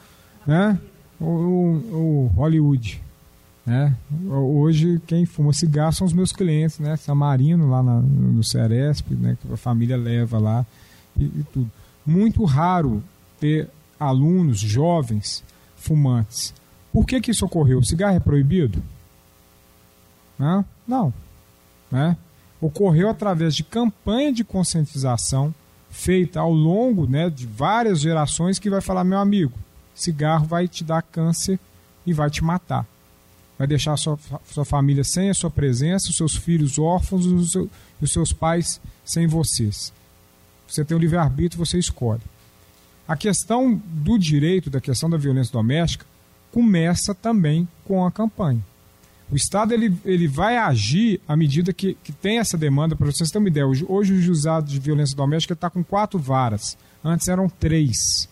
né, 0.46 0.78
o, 1.20 1.24
o 1.24 2.32
Hollywood. 2.36 3.05
Né? 3.66 3.96
Hoje, 4.30 5.02
quem 5.08 5.26
fuma 5.26 5.52
cigarro 5.52 5.92
são 5.92 6.06
os 6.06 6.12
meus 6.12 6.30
clientes, 6.30 6.78
né? 6.78 6.96
Samarino, 6.96 7.68
lá 7.68 7.82
na, 7.82 8.00
no 8.00 8.44
Ceresp, 8.44 9.10
né? 9.10 9.36
que 9.42 9.52
a 9.52 9.56
família 9.56 9.96
leva 9.96 10.38
lá 10.38 10.64
e, 11.18 11.24
e, 11.24 11.44
tudo. 11.52 11.68
Muito 12.06 12.44
raro 12.44 13.02
ter 13.40 13.68
alunos 13.98 14.60
jovens 14.60 15.42
fumantes. 15.76 16.54
Por 16.92 17.04
que, 17.04 17.20
que 17.20 17.32
isso 17.32 17.44
ocorreu? 17.44 17.80
O 17.80 17.84
cigarro 17.84 18.16
é 18.16 18.20
proibido? 18.20 18.80
Não. 20.38 20.64
Não. 20.86 21.12
Né? 21.90 22.16
Ocorreu 22.60 23.10
através 23.10 23.56
de 23.56 23.64
campanha 23.64 24.32
de 24.32 24.44
conscientização 24.44 25.52
feita 25.90 26.38
ao 26.38 26.52
longo 26.52 27.06
né, 27.08 27.28
de 27.28 27.46
várias 27.46 28.00
gerações 28.00 28.60
que 28.60 28.70
vai 28.70 28.80
falar, 28.80 29.02
meu 29.02 29.18
amigo, 29.18 29.54
cigarro 29.94 30.46
vai 30.46 30.68
te 30.68 30.84
dar 30.84 31.02
câncer 31.02 31.58
e 32.06 32.12
vai 32.12 32.30
te 32.30 32.44
matar 32.44 32.86
vai 33.58 33.66
deixar 33.66 33.94
a 33.94 33.96
sua, 33.96 34.18
sua 34.44 34.64
família 34.64 35.04
sem 35.04 35.30
a 35.30 35.34
sua 35.34 35.50
presença, 35.50 36.10
os 36.10 36.16
seus 36.16 36.36
filhos 36.36 36.78
órfãos 36.78 37.26
os, 37.26 37.54
os 38.00 38.12
seus 38.12 38.32
pais 38.32 38.80
sem 39.04 39.26
vocês. 39.26 39.92
Você 40.66 40.84
tem 40.84 40.96
o 40.96 41.00
livre-arbítrio, 41.00 41.64
você 41.64 41.78
escolhe. 41.78 42.22
A 43.06 43.16
questão 43.16 43.80
do 43.84 44.18
direito, 44.18 44.68
da 44.68 44.80
questão 44.80 45.08
da 45.08 45.16
violência 45.16 45.52
doméstica, 45.52 46.04
começa 46.50 47.14
também 47.14 47.68
com 47.84 48.04
a 48.04 48.10
campanha. 48.10 48.64
O 49.30 49.34
Estado 49.34 49.74
ele, 49.74 49.96
ele 50.04 50.28
vai 50.28 50.56
agir 50.56 51.20
à 51.26 51.36
medida 51.36 51.72
que, 51.72 51.96
que 52.02 52.12
tem 52.12 52.38
essa 52.38 52.56
demanda. 52.56 52.94
Para 52.94 53.06
vocês 53.06 53.30
terem 53.30 53.44
uma 53.44 53.48
ideia, 53.48 53.66
hoje, 53.66 53.84
hoje 53.88 54.12
o 54.12 54.22
juizado 54.22 54.68
de 54.68 54.78
violência 54.78 55.16
doméstica 55.16 55.54
está 55.54 55.68
com 55.68 55.82
quatro 55.82 56.18
varas. 56.18 56.76
Antes 57.04 57.28
eram 57.28 57.48
três. 57.48 58.28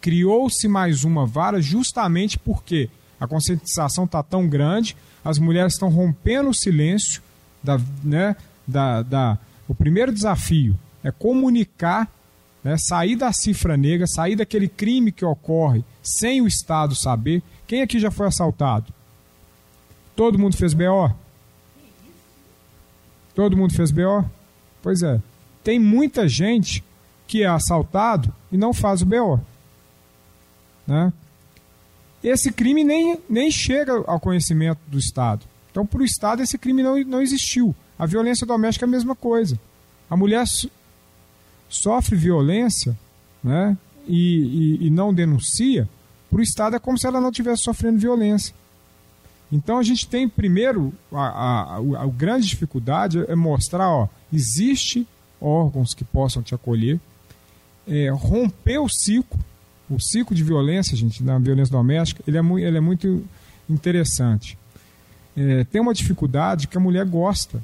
Criou-se 0.00 0.68
mais 0.68 1.04
uma 1.04 1.26
vara 1.26 1.60
justamente 1.60 2.38
porque 2.38 2.88
a 3.20 3.26
conscientização 3.26 4.04
está 4.04 4.22
tão 4.22 4.46
grande, 4.46 4.96
as 5.24 5.38
mulheres 5.38 5.74
estão 5.74 5.88
rompendo 5.88 6.50
o 6.50 6.54
silêncio. 6.54 7.22
Da, 7.62 7.80
né, 8.04 8.36
da, 8.66 9.02
da, 9.02 9.38
o 9.66 9.74
primeiro 9.74 10.12
desafio 10.12 10.78
é 11.02 11.10
comunicar, 11.10 12.08
né, 12.62 12.76
sair 12.78 13.16
da 13.16 13.32
cifra 13.32 13.76
negra, 13.76 14.06
sair 14.06 14.36
daquele 14.36 14.68
crime 14.68 15.10
que 15.10 15.24
ocorre 15.24 15.84
sem 16.02 16.40
o 16.40 16.46
Estado 16.46 16.94
saber. 16.94 17.42
Quem 17.66 17.82
aqui 17.82 17.98
já 17.98 18.10
foi 18.10 18.26
assaltado? 18.26 18.92
Todo 20.14 20.38
mundo 20.38 20.56
fez 20.56 20.72
BO? 20.72 21.12
Todo 23.34 23.56
mundo 23.56 23.74
fez 23.74 23.90
BO? 23.90 24.24
Pois 24.82 25.02
é. 25.02 25.20
Tem 25.64 25.78
muita 25.78 26.28
gente 26.28 26.84
que 27.26 27.42
é 27.42 27.46
assaltado 27.46 28.32
e 28.52 28.56
não 28.56 28.72
faz 28.72 29.02
o 29.02 29.06
BO. 29.06 29.40
Né? 30.86 31.12
Esse 32.26 32.50
crime 32.50 32.82
nem, 32.82 33.20
nem 33.30 33.52
chega 33.52 33.92
ao 34.04 34.18
conhecimento 34.18 34.80
do 34.88 34.98
Estado. 34.98 35.46
Então, 35.70 35.86
para 35.86 36.00
o 36.00 36.04
Estado, 36.04 36.42
esse 36.42 36.58
crime 36.58 36.82
não, 36.82 36.98
não 37.04 37.22
existiu. 37.22 37.72
A 37.96 38.04
violência 38.04 38.44
doméstica 38.44 38.84
é 38.84 38.88
a 38.88 38.90
mesma 38.90 39.14
coisa. 39.14 39.56
A 40.10 40.16
mulher 40.16 40.44
so, 40.44 40.68
sofre 41.68 42.16
violência 42.16 42.98
né, 43.44 43.78
e, 44.08 44.80
e, 44.82 44.86
e 44.88 44.90
não 44.90 45.14
denuncia, 45.14 45.88
para 46.28 46.40
o 46.40 46.42
Estado 46.42 46.74
é 46.74 46.80
como 46.80 46.98
se 46.98 47.06
ela 47.06 47.20
não 47.20 47.30
estivesse 47.30 47.62
sofrendo 47.62 48.00
violência. 48.00 48.52
Então 49.52 49.78
a 49.78 49.82
gente 49.84 50.08
tem 50.08 50.28
primeiro 50.28 50.92
a, 51.12 51.28
a, 51.28 51.76
a, 51.76 52.02
a, 52.02 52.06
grande 52.08 52.48
dificuldade 52.48 53.24
é 53.28 53.36
mostrar, 53.36 53.88
ó, 53.88 54.08
existe 54.32 55.06
órgãos 55.40 55.94
que 55.94 56.02
possam 56.02 56.42
te 56.42 56.56
acolher, 56.56 56.98
é, 57.86 58.10
romper 58.10 58.78
o 58.78 58.88
ciclo, 58.88 59.38
o 59.88 60.00
ciclo 60.00 60.34
de 60.34 60.42
violência, 60.42 60.96
gente, 60.96 61.22
da 61.22 61.38
violência 61.38 61.72
doméstica, 61.72 62.22
ele 62.26 62.36
é, 62.36 62.42
mu 62.42 62.58
ele 62.58 62.76
é 62.76 62.80
muito 62.80 63.24
interessante. 63.68 64.58
É, 65.36 65.64
tem 65.64 65.80
uma 65.80 65.94
dificuldade 65.94 66.66
que 66.66 66.76
a 66.76 66.80
mulher 66.80 67.04
gosta, 67.04 67.62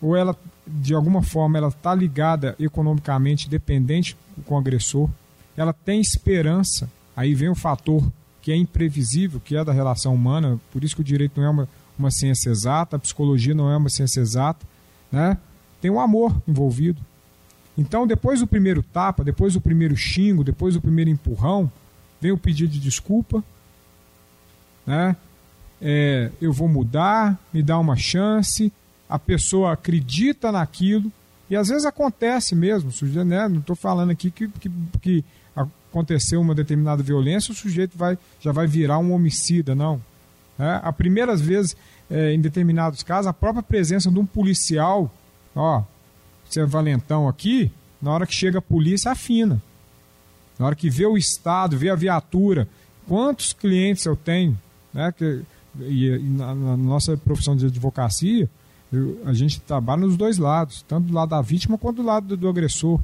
ou 0.00 0.16
ela, 0.16 0.36
de 0.66 0.94
alguma 0.94 1.22
forma, 1.22 1.58
ela 1.58 1.68
está 1.68 1.94
ligada 1.94 2.54
economicamente, 2.58 3.48
dependente 3.48 4.16
com 4.46 4.54
o 4.54 4.58
agressor, 4.58 5.08
ela 5.56 5.72
tem 5.72 6.00
esperança, 6.00 6.88
aí 7.16 7.34
vem 7.34 7.48
o 7.48 7.54
fator 7.54 8.02
que 8.40 8.50
é 8.50 8.56
imprevisível, 8.56 9.40
que 9.40 9.56
é 9.56 9.64
da 9.64 9.72
relação 9.72 10.14
humana, 10.14 10.58
por 10.72 10.82
isso 10.82 10.96
que 10.96 11.00
o 11.00 11.04
direito 11.04 11.40
não 11.40 11.46
é 11.46 11.50
uma, 11.50 11.68
uma 11.98 12.10
ciência 12.10 12.50
exata, 12.50 12.96
a 12.96 12.98
psicologia 12.98 13.54
não 13.54 13.70
é 13.70 13.76
uma 13.76 13.88
ciência 13.88 14.20
exata, 14.20 14.66
né? 15.10 15.36
tem 15.80 15.90
um 15.90 16.00
amor 16.00 16.34
envolvido. 16.46 17.00
Então, 17.82 18.06
depois 18.06 18.38
do 18.38 18.46
primeiro 18.46 18.80
tapa, 18.80 19.24
depois 19.24 19.54
do 19.54 19.60
primeiro 19.60 19.96
xingo, 19.96 20.44
depois 20.44 20.74
do 20.74 20.80
primeiro 20.80 21.10
empurrão, 21.10 21.70
vem 22.20 22.30
o 22.30 22.38
pedido 22.38 22.70
de 22.70 22.78
desculpa, 22.78 23.42
né? 24.86 25.16
É, 25.80 26.30
eu 26.40 26.52
vou 26.52 26.68
mudar, 26.68 27.36
me 27.52 27.60
dá 27.60 27.76
uma 27.76 27.96
chance, 27.96 28.72
a 29.08 29.18
pessoa 29.18 29.72
acredita 29.72 30.52
naquilo, 30.52 31.10
e 31.50 31.56
às 31.56 31.68
vezes 31.68 31.84
acontece 31.84 32.54
mesmo, 32.54 32.90
né? 33.24 33.48
não 33.48 33.58
estou 33.58 33.74
falando 33.74 34.10
aqui 34.10 34.30
que, 34.30 34.46
que, 34.46 34.70
que 35.00 35.24
aconteceu 35.56 36.40
uma 36.40 36.54
determinada 36.54 37.02
violência, 37.02 37.50
o 37.50 37.54
sujeito 37.54 37.98
vai, 37.98 38.16
já 38.40 38.52
vai 38.52 38.68
virar 38.68 38.98
um 38.98 39.12
homicida, 39.12 39.74
não. 39.74 40.00
É, 40.56 40.80
a 40.84 40.92
primeiras 40.92 41.40
vezes, 41.40 41.76
é, 42.08 42.32
em 42.32 42.40
determinados 42.40 43.02
casos, 43.02 43.26
a 43.26 43.32
própria 43.32 43.62
presença 43.62 44.08
de 44.08 44.20
um 44.20 44.24
policial, 44.24 45.12
ó, 45.56 45.82
você 46.52 46.60
é 46.60 46.66
valentão 46.66 47.28
aqui, 47.28 47.70
na 48.00 48.12
hora 48.12 48.26
que 48.26 48.34
chega 48.34 48.58
a 48.58 48.62
polícia, 48.62 49.10
afina. 49.10 49.62
Na 50.58 50.66
hora 50.66 50.76
que 50.76 50.90
vê 50.90 51.06
o 51.06 51.16
Estado, 51.16 51.78
vê 51.78 51.88
a 51.88 51.94
viatura, 51.94 52.68
quantos 53.08 53.52
clientes 53.52 54.04
eu 54.04 54.14
tenho, 54.14 54.58
né, 54.92 55.12
que, 55.12 55.42
e, 55.80 56.08
e 56.08 56.18
na, 56.18 56.54
na, 56.54 56.76
nossa 56.76 57.16
profissão 57.16 57.56
de 57.56 57.66
advocacia, 57.66 58.48
eu, 58.92 59.20
a 59.24 59.32
gente 59.32 59.60
trabalha 59.60 60.02
nos 60.02 60.16
dois 60.16 60.36
lados, 60.36 60.84
tanto 60.86 61.08
do 61.08 61.14
lado 61.14 61.30
da 61.30 61.40
vítima 61.40 61.78
quanto 61.78 61.96
do 61.96 62.02
lado 62.02 62.26
do, 62.26 62.36
do 62.36 62.48
agressor. 62.48 63.00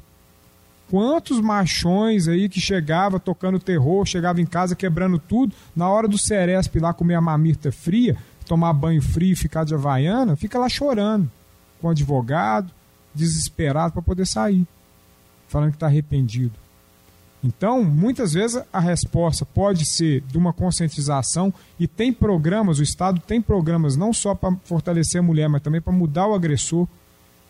Quantos 0.89 1.39
machões 1.39 2.27
aí 2.27 2.49
que 2.49 2.59
chegava 2.59 3.19
tocando 3.19 3.59
terror, 3.59 4.05
chegava 4.05 4.41
em 4.41 4.45
casa 4.45 4.75
quebrando 4.75 5.19
tudo, 5.19 5.53
na 5.75 5.87
hora 5.89 6.07
do 6.07 6.17
Ceresp 6.17 6.75
lá 6.79 6.93
comer 6.93 7.15
a 7.15 7.21
mamirta 7.21 7.71
fria, 7.71 8.17
tomar 8.45 8.73
banho 8.73 9.01
frio 9.01 9.33
e 9.33 9.35
ficar 9.35 9.63
de 9.63 9.73
havaiana, 9.73 10.35
fica 10.35 10.57
lá 10.57 10.67
chorando 10.67 11.29
com 11.79 11.87
o 11.87 11.91
advogado, 11.91 12.71
desesperado 13.13 13.93
para 13.93 14.01
poder 14.01 14.25
sair, 14.25 14.65
falando 15.47 15.71
que 15.71 15.75
está 15.77 15.87
arrependido. 15.87 16.53
Então, 17.43 17.83
muitas 17.83 18.33
vezes 18.33 18.61
a 18.71 18.79
resposta 18.79 19.45
pode 19.45 19.85
ser 19.85 20.21
de 20.21 20.37
uma 20.37 20.51
conscientização 20.51 21.53
e 21.79 21.87
tem 21.87 22.11
programas, 22.11 22.79
o 22.79 22.83
Estado 22.83 23.21
tem 23.25 23.41
programas 23.41 23.95
não 23.95 24.11
só 24.11 24.35
para 24.35 24.55
fortalecer 24.65 25.19
a 25.19 25.23
mulher, 25.23 25.47
mas 25.47 25.61
também 25.61 25.79
para 25.79 25.93
mudar 25.93 26.27
o 26.27 26.33
agressor, 26.33 26.87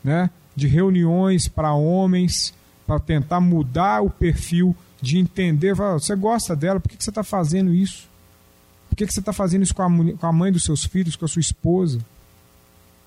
né? 0.03 0.29
de 0.55 0.67
reuniões 0.67 1.47
para 1.47 1.73
homens, 1.73 2.53
para 2.85 2.99
tentar 2.99 3.39
mudar 3.39 4.01
o 4.01 4.09
perfil, 4.09 4.75
de 5.01 5.17
entender, 5.17 5.73
você 5.73 6.15
gosta 6.15 6.55
dela, 6.55 6.79
por 6.79 6.89
que, 6.89 7.01
você 7.01 7.09
está 7.09 7.23
fazendo 7.23 7.73
isso? 7.73 8.07
Por 8.89 8.95
que, 8.95 9.07
que 9.07 9.13
você 9.13 9.21
está 9.21 9.31
fazendo 9.31 9.63
isso 9.63 9.73
com 9.73 9.81
a, 9.81 10.17
com 10.17 10.27
a 10.27 10.33
mãe 10.33 10.51
dos 10.51 10.63
seus 10.63 10.85
filhos, 10.85 11.15
com 11.15 11.23
a 11.23 11.27
sua 11.27 11.39
esposa? 11.39 11.99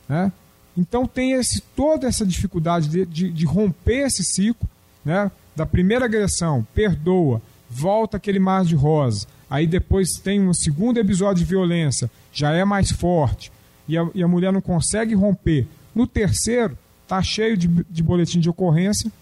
Né? 0.08 0.32
Então 0.76 1.06
tem 1.06 1.32
esse, 1.32 1.60
toda 1.76 2.06
essa 2.06 2.24
dificuldade 2.24 2.88
de, 2.88 3.06
de, 3.06 3.30
de 3.30 3.44
romper 3.44 4.06
esse 4.06 4.24
ciclo, 4.24 4.68
né? 5.04 5.30
da 5.54 5.66
primeira 5.66 6.06
agressão, 6.06 6.66
perdoa, 6.74 7.42
volta 7.68 8.16
aquele 8.16 8.38
mar 8.38 8.64
de 8.64 8.74
rosa, 8.74 9.26
aí 9.48 9.66
depois 9.66 10.12
tem 10.22 10.40
um 10.40 10.54
segundo 10.54 10.98
episódio 10.98 11.44
de 11.44 11.50
violência, 11.50 12.10
já 12.32 12.52
é 12.52 12.64
mais 12.64 12.90
forte, 12.90 13.52
e 13.86 13.98
a, 13.98 14.08
e 14.14 14.22
a 14.22 14.28
mulher 14.28 14.52
não 14.52 14.60
consegue 14.60 15.14
romper. 15.14 15.66
No 15.94 16.06
terceiro, 16.06 16.76
tá 17.06 17.22
cheio 17.22 17.56
de, 17.56 17.68
de 17.68 18.02
boletim 18.02 18.40
de 18.40 18.48
ocorrência, 18.48 19.12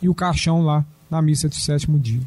e 0.00 0.08
o 0.08 0.14
caixão 0.14 0.62
lá 0.62 0.84
na 1.10 1.20
missa 1.20 1.48
de 1.48 1.56
sétimo 1.56 1.98
dia. 1.98 2.22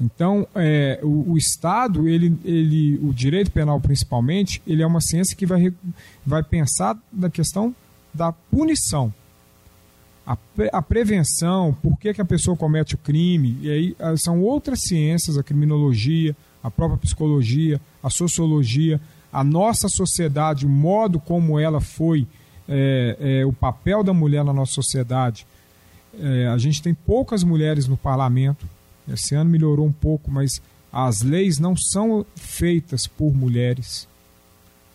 Então, 0.00 0.46
é, 0.54 0.98
o, 1.02 1.32
o, 1.32 1.38
Estado, 1.38 2.08
ele, 2.08 2.36
ele, 2.44 2.98
o 3.02 3.12
direito 3.12 3.50
penal 3.50 3.80
principalmente, 3.80 4.60
ele 4.66 4.82
é 4.82 4.86
uma 4.86 5.00
ciência 5.00 5.36
que 5.36 5.46
vai, 5.46 5.72
vai 6.26 6.42
pensar 6.42 6.96
na 7.12 7.30
questão 7.30 7.74
da 8.12 8.32
punição. 8.32 9.12
A, 10.26 10.36
a 10.72 10.82
prevenção, 10.82 11.76
por 11.82 11.98
que, 11.98 12.12
que 12.12 12.20
a 12.20 12.24
pessoa 12.24 12.56
comete 12.56 12.94
o 12.94 12.98
crime, 12.98 13.58
e 13.60 13.70
aí 13.70 13.96
ah, 13.98 14.16
são 14.16 14.40
outras 14.42 14.80
ciências, 14.82 15.36
a 15.38 15.42
criminologia, 15.42 16.34
a 16.62 16.70
própria 16.70 16.98
psicologia, 16.98 17.80
a 18.02 18.10
sociologia, 18.10 19.00
a 19.32 19.44
nossa 19.44 19.88
sociedade, 19.88 20.64
o 20.64 20.68
modo 20.68 21.20
como 21.20 21.58
ela 21.58 21.80
foi, 21.80 22.26
é, 22.68 23.16
é, 23.20 23.46
o 23.46 23.52
papel 23.52 24.02
da 24.02 24.14
mulher 24.14 24.44
na 24.44 24.52
nossa 24.52 24.72
sociedade, 24.72 25.46
é, 26.18 26.46
a 26.46 26.56
gente 26.56 26.82
tem 26.82 26.94
poucas 26.94 27.42
mulheres 27.42 27.86
no 27.86 27.96
parlamento. 27.96 28.66
Esse 29.08 29.34
ano 29.34 29.50
melhorou 29.50 29.86
um 29.86 29.92
pouco, 29.92 30.30
mas 30.30 30.60
as 30.92 31.22
leis 31.22 31.58
não 31.58 31.76
são 31.76 32.24
feitas 32.36 33.06
por 33.06 33.34
mulheres. 33.34 34.08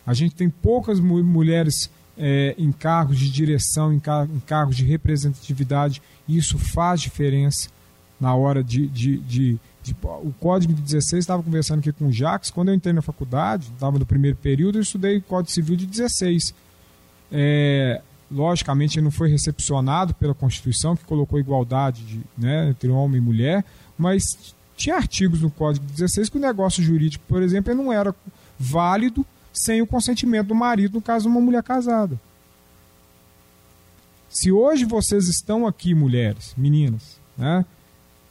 A 0.05 0.13
gente 0.13 0.35
tem 0.35 0.49
poucas 0.49 0.99
mu 0.99 1.23
mulheres 1.23 1.89
é, 2.17 2.55
em 2.57 2.71
cargos 2.71 3.17
de 3.19 3.29
direção, 3.29 3.93
em, 3.93 3.99
car 3.99 4.27
em, 4.29 4.39
cargos 4.39 4.75
de 4.75 4.85
representatividade. 4.85 6.01
E 6.27 6.37
isso 6.37 6.57
faz 6.57 7.01
diferença 7.01 7.69
na 8.19 8.33
hora 8.33 8.63
de. 8.63 8.87
de, 8.87 9.17
de, 9.19 9.59
de 9.83 9.95
o 10.03 10.33
Código 10.39 10.73
de 10.73 10.81
16, 10.81 11.23
estava 11.23 11.41
conversando 11.41 11.79
aqui 11.79 11.91
com 11.91 12.07
o 12.07 12.11
Jacques. 12.11 12.51
Quando 12.51 12.69
eu 12.69 12.75
entrei 12.75 12.93
na 12.93 13.01
faculdade, 13.01 13.69
estava 13.73 13.97
no 13.97 14.05
primeiro 14.05 14.37
período, 14.37 14.77
eu 14.77 14.81
estudei 14.81 15.17
o 15.17 15.21
Código 15.21 15.51
Civil 15.51 15.75
de 15.75 15.85
16. 15.85 16.53
É, 17.31 18.01
logicamente 18.31 19.01
não 19.01 19.11
foi 19.11 19.29
recepcionado 19.29 20.13
pela 20.13 20.33
Constituição, 20.33 20.95
que 20.95 21.03
colocou 21.05 21.39
igualdade 21.39 22.03
de, 22.03 22.21
né, 22.37 22.69
entre 22.69 22.89
homem 22.89 23.17
e 23.17 23.21
mulher, 23.21 23.65
mas 23.99 24.55
tinha 24.77 24.95
artigos 24.95 25.41
no 25.41 25.51
Código 25.51 25.85
16 25.85 26.29
que 26.29 26.37
o 26.37 26.41
negócio 26.41 26.81
jurídico, 26.81 27.25
por 27.27 27.43
exemplo, 27.43 27.75
não 27.75 27.91
era 27.91 28.15
válido 28.57 29.25
sem 29.51 29.81
o 29.81 29.87
consentimento 29.87 30.47
do 30.47 30.55
marido, 30.55 30.93
no 30.93 31.01
caso 31.01 31.23
de 31.23 31.29
uma 31.29 31.41
mulher 31.41 31.61
casada. 31.61 32.17
Se 34.29 34.51
hoje 34.51 34.85
vocês 34.85 35.27
estão 35.27 35.67
aqui, 35.67 35.93
mulheres, 35.93 36.53
meninas, 36.55 37.19
né, 37.37 37.65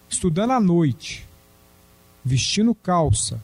estudando 0.09 0.53
à 0.53 0.61
noite, 0.61 1.29
vestindo 2.25 2.75
calça, 2.75 3.43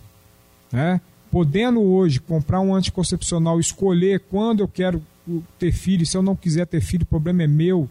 né, 0.73 1.01
podendo 1.31 1.83
hoje 1.83 2.21
comprar 2.21 2.61
um 2.61 2.75
anticoncepcional, 2.75 3.61
escolher 3.61 4.21
quando 4.31 4.61
eu 4.61 4.69
quero 4.69 5.05
ter 5.59 5.73
filho, 5.73 6.07
se 6.07 6.17
eu 6.17 6.23
não 6.23 6.35
quiser 6.35 6.67
ter 6.67 6.81
filho, 6.81 7.03
o 7.03 7.07
problema 7.07 7.43
é 7.43 7.47
meu 7.47 7.91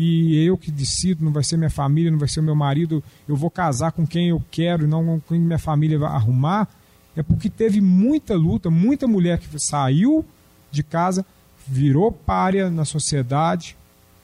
e 0.00 0.44
eu 0.44 0.56
que 0.56 0.70
decido, 0.70 1.24
não 1.24 1.32
vai 1.32 1.42
ser 1.42 1.56
minha 1.56 1.70
família, 1.70 2.10
não 2.10 2.18
vai 2.18 2.28
ser 2.28 2.40
meu 2.40 2.54
marido, 2.54 3.02
eu 3.26 3.34
vou 3.34 3.50
casar 3.50 3.90
com 3.90 4.06
quem 4.06 4.28
eu 4.28 4.40
quero 4.50 4.84
e 4.84 4.86
não 4.86 5.04
com 5.04 5.20
quem 5.20 5.40
minha 5.40 5.58
família 5.58 5.98
vai 5.98 6.10
arrumar, 6.10 6.68
é 7.16 7.22
porque 7.22 7.50
teve 7.50 7.80
muita 7.80 8.34
luta, 8.34 8.70
muita 8.70 9.08
mulher 9.08 9.38
que 9.38 9.48
saiu 9.58 10.24
de 10.70 10.84
casa, 10.84 11.26
virou 11.66 12.12
párea 12.12 12.70
na 12.70 12.84
sociedade, 12.84 13.76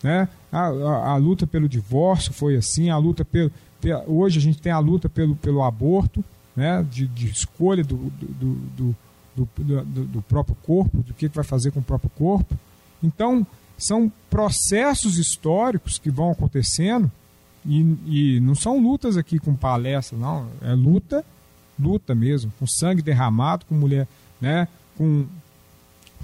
né? 0.03 0.29
A, 0.53 0.67
a, 0.67 1.11
a 1.13 1.17
luta 1.17 1.47
pelo 1.47 1.69
divórcio 1.69 2.33
foi 2.33 2.57
assim, 2.57 2.91
a 2.91 2.97
luta 2.97 3.25
pelo, 3.25 3.51
hoje 4.07 4.39
a 4.39 4.43
gente 4.43 4.63
tem 4.63 4.71
a 4.71 4.79
luta 4.79 5.09
pelo, 5.09 5.35
pelo 5.35 5.63
aborto, 5.65 6.25
né? 6.55 6.87
De, 6.89 7.09
de 7.09 7.27
escolha 7.27 7.83
do, 7.83 7.97
do, 7.97 8.55
do 8.77 8.97
do, 9.35 10.05
do, 10.05 10.23
próprio 10.23 10.57
corpo, 10.63 10.99
do 10.99 11.13
que 11.13 11.27
vai 11.27 11.43
fazer 11.43 11.73
com 11.73 11.81
o 11.81 11.83
próprio 11.83 12.11
corpo. 12.11 12.57
Então, 13.03 13.45
são 13.77 14.11
processos 14.31 15.19
históricos 15.19 15.99
que 15.99 16.11
vão 16.11 16.31
acontecendo 16.31 17.11
e, 17.67 17.81
e, 18.07 18.41
não 18.41 18.55
são 18.55 18.79
lutas 18.79 19.17
aqui 19.17 19.39
com 19.39 19.55
palestra, 19.55 20.19
não. 20.19 20.49
É 20.63 20.73
luta, 20.73 21.25
luta 21.79 22.15
mesmo, 22.15 22.53
com 22.59 22.67
sangue 22.67 23.03
derramado, 23.03 23.65
com 23.67 23.75
mulher, 23.75 24.07
né, 24.41 24.69
com, 24.97 25.27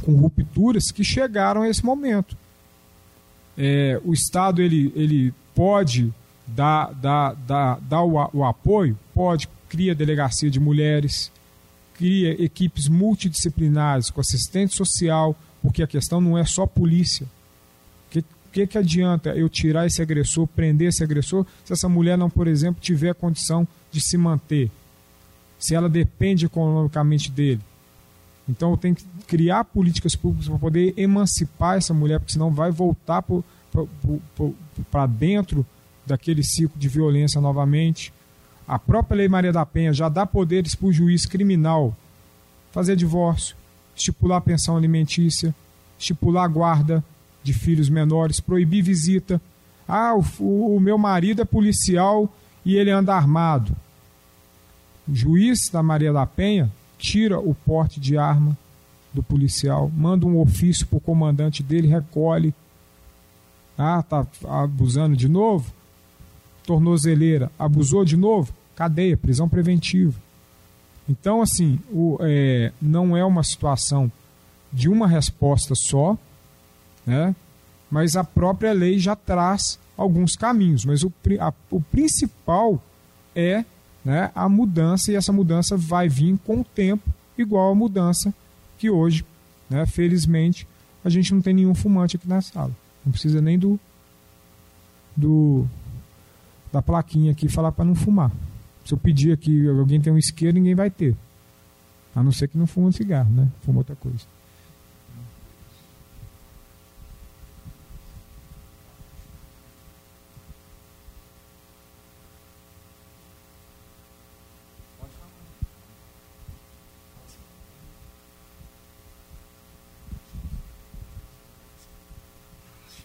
com 0.03 0.14
rupturas 0.16 0.90
que 0.90 1.03
chegaram 1.03 1.62
a 1.62 1.68
esse 1.68 1.84
momento. 1.84 2.36
É, 3.57 4.01
o 4.05 4.12
Estado 4.12 4.61
ele, 4.61 4.92
ele 4.94 5.34
pode 5.55 6.12
dá, 6.55 6.90
dá, 6.92 7.32
dá, 7.46 7.78
dá 7.80 8.03
o, 8.03 8.14
o 8.32 8.44
apoio, 8.44 8.98
pode, 9.14 9.48
cria 9.68 9.94
delegacia 9.94 10.51
de 10.51 10.61
mulheres, 10.61 11.30
cria 11.94 12.42
equipes 12.42 12.88
multidisciplinares 12.88 14.11
com 14.11 14.20
assistente 14.20 14.74
social, 14.74 15.36
porque 15.62 15.82
a 15.82 15.86
questão 15.86 16.20
não 16.20 16.36
é 16.36 16.44
só 16.44 16.66
polícia. 16.66 17.26
Que, 18.53 18.66
que, 18.66 18.78
adianta 18.78 19.30
eu 19.30 19.48
tirar 19.48 19.86
esse 19.86 20.03
agressor, 20.03 20.46
prender 20.46 20.88
esse 20.88 21.05
agressor, 21.05 21.46
se 21.64 21.72
essa 21.72 21.88
mulher 21.88 22.18
não, 22.18 22.28
por 22.28 22.48
exemplo, 22.48 22.80
tiver 22.80 23.14
condição 23.14 23.66
de 23.90 24.01
se 24.01 24.16
manter? 24.16 24.70
Se 25.59 25.74
ela 25.74 25.88
depende 25.88 26.46
economicamente 26.46 27.30
dele. 27.30 27.61
Então 28.48 28.72
eu 28.72 28.76
tenho 28.76 28.96
que 28.96 29.05
criar 29.28 29.64
políticas 29.64 30.16
públicas 30.16 30.48
para 30.48 30.59
poder 30.59 30.92
emancipar 30.96 31.76
essa 31.76 31.94
mulher, 31.94 32.18
porque 32.18 32.32
senão 32.32 32.51
vai 32.51 32.72
voltar 32.72 33.24
para 34.90 35.07
dentro 35.07 35.64
daquele 36.05 36.42
ciclo 36.42 36.78
de 36.78 36.88
violência 36.88 37.40
novamente. 37.40 38.12
A 38.66 38.78
própria 38.78 39.18
Lei 39.18 39.28
Maria 39.28 39.53
da 39.53 39.64
Penha 39.64 39.92
já 39.92 40.09
dá 40.09 40.26
poderes 40.26 40.74
para 40.74 40.88
o 40.88 40.92
juiz 40.92 41.26
criminal 41.26 41.96
fazer 42.72 42.96
divórcio, 42.96 43.57
estipular 43.94 44.40
pensão 44.40 44.76
alimentícia, 44.76 45.55
estipular 45.98 46.48
guarda 46.48 47.05
de 47.43 47.53
filhos 47.53 47.88
menores, 47.88 48.41
proibir 48.41 48.82
visita. 48.82 49.41
Ah, 49.88 50.14
o, 50.14 50.76
o 50.76 50.80
meu 50.80 50.99
marido 50.99 51.43
é 51.43 51.45
policial 51.45 52.32
e 52.64 52.76
ele 52.76 52.91
anda 52.91 53.14
armado. 53.14 53.74
O 55.09 55.14
juiz 55.14 55.68
da 55.70 55.82
Maria 55.82 56.12
da 56.12 56.26
Penha 56.26 56.70
tira 56.99 57.38
o 57.38 57.55
porte 57.55 57.99
de 57.99 58.16
arma 58.16 58.57
do 59.12 59.22
policial, 59.22 59.91
manda 59.97 60.26
um 60.26 60.38
ofício 60.38 60.86
para 60.86 60.99
o 60.99 61.01
comandante 61.01 61.62
dele, 61.62 61.88
recolhe. 61.88 62.55
Ah, 63.76 64.03
tá 64.03 64.26
abusando 64.47 65.16
de 65.16 65.28
novo? 65.28 65.72
Tornozeleira, 66.64 67.51
abusou 67.59 68.05
de 68.05 68.16
novo? 68.16 68.53
Cadeia, 68.76 69.16
prisão 69.16 69.49
preventiva. 69.49 70.14
Então, 71.09 71.43
assim, 71.43 71.80
o, 71.91 72.18
é, 72.20 72.72
não 72.80 73.16
é 73.16 73.24
uma 73.24 73.43
situação 73.43 74.12
de 74.72 74.88
uma 74.88 75.09
resposta 75.09 75.74
só, 75.74 76.16
né? 77.11 77.35
mas 77.91 78.15
a 78.15 78.23
própria 78.23 78.73
lei 78.73 78.99
já 78.99 79.17
traz 79.17 79.79
alguns 79.97 80.37
caminhos. 80.37 80.85
Mas 80.85 81.03
o, 81.03 81.13
a, 81.41 81.53
o 81.71 81.81
principal 81.81 82.81
é 83.35 83.65
né, 84.05 84.31
a 84.35 84.49
mudança, 84.49 85.11
e 85.11 85.17
essa 85.17 85.33
mudança 85.33 85.77
vai 85.77 86.09
vir 86.09 86.39
com 86.45 86.61
o 86.61 86.65
tempo, 86.65 87.11
igual 87.37 87.73
a 87.73 87.75
mudança 87.75 88.33
que 88.79 88.89
hoje, 88.89 89.25
né, 89.69 89.85
felizmente, 89.87 90.67
a 91.05 91.09
gente 91.09 91.35
não 91.35 91.43
tem 91.43 91.53
nenhum 91.53 91.75
fumante 91.75 92.17
aqui 92.17 92.29
na 92.29 92.41
sala. 92.41 92.71
Não 93.05 93.11
precisa 93.11 93.41
nem 93.41 93.59
do, 93.59 93.79
do 95.17 95.67
da 96.73 96.81
plaquinha 96.81 97.33
aqui 97.33 97.49
falar 97.49 97.73
para 97.73 97.85
não 97.85 97.95
fumar. 97.95 98.31
Se 98.85 98.95
eu 98.95 98.99
pedir 98.99 99.33
aqui, 99.33 99.69
alguém 99.69 100.01
tem 100.01 100.13
um 100.13 100.19
isqueiro, 100.19 100.55
ninguém 100.55 100.75
vai 100.75 100.91
ter. 100.91 101.17
A 102.15 102.23
não 102.23 102.33
ser 102.33 102.49
que 102.49 102.57
não 102.57 102.67
fuma 102.67 102.93
cigarro, 102.93 103.31
né? 103.31 103.49
Fuma 103.63 103.79
outra 103.79 103.97
coisa. 103.97 104.25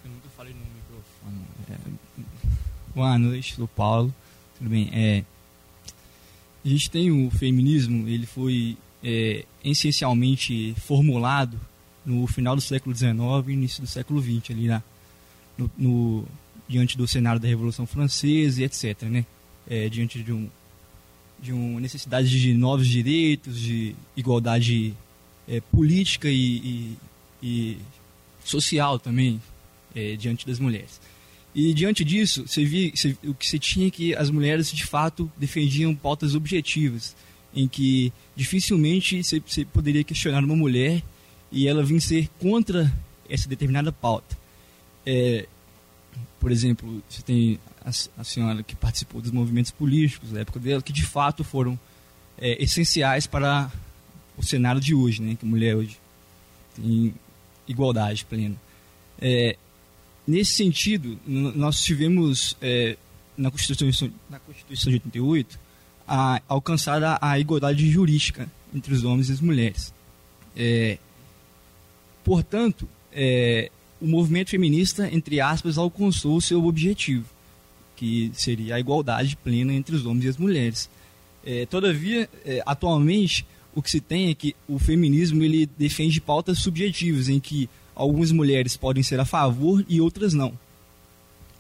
Eu 0.06 0.12
nunca 0.12 0.30
falei 0.38 0.54
no 0.54 0.60
microfone. 0.60 1.42
É... 1.68 2.46
Boa 2.96 3.20
noite, 3.20 3.56
sou 3.56 3.68
Paulo. 3.68 4.16
Tudo 4.58 4.70
bem? 4.70 4.90
É, 4.94 5.22
a 6.64 6.70
gente 6.70 6.90
tem 6.90 7.12
o 7.12 7.30
feminismo, 7.30 8.08
ele 8.08 8.26
foi 8.26 8.78
é, 9.04 9.44
essencialmente 9.66 10.74
formulado 10.78 11.60
no 12.06 12.26
final 12.26 12.56
do 12.56 12.62
século 12.62 12.96
XIX 12.96 13.14
e 13.48 13.52
início 13.52 13.82
do 13.82 13.88
século 13.88 14.22
XX, 14.22 14.52
ali 14.52 14.68
na, 14.68 14.82
no, 15.58 15.70
no, 15.78 16.26
diante 16.70 16.98
do 16.98 17.06
cenário 17.06 17.42
da 17.42 17.50
Revolução 17.50 17.86
Francesa 17.86 18.62
e 18.62 18.64
etc. 18.64 19.02
Né? 19.04 19.26
É, 19.70 19.90
diante 19.90 20.24
de, 20.24 20.32
um, 20.32 20.50
de 21.38 21.52
uma 21.52 21.82
necessidade 21.82 22.30
de 22.30 22.54
novos 22.54 22.88
direitos, 22.88 23.60
de 23.60 23.94
igualdade 24.16 24.94
é, 25.50 25.60
política 25.60 26.30
e, 26.30 26.38
e, 26.58 26.98
e, 27.44 27.78
social 28.42 28.98
também 28.98 29.42
é, 29.94 30.16
diante 30.16 30.48
das 30.48 30.60
mulheres. 30.60 31.02
E 31.56 31.74
diante 31.74 32.04
disso, 32.04 32.46
você 32.46 32.66
via, 32.66 32.92
o 33.24 33.34
que 33.34 33.48
você 33.48 33.58
tinha 33.58 33.88
é 33.88 33.90
que 33.90 34.14
as 34.14 34.30
mulheres 34.30 34.70
de 34.70 34.86
fato 34.86 35.32
defendiam 35.38 35.96
pautas 35.96 36.36
objetivas, 36.36 37.16
em 37.56 37.66
que 37.66 38.12
dificilmente 38.36 39.24
você, 39.24 39.40
você 39.40 39.64
poderia 39.64 40.04
questionar 40.04 40.44
uma 40.44 40.56
mulher 40.56 41.02
e 41.50 41.66
ela 41.66 41.82
vir 41.82 42.02
ser 42.02 42.30
contra 42.42 42.94
essa 43.30 43.48
determinada 43.48 43.90
pauta. 43.90 44.38
É, 45.06 45.48
por 46.42 46.52
exemplo, 46.52 47.02
você 47.10 47.22
tem 47.22 47.58
a, 47.86 47.90
a, 48.20 48.24
senhora 48.26 48.62
que 48.62 48.76
participou 48.76 49.22
dos 49.22 49.32
movimentos 49.32 49.72
políticos 49.72 50.32
da 50.32 50.42
época 50.42 50.60
dela, 50.60 50.82
que 50.82 50.92
de 50.92 51.06
fato 51.06 51.42
foram 51.42 51.80
é, 52.38 52.62
essenciais 52.62 53.28
para 53.28 53.72
o 54.36 54.44
cenário 54.44 54.82
de 54.82 54.94
hoje, 54.94 55.22
né, 55.22 55.38
que 55.40 55.46
a 55.46 55.50
mulher 55.50 55.78
hoje 55.78 55.98
tem 56.76 57.16
igualdade 57.66 58.26
plena. 58.26 58.56
É, 59.22 59.56
Nesse 60.28 60.54
sentido, 60.54 61.20
nós 61.28 61.84
tivemos 61.84 62.58
é, 62.62 62.98
na, 63.38 63.52
Constituição, 63.52 64.12
na 64.30 64.40
Constituição 64.40 64.90
de 64.90 64.96
88 64.98 65.60
a, 66.08 66.42
alcançada 66.48 67.18
a 67.22 67.40
igualdade 67.40 67.90
jurídica 67.90 68.50
entre 68.74 68.94
os 68.94 69.04
homens 69.04 69.30
e 69.30 69.34
as 69.34 69.42
mulheres. 69.42 69.94
É, 70.56 70.98
portanto, 72.24 72.88
é, 73.12 73.70
o 74.02 74.08
movimento 74.08 74.50
feminista, 74.50 75.10
entre 75.12 75.40
aspas, 75.40 75.78
alcançou 75.78 76.36
o 76.38 76.42
seu 76.42 76.66
objetivo, 76.66 77.26
que 77.96 78.32
seria 78.34 78.76
a 78.76 78.80
igualdade 78.80 79.38
plena 79.38 79.74
entre 79.74 79.96
os 79.96 80.06
homens 80.06 80.26
e 80.26 80.30
as 80.30 80.38
mulheres. 80.38 80.90
É, 81.46 81.66
todavia, 81.66 82.28
é, 82.44 82.62
atualmente, 82.66 83.46
o 83.74 83.82
que 83.82 83.92
se 83.92 84.02
tem 84.02 84.30
é 84.30 84.34
que 84.34 84.56
o 84.68 84.80
feminismo 84.80 85.44
ele 85.44 85.70
defende 85.78 86.20
pautas 86.20 86.60
subjetivas, 86.60 87.30
em 87.30 87.40
que 87.40 87.70
algumas 87.96 88.32
mulheres 88.32 88.76
podem 88.76 89.02
ser 89.02 89.20
a 89.20 89.26
favor 89.26 89.84
e 89.88 90.02
outras 90.02 90.34
não. 90.34 90.54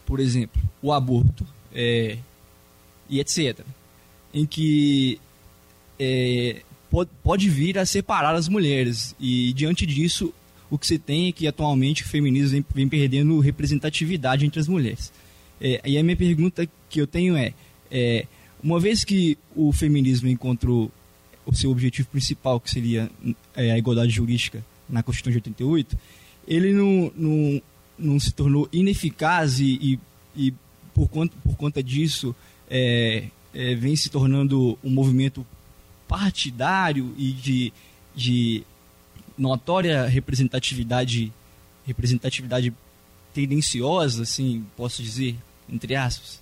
Por 0.06 0.20
exemplo, 0.20 0.62
o 0.82 0.92
aborto 0.92 1.46
é, 1.74 2.18
e 3.10 3.20
etc. 3.20 3.60
Em 4.34 4.46
que 4.46 5.20
é, 6.00 6.62
pode, 6.92 7.10
pode 7.24 7.50
vir 7.50 7.80
a 7.80 7.86
separar 7.86 8.36
as 8.36 8.48
mulheres. 8.48 9.16
E 9.20 9.54
diante 9.54 9.86
disso, 9.86 10.34
o 10.70 10.78
que 10.78 10.86
se 10.86 11.00
tem 11.00 11.30
é 11.30 11.32
que 11.32 11.48
atualmente 11.48 12.04
o 12.04 12.08
feminismo 12.08 12.52
vem, 12.52 12.66
vem 12.74 12.90
perdendo 12.90 13.40
representatividade 13.40 14.46
entre 14.46 14.60
as 14.60 14.68
mulheres. 14.68 15.12
É, 15.60 15.82
e 15.86 15.98
a 15.98 16.04
minha 16.04 16.18
pergunta 16.18 16.68
que 16.90 17.00
eu 17.00 17.08
tenho 17.08 17.36
é, 17.38 17.54
é, 17.90 18.26
uma 18.62 18.80
vez 18.80 19.04
que 19.04 19.38
o 19.56 19.72
feminismo 19.72 20.28
encontrou 20.28 20.92
o 21.46 21.56
seu 21.56 21.72
objetivo 21.72 22.10
principal, 22.10 22.60
que 22.60 22.70
seria 22.70 23.10
é, 23.56 23.72
a 23.72 23.78
igualdade 23.78 24.12
jurídica 24.12 24.66
na 24.90 25.04
Constituição 25.04 25.40
de 25.40 25.50
88, 25.50 25.98
ele 26.48 26.74
não, 26.74 27.12
não, 27.16 27.62
não 27.98 28.20
se 28.20 28.32
tornou 28.32 28.68
ineficaz 28.72 29.60
e, 29.60 30.00
e, 30.36 30.48
e 30.48 30.54
por, 30.94 31.08
conta, 31.10 31.36
por 31.44 31.56
conta 31.56 31.84
disso 31.84 32.36
é, 32.70 33.26
é, 33.54 33.76
vem 33.76 33.96
se 33.96 34.10
tornando 34.10 34.78
um 34.84 34.90
movimento 34.90 35.46
partidário 36.08 37.14
e 37.18 37.32
de, 37.32 37.74
de 38.16 38.64
notória 39.38 40.06
representatividade 40.06 41.32
representatividade 41.86 42.74
tendenciosa, 43.34 44.24
assim, 44.24 44.66
posso 44.76 45.04
dizer, 45.04 45.36
entre 45.70 45.96
aspas. 45.96 46.40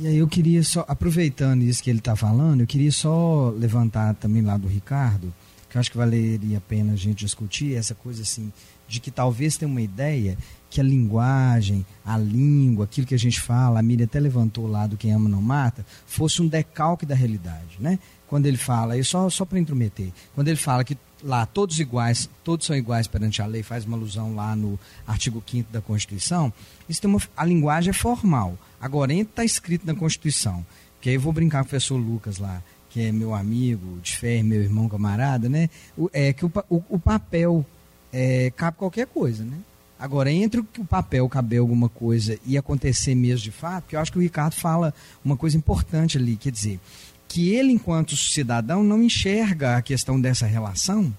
E 0.00 0.06
aí 0.08 0.16
eu 0.16 0.26
queria 0.26 0.62
só, 0.62 0.84
aproveitando 0.88 1.62
isso 1.62 1.82
que 1.82 1.88
ele 1.88 2.00
está 2.00 2.16
falando, 2.16 2.62
eu 2.62 2.66
queria 2.66 2.90
só 2.90 3.50
levantar 3.50 4.14
também 4.14 4.42
lá 4.42 4.56
do 4.56 4.66
Ricardo, 4.66 5.32
que 5.68 5.76
eu 5.76 5.80
acho 5.80 5.90
que 5.90 5.96
valeria 5.96 6.58
a 6.58 6.60
pena 6.60 6.92
a 6.92 6.96
gente 6.96 7.24
discutir, 7.24 7.74
essa 7.74 7.94
coisa 7.94 8.22
assim, 8.22 8.52
de 8.88 9.00
que 9.00 9.10
talvez 9.10 9.56
tenha 9.56 9.70
uma 9.70 9.80
ideia 9.80 10.36
que 10.70 10.80
a 10.80 10.84
linguagem, 10.84 11.84
a 12.04 12.16
língua, 12.18 12.84
aquilo 12.84 13.06
que 13.06 13.14
a 13.14 13.18
gente 13.18 13.40
fala, 13.40 13.80
a 13.80 13.82
Miriam 13.82 14.04
até 14.04 14.20
levantou 14.20 14.66
lá 14.66 14.86
do 14.86 14.96
Quem 14.96 15.12
Ama 15.12 15.28
Não 15.28 15.42
Mata, 15.42 15.84
fosse 16.06 16.42
um 16.42 16.48
decalque 16.48 17.06
da 17.06 17.14
realidade, 17.14 17.76
né? 17.78 17.98
Quando 18.28 18.46
ele 18.46 18.56
fala, 18.56 19.00
só, 19.04 19.30
só 19.30 19.44
para 19.44 19.58
intrometer, 19.58 20.12
quando 20.34 20.48
ele 20.48 20.56
fala 20.56 20.84
que 20.84 20.98
lá 21.22 21.46
todos 21.46 21.78
iguais, 21.78 22.28
todos 22.44 22.66
são 22.66 22.76
iguais 22.76 23.06
perante 23.06 23.40
a 23.40 23.46
lei, 23.46 23.62
faz 23.62 23.84
uma 23.84 23.96
alusão 23.96 24.34
lá 24.34 24.54
no 24.54 24.78
artigo 25.06 25.42
5 25.44 25.72
da 25.72 25.80
Constituição, 25.80 26.52
isso 26.88 27.00
tem 27.00 27.08
uma, 27.08 27.20
a 27.36 27.44
linguagem 27.44 27.90
é 27.90 27.92
formal. 27.92 28.58
Agora, 28.80 29.12
está 29.14 29.44
escrito 29.44 29.86
na 29.86 29.94
Constituição, 29.94 30.64
que 31.00 31.08
aí 31.08 31.14
eu 31.14 31.20
vou 31.20 31.32
brincar 31.32 31.58
com 31.60 31.66
o 31.66 31.68
professor 31.68 31.96
Lucas 31.96 32.38
lá, 32.38 32.62
que 32.96 33.02
é 33.02 33.12
meu 33.12 33.34
amigo 33.34 34.00
de 34.00 34.16
fé, 34.16 34.42
meu 34.42 34.62
irmão 34.62 34.88
camarada, 34.88 35.50
né? 35.50 35.68
O, 35.98 36.08
é 36.14 36.32
que 36.32 36.46
o, 36.46 36.52
o, 36.70 36.82
o 36.88 36.98
papel 36.98 37.62
é, 38.10 38.50
cabe 38.56 38.78
qualquer 38.78 39.06
coisa, 39.06 39.44
né? 39.44 39.58
Agora, 39.98 40.32
entre 40.32 40.60
o 40.60 40.84
papel 40.88 41.28
caber 41.28 41.60
alguma 41.60 41.90
coisa 41.90 42.38
e 42.46 42.56
acontecer 42.56 43.14
mesmo 43.14 43.44
de 43.44 43.50
fato, 43.50 43.82
porque 43.82 43.96
eu 43.96 44.00
acho 44.00 44.10
que 44.10 44.16
o 44.16 44.22
Ricardo 44.22 44.54
fala 44.54 44.94
uma 45.22 45.36
coisa 45.36 45.58
importante 45.58 46.16
ali, 46.16 46.36
quer 46.36 46.50
dizer, 46.50 46.80
que 47.28 47.50
ele, 47.50 47.70
enquanto 47.70 48.16
cidadão, 48.16 48.82
não 48.82 49.02
enxerga 49.02 49.76
a 49.76 49.82
questão 49.82 50.18
dessa 50.18 50.46
relação 50.46 51.14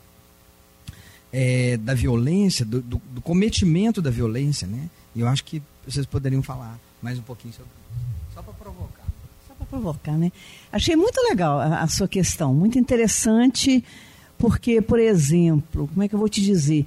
é, 1.32 1.78
da 1.78 1.94
violência, 1.94 2.66
do, 2.66 2.82
do, 2.82 3.00
do, 3.12 3.22
cometimento 3.22 4.02
da 4.02 4.10
violência, 4.10 4.68
né? 4.68 4.90
E 5.16 5.20
eu 5.20 5.28
acho 5.28 5.44
que 5.44 5.62
vocês 5.86 6.08
poderiam 6.08 6.42
falar 6.42 6.80
mais 7.04 7.20
um 7.20 7.24
pouquinho 7.24 7.54
sobre 7.54 7.70
isso. 7.70 8.34
Só 8.34 8.42
para 8.42 8.54
provocar. 8.54 9.06
Só 9.48 9.54
para 9.54 9.67
provocar, 9.78 10.18
né? 10.18 10.32
Achei 10.72 10.96
muito 10.96 11.18
legal 11.30 11.60
a, 11.60 11.82
a 11.82 11.88
sua 11.88 12.08
questão, 12.08 12.54
muito 12.54 12.80
interessante, 12.80 13.84
porque, 14.38 14.82
por 14.82 15.00
exemplo, 15.00 15.88
como 15.88 16.04
é 16.04 16.08
que 16.08 16.16
eu 16.16 16.20
vou 16.20 16.30
te 16.30 16.42
dizer? 16.42 16.86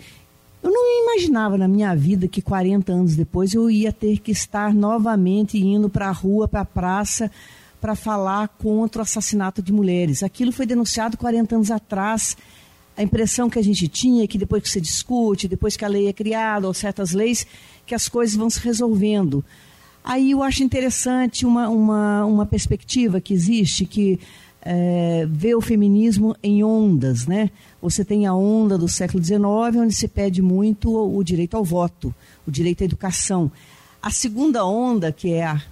Eu 0.63 0.71
não 0.71 1.05
imaginava 1.05 1.57
na 1.57 1.67
minha 1.67 1.95
vida 1.95 2.29
que 2.29 2.43
40 2.43 2.93
anos 2.93 3.17
depois 3.17 3.55
eu 3.55 3.71
ia 3.71 3.93
ter 3.93 4.19
que 4.19 4.31
estar 4.31 4.75
novamente 4.75 5.59
indo 5.59 5.89
para 5.89 6.09
a 6.09 6.13
rua, 6.13 6.47
para 6.47 6.61
a 6.61 6.65
praça, 6.65 7.31
para 7.81 7.95
falar 7.95 8.49
contra 8.49 9.01
o 9.01 9.03
assassinato 9.03 9.63
de 9.63 9.73
mulheres. 9.73 10.23
Aquilo 10.23 10.53
foi 10.53 10.67
denunciado 10.67 11.17
40 11.17 11.55
anos 11.55 11.71
atrás. 11.71 12.37
A 12.95 13.03
impressão 13.03 13.49
que 13.49 13.59
a 13.59 13.65
gente 13.65 13.89
tinha 13.89 14.25
é 14.25 14.27
que 14.27 14.37
depois 14.37 14.63
que 14.63 14.69
você 14.69 14.81
discute, 14.81 15.49
depois 15.49 15.79
que 15.79 15.85
a 15.85 15.89
lei 15.89 16.09
é 16.09 16.13
criada, 16.13 16.67
ou 16.67 16.75
certas 16.75 17.13
leis, 17.13 17.47
que 17.87 17.95
as 17.95 18.07
coisas 18.07 18.37
vão 18.37 18.51
se 18.51 18.61
resolvendo. 18.61 19.43
Aí 20.03 20.31
eu 20.31 20.43
acho 20.43 20.63
interessante 20.63 21.45
uma, 21.45 21.69
uma, 21.69 22.25
uma 22.25 22.47
perspectiva 22.47 23.21
que 23.21 23.35
existe, 23.35 23.85
que 23.85 24.19
é, 24.63 25.27
vê 25.31 25.55
o 25.55 25.61
feminismo 25.61 26.37
em 26.43 26.63
ondas, 26.63 27.27
né? 27.27 27.51
Você 27.81 28.05
tem 28.05 28.27
a 28.27 28.35
onda 28.35 28.77
do 28.77 28.89
século 28.89 29.23
XIX, 29.23 29.41
onde 29.77 29.95
se 29.95 30.09
pede 30.09 30.43
muito 30.43 30.91
o 30.91 31.23
direito 31.23 31.57
ao 31.57 31.65
voto, 31.65 32.15
o 32.47 32.51
direito 32.51 32.83
à 32.83 32.85
educação. 32.85 33.51
A 34.03 34.11
segunda 34.11 34.65
onda, 34.65 35.13
que 35.13 35.33
é 35.33 35.45
a 35.45 35.63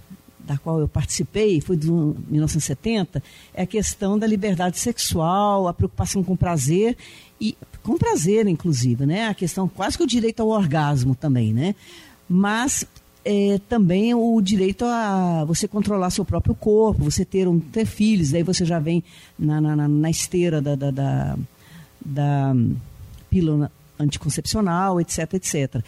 da 0.48 0.56
qual 0.56 0.80
eu 0.80 0.88
participei, 0.88 1.60
foi 1.60 1.76
de 1.76 1.90
1970, 1.90 3.22
é 3.52 3.62
a 3.64 3.66
questão 3.66 4.18
da 4.18 4.26
liberdade 4.26 4.78
sexual, 4.78 5.68
a 5.68 5.74
preocupação 5.74 6.24
com 6.24 6.34
prazer 6.34 6.96
e 7.38 7.54
com 7.82 7.98
prazer, 7.98 8.46
inclusive, 8.46 9.04
né? 9.04 9.26
A 9.26 9.34
questão 9.34 9.68
quase 9.68 9.98
que 9.98 10.04
o 10.04 10.06
direito 10.06 10.40
ao 10.40 10.48
orgasmo 10.48 11.14
também, 11.14 11.52
né? 11.52 11.74
Mas 12.26 12.86
é, 13.24 13.60
também 13.68 14.14
o 14.14 14.40
direito 14.40 14.84
a 14.84 15.44
você 15.44 15.68
controlar 15.68 16.10
seu 16.10 16.24
próprio 16.24 16.54
corpo, 16.54 17.04
você 17.04 17.24
ter, 17.24 17.46
um, 17.48 17.58
ter 17.58 17.86
filhos, 17.86 18.30
daí 18.30 18.42
você 18.42 18.64
já 18.64 18.78
vem 18.78 19.02
na, 19.38 19.60
na, 19.60 19.88
na 19.88 20.10
esteira 20.10 20.60
da, 20.60 20.74
da, 20.74 20.90
da, 20.90 21.38
da 22.04 22.56
pílula 23.28 23.70
anticoncepcional, 23.98 25.00
etc, 25.00 25.34
etc. 25.34 25.82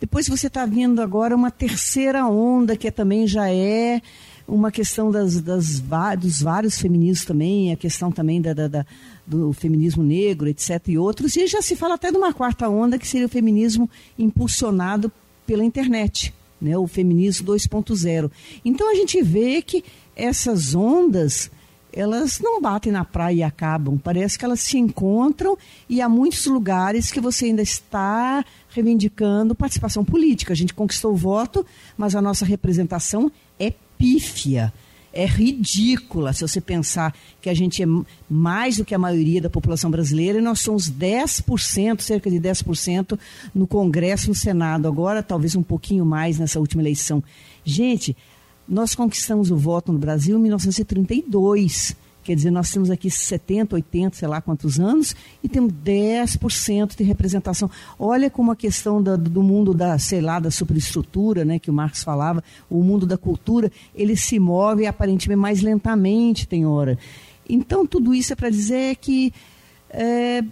Depois 0.00 0.28
você 0.28 0.48
está 0.48 0.66
vendo 0.66 1.00
agora 1.00 1.34
uma 1.34 1.50
terceira 1.50 2.26
onda, 2.26 2.76
que 2.76 2.88
é, 2.88 2.90
também 2.90 3.26
já 3.26 3.50
é 3.50 4.02
uma 4.46 4.70
questão 4.70 5.10
das, 5.10 5.40
das, 5.40 5.82
dos 6.18 6.42
vários 6.42 6.78
feminismos 6.78 7.24
também, 7.24 7.72
a 7.72 7.76
questão 7.76 8.12
também 8.12 8.42
da, 8.42 8.52
da, 8.52 8.68
da, 8.68 8.86
do 9.26 9.52
feminismo 9.54 10.02
negro, 10.02 10.46
etc. 10.48 10.80
e 10.88 10.98
outros. 10.98 11.34
E 11.36 11.46
já 11.46 11.62
se 11.62 11.74
fala 11.74 11.94
até 11.94 12.12
de 12.12 12.18
uma 12.18 12.34
quarta 12.34 12.68
onda, 12.68 12.98
que 12.98 13.08
seria 13.08 13.26
o 13.26 13.30
feminismo 13.30 13.88
impulsionado 14.18 15.10
pela 15.46 15.64
internet 15.64 16.34
né, 16.60 16.76
o 16.76 16.86
feminismo 16.86 17.46
2.0. 17.48 18.30
Então 18.64 18.90
a 18.90 18.94
gente 18.94 19.22
vê 19.22 19.60
que 19.62 19.84
essas 20.16 20.74
ondas 20.74 21.50
elas 21.96 22.40
não 22.40 22.60
batem 22.60 22.92
na 22.92 23.04
praia 23.04 23.36
e 23.36 23.42
acabam. 23.42 23.96
Parece 23.96 24.36
que 24.36 24.44
elas 24.44 24.60
se 24.60 24.76
encontram 24.76 25.56
e 25.88 26.00
há 26.02 26.08
muitos 26.08 26.44
lugares 26.46 27.12
que 27.12 27.20
você 27.20 27.46
ainda 27.46 27.62
está 27.62 28.44
reivindicando 28.68 29.54
participação 29.54 30.04
política. 30.04 30.52
A 30.52 30.56
gente 30.56 30.74
conquistou 30.74 31.12
o 31.12 31.16
voto, 31.16 31.64
mas 31.96 32.16
a 32.16 32.20
nossa 32.20 32.44
representação 32.44 33.30
é 33.60 33.72
pífia 33.96 34.72
é 35.14 35.24
ridícula 35.24 36.32
se 36.32 36.42
você 36.42 36.60
pensar 36.60 37.14
que 37.40 37.48
a 37.48 37.54
gente 37.54 37.82
é 37.82 37.86
mais 38.28 38.76
do 38.76 38.84
que 38.84 38.94
a 38.94 38.98
maioria 38.98 39.40
da 39.40 39.48
população 39.48 39.90
brasileira 39.90 40.38
e 40.38 40.42
nós 40.42 40.60
somos 40.60 40.90
10%, 40.90 42.00
cerca 42.00 42.28
de 42.28 42.36
10% 42.38 43.18
no 43.54 43.66
Congresso 43.66 44.26
e 44.26 44.28
no 44.30 44.34
Senado. 44.34 44.88
Agora, 44.88 45.22
talvez 45.22 45.54
um 45.54 45.62
pouquinho 45.62 46.04
mais 46.04 46.38
nessa 46.38 46.58
última 46.58 46.82
eleição. 46.82 47.22
Gente, 47.64 48.16
nós 48.68 48.94
conquistamos 48.94 49.50
o 49.50 49.56
voto 49.56 49.92
no 49.92 49.98
Brasil 49.98 50.36
em 50.36 50.42
1932. 50.42 51.96
Quer 52.24 52.34
dizer, 52.34 52.50
nós 52.50 52.70
temos 52.70 52.90
aqui 52.90 53.10
70, 53.10 53.76
80, 53.76 54.16
sei 54.16 54.26
lá 54.26 54.40
quantos 54.40 54.80
anos, 54.80 55.14
e 55.42 55.48
temos 55.48 55.72
10% 55.72 56.96
de 56.96 57.04
representação. 57.04 57.70
Olha 57.98 58.30
como 58.30 58.50
a 58.50 58.56
questão 58.56 59.02
da, 59.02 59.14
do 59.14 59.42
mundo 59.42 59.74
da, 59.74 59.98
sei 59.98 60.22
lá, 60.22 60.40
da 60.40 60.50
superestrutura, 60.50 61.44
né, 61.44 61.58
que 61.58 61.70
o 61.70 61.74
Marx 61.74 62.02
falava, 62.02 62.42
o 62.70 62.82
mundo 62.82 63.04
da 63.04 63.18
cultura, 63.18 63.70
ele 63.94 64.16
se 64.16 64.38
move 64.38 64.86
aparentemente 64.86 65.38
mais 65.38 65.60
lentamente, 65.60 66.48
tem 66.48 66.64
hora. 66.64 66.98
Então, 67.48 67.86
tudo 67.86 68.14
isso 68.14 68.32
é 68.32 68.36
para 68.36 68.48
dizer 68.48 68.96
que. 68.96 69.32
É, 69.90 70.42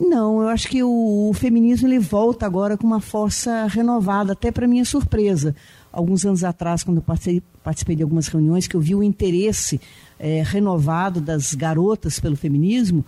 não, 0.00 0.42
eu 0.42 0.48
acho 0.48 0.68
que 0.68 0.82
o, 0.82 1.28
o, 1.30 1.32
feminismo 1.32 1.86
ele 1.86 1.98
volta 1.98 2.44
agora 2.44 2.76
com 2.76 2.86
uma 2.86 3.00
força 3.00 3.66
renovada, 3.66 4.32
até 4.32 4.50
para 4.50 4.66
minha 4.66 4.84
surpresa. 4.84 5.54
Alguns 5.92 6.24
anos 6.24 6.42
atrás, 6.42 6.82
quando 6.82 6.96
eu 6.96 7.02
participei, 7.02 7.42
participei 7.62 7.96
de 7.96 8.02
algumas 8.02 8.26
reuniões, 8.26 8.66
que 8.66 8.74
eu 8.74 8.80
vi 8.80 8.94
o 8.94 9.02
interesse 9.02 9.80
é, 10.22 10.40
renovado 10.40 11.20
das 11.20 11.52
garotas 11.52 12.20
pelo 12.20 12.36
feminismo, 12.36 13.04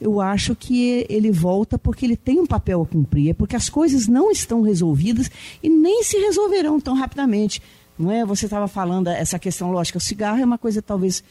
eu 0.00 0.18
acho 0.20 0.56
que 0.56 1.06
ele 1.10 1.30
volta 1.30 1.78
porque 1.78 2.06
ele 2.06 2.16
tem 2.16 2.40
um 2.40 2.46
papel 2.46 2.82
a 2.82 2.86
cumprir, 2.86 3.30
é 3.30 3.34
porque 3.34 3.54
as 3.54 3.68
coisas 3.68 4.08
não 4.08 4.30
estão 4.30 4.62
resolvidas 4.62 5.30
e 5.62 5.68
nem 5.68 6.02
se 6.02 6.16
resolverão 6.16 6.80
tão 6.80 6.94
rapidamente. 6.94 7.62
Não 7.98 8.10
é? 8.10 8.24
Você 8.24 8.46
estava 8.46 8.66
falando 8.66 9.08
essa 9.08 9.38
questão, 9.38 9.70
lógica, 9.70 9.98
o 9.98 10.00
cigarro 10.00 10.40
é 10.40 10.44
uma 10.44 10.58
coisa 10.58 10.82
talvez 10.82 11.22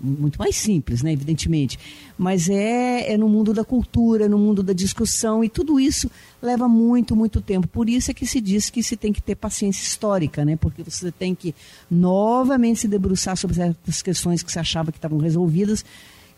muito 0.00 0.38
mais 0.38 0.56
simples, 0.56 1.02
né, 1.02 1.12
evidentemente, 1.12 1.78
mas 2.16 2.48
é, 2.48 3.12
é 3.12 3.16
no 3.16 3.28
mundo 3.28 3.52
da 3.52 3.64
cultura, 3.64 4.28
no 4.28 4.38
mundo 4.38 4.62
da 4.62 4.72
discussão 4.72 5.44
e 5.44 5.48
tudo 5.48 5.78
isso 5.78 6.10
leva 6.40 6.66
muito, 6.66 7.14
muito 7.14 7.40
tempo. 7.40 7.68
Por 7.68 7.88
isso 7.88 8.10
é 8.10 8.14
que 8.14 8.26
se 8.26 8.40
diz 8.40 8.70
que 8.70 8.82
se 8.82 8.96
tem 8.96 9.12
que 9.12 9.22
ter 9.22 9.34
paciência 9.34 9.82
histórica, 9.82 10.44
né, 10.44 10.56
porque 10.56 10.82
você 10.82 11.12
tem 11.12 11.34
que 11.34 11.54
novamente 11.90 12.80
se 12.80 12.88
debruçar 12.88 13.36
sobre 13.36 13.56
certas 13.56 14.02
questões 14.02 14.42
que 14.42 14.50
você 14.50 14.58
achava 14.58 14.90
que 14.90 14.98
estavam 14.98 15.18
resolvidas 15.18 15.84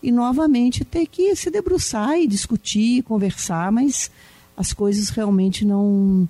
e 0.01 0.11
novamente 0.11 0.83
ter 0.83 1.05
que 1.07 1.35
se 1.35 1.49
debruçar 1.49 2.19
e 2.19 2.27
discutir, 2.27 3.03
conversar, 3.03 3.71
mas 3.71 4.11
as 4.55 4.73
coisas 4.73 5.09
realmente 5.09 5.65
não 5.65 6.27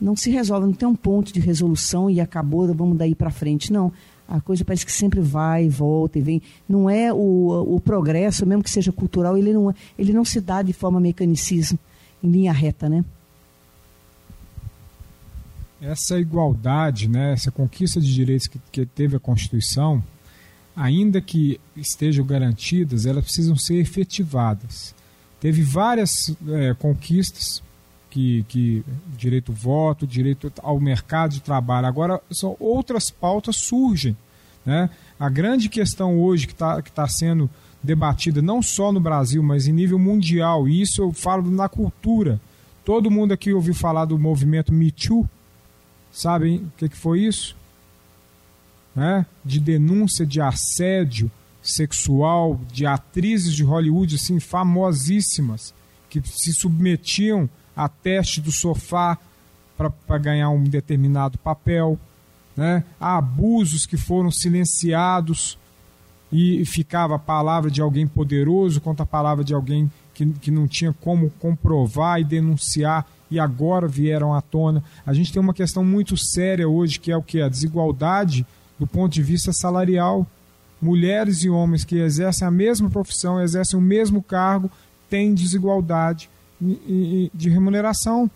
não 0.00 0.16
se 0.16 0.30
resolvem, 0.32 0.70
não 0.70 0.74
tem 0.74 0.88
um 0.88 0.96
ponto 0.96 1.32
de 1.32 1.38
resolução 1.38 2.10
e 2.10 2.20
acabou, 2.20 2.66
vamos 2.74 2.98
daí 2.98 3.14
para 3.14 3.30
frente, 3.30 3.72
não 3.72 3.92
a 4.32 4.40
coisa 4.40 4.64
parece 4.64 4.86
que 4.86 4.92
sempre 4.92 5.20
vai 5.20 5.66
e 5.66 5.68
volta 5.68 6.18
e 6.18 6.22
vem. 6.22 6.42
Não 6.66 6.88
é 6.88 7.12
o, 7.12 7.74
o 7.76 7.78
progresso, 7.78 8.46
mesmo 8.46 8.62
que 8.64 8.70
seja 8.70 8.90
cultural, 8.90 9.36
ele 9.36 9.52
não, 9.52 9.74
ele 9.98 10.12
não 10.12 10.24
se 10.24 10.40
dá 10.40 10.62
de 10.62 10.72
forma 10.72 10.98
mecanicismo, 10.98 11.78
em 12.24 12.30
linha 12.30 12.52
reta, 12.52 12.88
né? 12.88 13.04
Essa 15.82 16.18
igualdade, 16.18 17.08
né, 17.08 17.32
essa 17.32 17.50
conquista 17.50 18.00
de 18.00 18.12
direitos 18.14 18.46
que, 18.46 18.58
que 18.70 18.86
teve 18.86 19.16
a 19.16 19.20
Constituição, 19.20 20.02
ainda 20.74 21.20
que 21.20 21.60
estejam 21.76 22.24
garantidas, 22.24 23.04
elas 23.04 23.24
precisam 23.24 23.56
ser 23.56 23.74
efetivadas. 23.76 24.94
Teve 25.40 25.60
várias 25.62 26.10
é, 26.48 26.72
conquistas, 26.72 27.62
que, 28.12 28.44
que 28.46 28.84
direito 29.16 29.52
ao 29.52 29.56
voto, 29.56 30.06
direito 30.06 30.52
ao 30.62 30.78
mercado 30.78 31.32
de 31.32 31.40
trabalho. 31.40 31.86
Agora, 31.86 32.20
são 32.30 32.54
outras 32.60 33.10
pautas 33.10 33.56
surgem. 33.56 34.14
Né? 34.66 34.90
A 35.18 35.30
grande 35.30 35.70
questão 35.70 36.20
hoje 36.20 36.46
que 36.46 36.52
está 36.52 36.82
que 36.82 36.92
tá 36.92 37.08
sendo 37.08 37.48
debatida 37.82 38.42
não 38.42 38.60
só 38.60 38.92
no 38.92 39.00
Brasil, 39.00 39.42
mas 39.42 39.66
em 39.66 39.72
nível 39.72 39.98
mundial, 39.98 40.68
e 40.68 40.82
isso 40.82 41.00
eu 41.00 41.10
falo 41.10 41.50
na 41.50 41.70
cultura. 41.70 42.38
Todo 42.84 43.10
mundo 43.10 43.32
aqui 43.32 43.54
ouviu 43.54 43.74
falar 43.74 44.04
do 44.04 44.18
movimento 44.18 44.74
Me 44.74 44.90
Too. 44.90 45.26
Sabem 46.12 46.56
o 46.56 46.72
que, 46.76 46.90
que 46.90 46.96
foi 46.96 47.20
isso? 47.20 47.56
Né? 48.94 49.24
De 49.42 49.58
denúncia 49.58 50.26
de 50.26 50.38
assédio 50.38 51.30
sexual 51.62 52.60
de 52.70 52.84
atrizes 52.84 53.54
de 53.54 53.64
Hollywood 53.64 54.16
assim 54.16 54.38
famosíssimas 54.38 55.72
que 56.10 56.20
se 56.26 56.52
submetiam 56.52 57.48
a 57.76 57.88
teste 57.88 58.40
do 58.40 58.52
sofá 58.52 59.18
para 59.76 60.18
ganhar 60.18 60.50
um 60.50 60.64
determinado 60.64 61.38
papel. 61.38 61.98
Né? 62.56 62.84
Há 63.00 63.18
abusos 63.18 63.86
que 63.86 63.96
foram 63.96 64.30
silenciados 64.30 65.58
e 66.30 66.64
ficava 66.64 67.16
a 67.16 67.18
palavra 67.18 67.70
de 67.70 67.80
alguém 67.80 68.06
poderoso 68.06 68.80
contra 68.80 69.02
a 69.02 69.06
palavra 69.06 69.44
de 69.44 69.54
alguém 69.54 69.90
que, 70.14 70.26
que 70.26 70.50
não 70.50 70.66
tinha 70.66 70.92
como 70.92 71.30
comprovar 71.38 72.20
e 72.20 72.24
denunciar 72.24 73.06
e 73.30 73.40
agora 73.40 73.88
vieram 73.88 74.34
à 74.34 74.40
tona. 74.40 74.84
A 75.06 75.12
gente 75.12 75.32
tem 75.32 75.40
uma 75.40 75.54
questão 75.54 75.84
muito 75.84 76.16
séria 76.16 76.68
hoje 76.68 77.00
que 77.00 77.10
é 77.10 77.16
o 77.16 77.22
que? 77.22 77.40
A 77.40 77.48
desigualdade 77.48 78.46
do 78.78 78.86
ponto 78.86 79.12
de 79.12 79.22
vista 79.22 79.52
salarial. 79.52 80.26
Mulheres 80.80 81.44
e 81.44 81.48
homens 81.48 81.84
que 81.84 81.96
exercem 81.96 82.46
a 82.46 82.50
mesma 82.50 82.90
profissão, 82.90 83.40
exercem 83.40 83.78
o 83.78 83.82
mesmo 83.82 84.22
cargo, 84.22 84.70
têm 85.08 85.32
desigualdade 85.32 86.28
de 87.34 87.48
remuneração. 87.48 88.30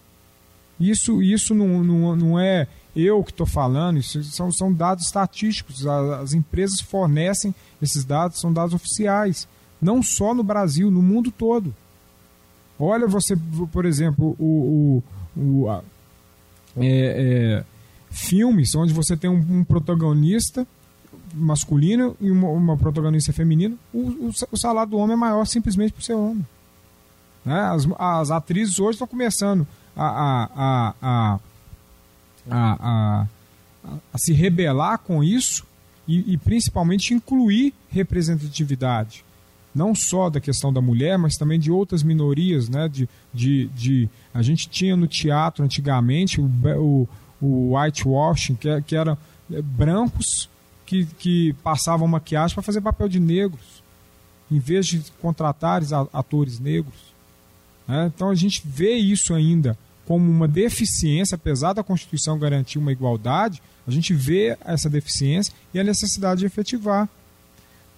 Isso, 0.78 1.22
isso 1.22 1.54
não, 1.54 1.82
não, 1.82 2.16
não 2.16 2.40
é 2.40 2.66
eu 2.94 3.22
que 3.22 3.30
estou 3.30 3.46
falando, 3.46 3.98
isso 3.98 4.22
são, 4.24 4.50
são 4.50 4.72
dados 4.72 5.04
estatísticos. 5.04 5.86
As, 5.86 6.10
as 6.20 6.34
empresas 6.34 6.80
fornecem 6.80 7.54
esses 7.80 8.04
dados, 8.04 8.40
são 8.40 8.52
dados 8.52 8.74
oficiais. 8.74 9.46
Não 9.80 10.02
só 10.02 10.34
no 10.34 10.42
Brasil, 10.42 10.90
no 10.90 11.02
mundo 11.02 11.30
todo. 11.30 11.74
Olha 12.78 13.06
você, 13.06 13.36
por 13.72 13.84
exemplo, 13.84 14.36
o, 14.38 15.02
o, 15.36 15.40
o 15.40 15.70
a, 15.70 15.82
é, 16.76 16.84
é, 17.58 17.64
filmes 18.10 18.74
onde 18.74 18.92
você 18.92 19.16
tem 19.16 19.30
um, 19.30 19.58
um 19.58 19.64
protagonista 19.64 20.66
masculino 21.34 22.16
e 22.20 22.30
uma, 22.30 22.48
uma 22.48 22.76
protagonista 22.76 23.32
feminina, 23.32 23.76
o, 23.92 23.98
o, 23.98 24.30
o, 24.52 24.56
salário 24.56 24.90
do 24.90 24.98
homem 24.98 25.14
é 25.14 25.16
maior 25.16 25.44
simplesmente 25.46 25.92
por 25.92 26.02
ser 26.02 26.14
homem. 26.14 26.44
Né? 27.46 27.60
As, 27.60 27.86
as 27.96 28.30
atrizes 28.32 28.78
hoje 28.80 28.96
estão 28.96 29.06
começando 29.06 29.66
a, 29.96 30.50
a, 31.00 31.38
a, 32.50 33.26
a, 34.12 34.18
se 34.18 34.32
rebelar 34.32 34.98
com 34.98 35.22
isso 35.22 35.64
e, 36.08 36.32
e 36.32 36.36
principalmente 36.36 37.14
incluir 37.14 37.72
representatividade 37.88 39.24
não 39.76 39.94
só 39.94 40.30
da 40.30 40.40
questão 40.40 40.72
da 40.72 40.80
mulher, 40.80 41.18
mas 41.18 41.34
também 41.34 41.60
de 41.60 41.70
outras 41.70 42.02
minorias, 42.02 42.66
né? 42.66 42.88
De, 42.88 43.06
de, 43.32 43.66
de 43.74 44.08
a 44.32 44.40
gente 44.40 44.70
tinha 44.70 44.96
no 44.96 45.06
teatro 45.06 45.62
antigamente 45.62 46.40
o, 46.40 46.50
o, 46.78 47.08
o 47.42 47.76
whitewashing, 47.76 48.54
que, 48.54 48.80
que 48.80 48.96
eram 48.96 49.18
é, 49.52 49.60
brancos 49.60 50.48
que, 50.86 51.04
que 51.04 51.52
passavam 51.62 52.08
maquiagem 52.08 52.54
para 52.54 52.62
fazer 52.62 52.80
papel 52.80 53.06
de 53.06 53.20
negros, 53.20 53.82
em 54.50 54.58
vez 54.58 54.86
de 54.86 55.02
contratar 55.20 55.82
atores 56.10 56.58
negros. 56.58 57.14
Né? 57.86 58.10
Então 58.14 58.30
a 58.30 58.34
gente 58.34 58.62
vê 58.64 58.94
isso 58.94 59.34
ainda 59.34 59.76
como 60.06 60.30
uma 60.30 60.46
deficiência, 60.46 61.34
apesar 61.34 61.72
da 61.72 61.82
Constituição 61.82 62.38
garantir 62.38 62.78
uma 62.78 62.92
igualdade, 62.92 63.60
a 63.86 63.90
gente 63.90 64.14
vê 64.14 64.56
essa 64.64 64.88
deficiência 64.88 65.52
e 65.74 65.80
a 65.80 65.84
necessidade 65.84 66.40
de 66.40 66.46
efetivar. 66.46 67.08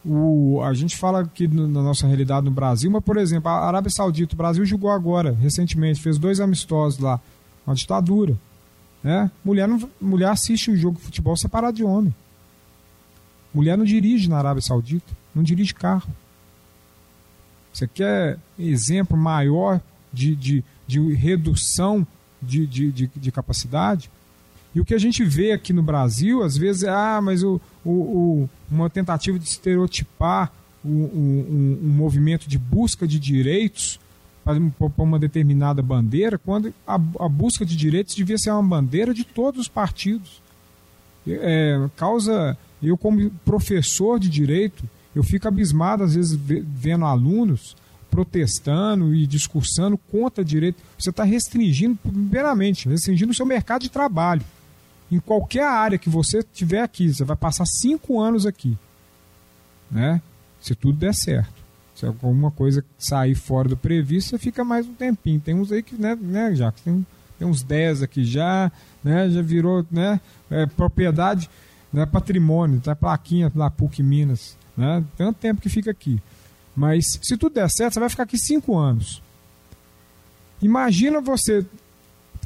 O, 0.04 0.62
a 0.62 0.72
gente 0.72 0.96
fala 0.96 1.20
aqui 1.20 1.46
na 1.46 1.82
nossa 1.82 2.06
realidade 2.06 2.46
no 2.46 2.50
Brasil, 2.50 2.90
mas, 2.90 3.04
por 3.04 3.18
exemplo, 3.18 3.50
a 3.50 3.66
Arábia 3.66 3.90
Saudita, 3.90 4.34
o 4.34 4.38
Brasil 4.38 4.64
jogou 4.64 4.90
agora, 4.90 5.32
recentemente, 5.32 6.00
fez 6.00 6.18
dois 6.18 6.40
amistosos 6.40 6.98
lá, 6.98 7.20
uma 7.66 7.74
ditadura. 7.74 8.34
Né? 9.02 9.30
Mulher, 9.44 9.68
não, 9.68 9.88
mulher 10.00 10.30
assiste 10.30 10.70
o 10.70 10.76
jogo 10.76 10.96
de 10.96 11.04
futebol 11.04 11.36
separado 11.36 11.76
de 11.76 11.84
homem. 11.84 12.14
Mulher 13.52 13.76
não 13.76 13.84
dirige 13.84 14.30
na 14.30 14.38
Arábia 14.38 14.62
Saudita, 14.62 15.12
não 15.34 15.42
dirige 15.42 15.74
carro. 15.74 16.08
Você 17.78 17.86
quer 17.86 18.38
exemplo 18.58 19.16
maior 19.16 19.80
de, 20.12 20.34
de, 20.34 20.64
de 20.84 21.14
redução 21.14 22.04
de, 22.42 22.66
de, 22.66 22.90
de, 22.90 23.10
de 23.14 23.30
capacidade? 23.30 24.10
E 24.74 24.80
o 24.80 24.84
que 24.84 24.94
a 24.94 24.98
gente 24.98 25.24
vê 25.24 25.52
aqui 25.52 25.72
no 25.72 25.80
Brasil, 25.82 26.42
às 26.42 26.56
vezes, 26.56 26.82
é 26.82 26.90
ah, 26.90 27.20
mas 27.22 27.44
o, 27.44 27.60
o, 27.84 27.90
o 27.90 28.50
uma 28.68 28.90
tentativa 28.90 29.38
de 29.38 29.44
estereotipar 29.44 30.52
um, 30.84 31.78
um, 31.82 31.88
movimento 31.88 32.48
de 32.48 32.58
busca 32.58 33.06
de 33.06 33.18
direitos 33.18 34.00
para 34.44 34.58
uma 35.04 35.18
determinada 35.18 35.80
bandeira, 35.80 36.36
quando 36.36 36.74
a, 36.84 36.94
a, 36.94 37.28
busca 37.28 37.64
de 37.64 37.76
direitos 37.76 38.14
devia 38.14 38.38
ser 38.38 38.50
uma 38.50 38.62
bandeira 38.62 39.14
de 39.14 39.22
todos 39.22 39.60
os 39.60 39.68
partidos. 39.68 40.42
É, 41.28 41.88
causa, 41.96 42.58
eu 42.82 42.96
como 42.98 43.30
professor 43.44 44.18
de 44.18 44.28
direito, 44.28 44.82
eu 45.18 45.24
fico 45.24 45.48
abismado 45.48 46.04
às 46.04 46.14
vezes 46.14 46.38
vendo 46.38 47.04
alunos 47.04 47.76
protestando 48.10 49.14
e 49.14 49.26
discursando 49.26 49.98
contra 49.98 50.44
direito. 50.44 50.82
Você 50.98 51.10
está 51.10 51.24
restringindo, 51.24 51.96
primeiramente, 51.96 52.88
restringindo 52.88 53.32
o 53.32 53.34
seu 53.34 53.44
mercado 53.44 53.82
de 53.82 53.90
trabalho 53.90 54.42
em 55.10 55.18
qualquer 55.18 55.64
área 55.64 55.98
que 55.98 56.08
você 56.08 56.42
tiver 56.42 56.82
aqui, 56.82 57.12
você 57.12 57.24
vai 57.24 57.36
passar 57.36 57.64
cinco 57.66 58.20
anos 58.20 58.44
aqui, 58.44 58.76
né? 59.90 60.20
Se 60.60 60.74
tudo 60.74 60.98
der 60.98 61.14
certo. 61.14 61.58
Se 61.94 62.06
alguma 62.06 62.50
coisa 62.50 62.84
sair 62.96 63.34
fora 63.34 63.68
do 63.68 63.76
previsto, 63.76 64.30
você 64.30 64.38
fica 64.38 64.64
mais 64.64 64.86
um 64.86 64.94
tempinho. 64.94 65.40
Tem 65.40 65.54
uns 65.54 65.72
aí 65.72 65.82
que, 65.82 65.96
né, 65.96 66.16
né 66.20 66.54
já 66.54 66.70
tem, 66.70 67.04
tem 67.38 67.48
uns 67.48 67.62
10 67.62 68.02
aqui 68.02 68.24
já, 68.24 68.70
né? 69.02 69.28
Já 69.30 69.42
virou, 69.42 69.84
né? 69.90 70.20
É, 70.50 70.66
propriedade, 70.66 71.50
né, 71.92 72.06
patrimônio, 72.06 72.80
tá 72.80 72.94
plaquinha 72.94 73.50
lá 73.54 73.70
PUC 73.70 74.02
Minas, 74.02 74.56
né? 74.78 75.04
Tanto 75.16 75.36
tempo 75.38 75.60
que 75.60 75.68
fica 75.68 75.90
aqui. 75.90 76.22
Mas 76.74 77.04
se 77.20 77.36
tudo 77.36 77.54
der 77.54 77.68
certo, 77.68 77.94
você 77.94 78.00
vai 78.00 78.08
ficar 78.08 78.22
aqui 78.22 78.38
cinco 78.38 78.78
anos. 78.78 79.20
Imagina 80.62 81.20
você 81.20 81.66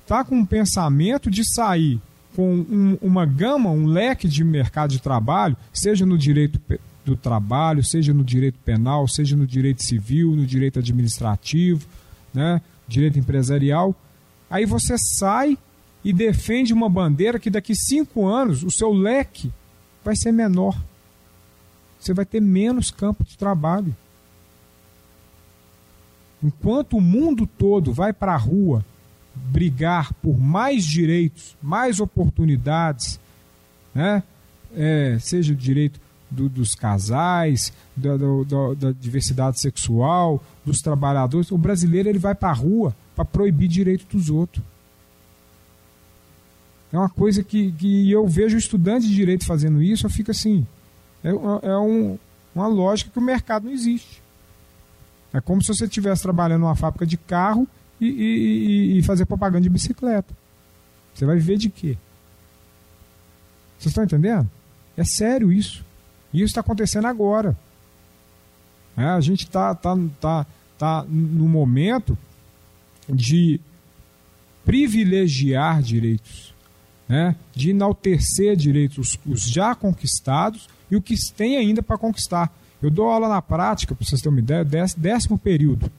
tá 0.06 0.24
com 0.24 0.36
um 0.36 0.46
pensamento 0.46 1.30
de 1.30 1.44
sair 1.54 2.00
com 2.34 2.50
um, 2.50 2.98
uma 3.02 3.26
gama, 3.26 3.70
um 3.70 3.84
leque 3.84 4.26
de 4.26 4.42
mercado 4.42 4.90
de 4.90 5.02
trabalho, 5.02 5.54
seja 5.72 6.06
no 6.06 6.16
direito 6.16 6.58
do 7.04 7.14
trabalho, 7.14 7.84
seja 7.84 8.14
no 8.14 8.24
direito 8.24 8.58
penal, 8.64 9.06
seja 9.06 9.36
no 9.36 9.46
direito 9.46 9.82
civil, 9.82 10.34
no 10.34 10.46
direito 10.46 10.78
administrativo, 10.78 11.86
né, 12.32 12.62
direito 12.88 13.18
empresarial. 13.18 13.94
Aí 14.48 14.64
você 14.64 14.96
sai 14.96 15.58
e 16.02 16.10
defende 16.10 16.72
uma 16.72 16.88
bandeira 16.88 17.38
que 17.38 17.50
daqui 17.50 17.74
cinco 17.74 18.26
anos 18.26 18.62
o 18.62 18.70
seu 18.70 18.92
leque 18.92 19.52
vai 20.02 20.16
ser 20.16 20.32
menor. 20.32 20.74
Você 22.02 22.12
vai 22.12 22.24
ter 22.24 22.40
menos 22.40 22.90
campo 22.90 23.22
de 23.22 23.38
trabalho. 23.38 23.94
Enquanto 26.42 26.96
o 26.96 27.00
mundo 27.00 27.46
todo 27.46 27.92
vai 27.92 28.12
para 28.12 28.34
a 28.34 28.36
rua 28.36 28.84
brigar 29.32 30.12
por 30.14 30.36
mais 30.36 30.84
direitos, 30.84 31.56
mais 31.62 32.00
oportunidades, 32.00 33.20
né? 33.94 34.24
É, 34.74 35.16
seja 35.20 35.52
o 35.52 35.56
direito 35.56 36.00
do, 36.28 36.48
dos 36.48 36.74
casais, 36.74 37.72
da, 37.94 38.16
da, 38.16 38.26
da, 38.76 38.92
diversidade 38.92 39.60
sexual, 39.60 40.42
dos 40.64 40.78
trabalhadores, 40.78 41.52
o 41.52 41.58
brasileiro 41.58 42.08
ele 42.08 42.18
vai 42.18 42.34
para 42.34 42.50
a 42.50 42.54
rua 42.54 42.96
para 43.14 43.24
proibir 43.24 43.68
direito 43.68 44.06
dos 44.10 44.28
outros. 44.28 44.64
É 46.92 46.98
uma 46.98 47.08
coisa 47.08 47.44
que, 47.44 47.70
que 47.72 48.10
eu 48.10 48.26
vejo 48.26 48.56
estudante 48.56 49.06
de 49.06 49.14
direito 49.14 49.46
fazendo 49.46 49.80
isso, 49.80 50.04
eu 50.04 50.10
fico 50.10 50.32
assim. 50.32 50.66
É, 51.24 51.28
é 51.28 51.78
um, 51.78 52.18
uma 52.54 52.66
lógica 52.66 53.10
que 53.10 53.18
o 53.18 53.22
mercado 53.22 53.64
não 53.64 53.72
existe. 53.72 54.22
É 55.32 55.40
como 55.40 55.62
se 55.62 55.68
você 55.68 55.84
estivesse 55.84 56.22
trabalhando 56.22 56.62
numa 56.62 56.76
fábrica 56.76 57.06
de 57.06 57.16
carro 57.16 57.66
e, 58.00 58.06
e, 58.06 58.98
e 58.98 59.02
fazer 59.02 59.24
propaganda 59.24 59.62
de 59.62 59.70
bicicleta. 59.70 60.34
Você 61.14 61.24
vai 61.24 61.36
viver 61.36 61.56
de 61.56 61.70
quê? 61.70 61.96
Vocês 63.78 63.90
estão 63.90 64.04
entendendo? 64.04 64.48
É 64.96 65.04
sério 65.04 65.52
isso. 65.52 65.84
E 66.32 66.38
isso 66.38 66.46
está 66.46 66.60
acontecendo 66.60 67.06
agora. 67.06 67.56
É, 68.96 69.04
a 69.04 69.20
gente 69.20 69.44
está 69.44 69.74
tá, 69.74 69.96
tá, 70.20 70.46
tá 70.78 71.04
no 71.08 71.48
momento 71.48 72.16
de 73.08 73.60
privilegiar 74.64 75.82
direitos, 75.82 76.54
né? 77.08 77.36
de 77.54 77.70
enaltecer 77.70 78.54
direitos, 78.56 78.98
os, 78.98 79.18
os 79.26 79.42
já 79.42 79.74
conquistados 79.74 80.68
e 80.92 80.96
o 80.96 81.02
que 81.02 81.16
tem 81.34 81.56
ainda 81.56 81.82
para 81.82 81.98
conquistar. 81.98 82.54
Eu 82.80 82.90
dou 82.90 83.08
aula 83.08 83.28
na 83.28 83.42
prática, 83.42 83.94
para 83.94 84.06
vocês 84.06 84.20
terem 84.20 84.38
uma 84.38 84.40
ideia, 84.40 84.86
décimo 84.96 85.36
período 85.36 85.90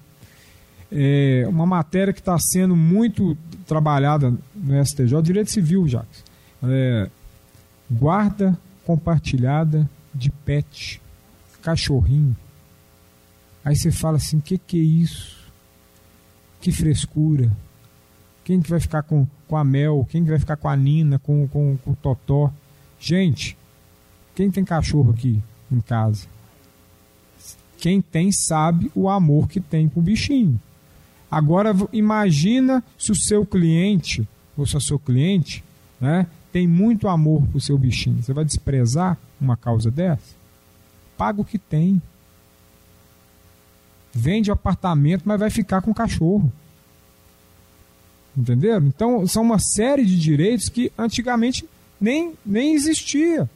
é, 0.94 1.46
uma 1.48 1.66
matéria 1.66 2.14
que 2.14 2.20
está 2.20 2.38
sendo 2.38 2.76
muito 2.76 3.36
trabalhada 3.66 4.32
no 4.56 4.86
STJ, 4.86 5.22
direito 5.24 5.50
civil, 5.50 5.88
Jacques. 5.88 6.24
É, 6.62 7.10
guarda 7.90 8.58
compartilhada 8.86 9.90
de 10.14 10.30
pet, 10.30 11.02
cachorrinho. 11.64 12.36
Aí 13.66 13.76
você 13.76 13.92
fala 13.92 14.18
assim, 14.18 14.38
o 14.38 14.42
que, 14.42 14.58
que 14.58 14.78
é 14.78 14.84
isso? 14.84 15.52
Que 16.62 16.72
frescura. 16.72 17.52
Quem 18.44 18.62
que 18.62 18.70
vai 18.70 18.80
ficar 18.80 19.02
com, 19.04 19.26
com 19.48 19.58
a 19.58 19.64
Mel? 19.64 20.06
Quem 20.10 20.24
que 20.24 20.30
vai 20.30 20.40
ficar 20.40 20.58
com 20.58 20.68
a 20.68 20.76
Nina, 20.76 21.18
com, 21.18 21.48
com, 21.48 21.78
com 21.78 21.92
o 21.92 21.96
Totó? 21.96 22.52
Gente, 23.00 23.58
quem 24.36 24.50
tem 24.50 24.64
cachorro 24.64 25.12
aqui 25.12 25.42
em 25.72 25.80
casa? 25.82 26.28
Quem 27.78 28.02
tem 28.02 28.32
sabe 28.32 28.92
o 28.96 29.10
amor 29.10 29.48
que 29.48 29.60
tem 29.60 29.90
com 29.90 30.00
o 30.00 30.04
bichinho. 30.04 30.60
Agora 31.30 31.76
imagina 31.92 32.84
se 32.98 33.12
o 33.12 33.16
seu 33.16 33.46
cliente 33.46 34.28
ou 34.56 34.66
se 34.66 34.78
a 34.78 34.80
sua 34.80 35.00
cliente 35.00 35.64
né, 36.00 36.28
tem 36.52 36.68
muito 36.68 37.08
amor 37.08 37.46
por 37.48 37.60
seu 37.60 37.78
bichinho. 37.78 38.22
Você 38.22 38.32
vai 38.32 38.46
desprezar 38.46 39.18
uma 39.42 39.58
causa 39.58 39.90
dessa? 39.90 40.36
Paga 41.18 41.42
o 41.42 41.46
que 41.46 41.58
tem. 41.58 42.02
Vende 44.14 44.52
apartamento, 44.52 45.24
mas 45.26 45.40
vai 45.40 45.50
ficar 45.50 45.82
com 45.82 45.92
o 45.92 45.96
cachorro. 45.96 46.54
Entenderam? 48.38 48.88
Então, 48.88 49.28
são 49.28 49.44
uma 49.44 49.60
série 49.60 50.06
de 50.06 50.20
direitos 50.20 50.70
que 50.70 50.92
antigamente 50.98 51.68
nem, 52.00 52.34
nem 52.46 52.76
existia. 52.76 53.50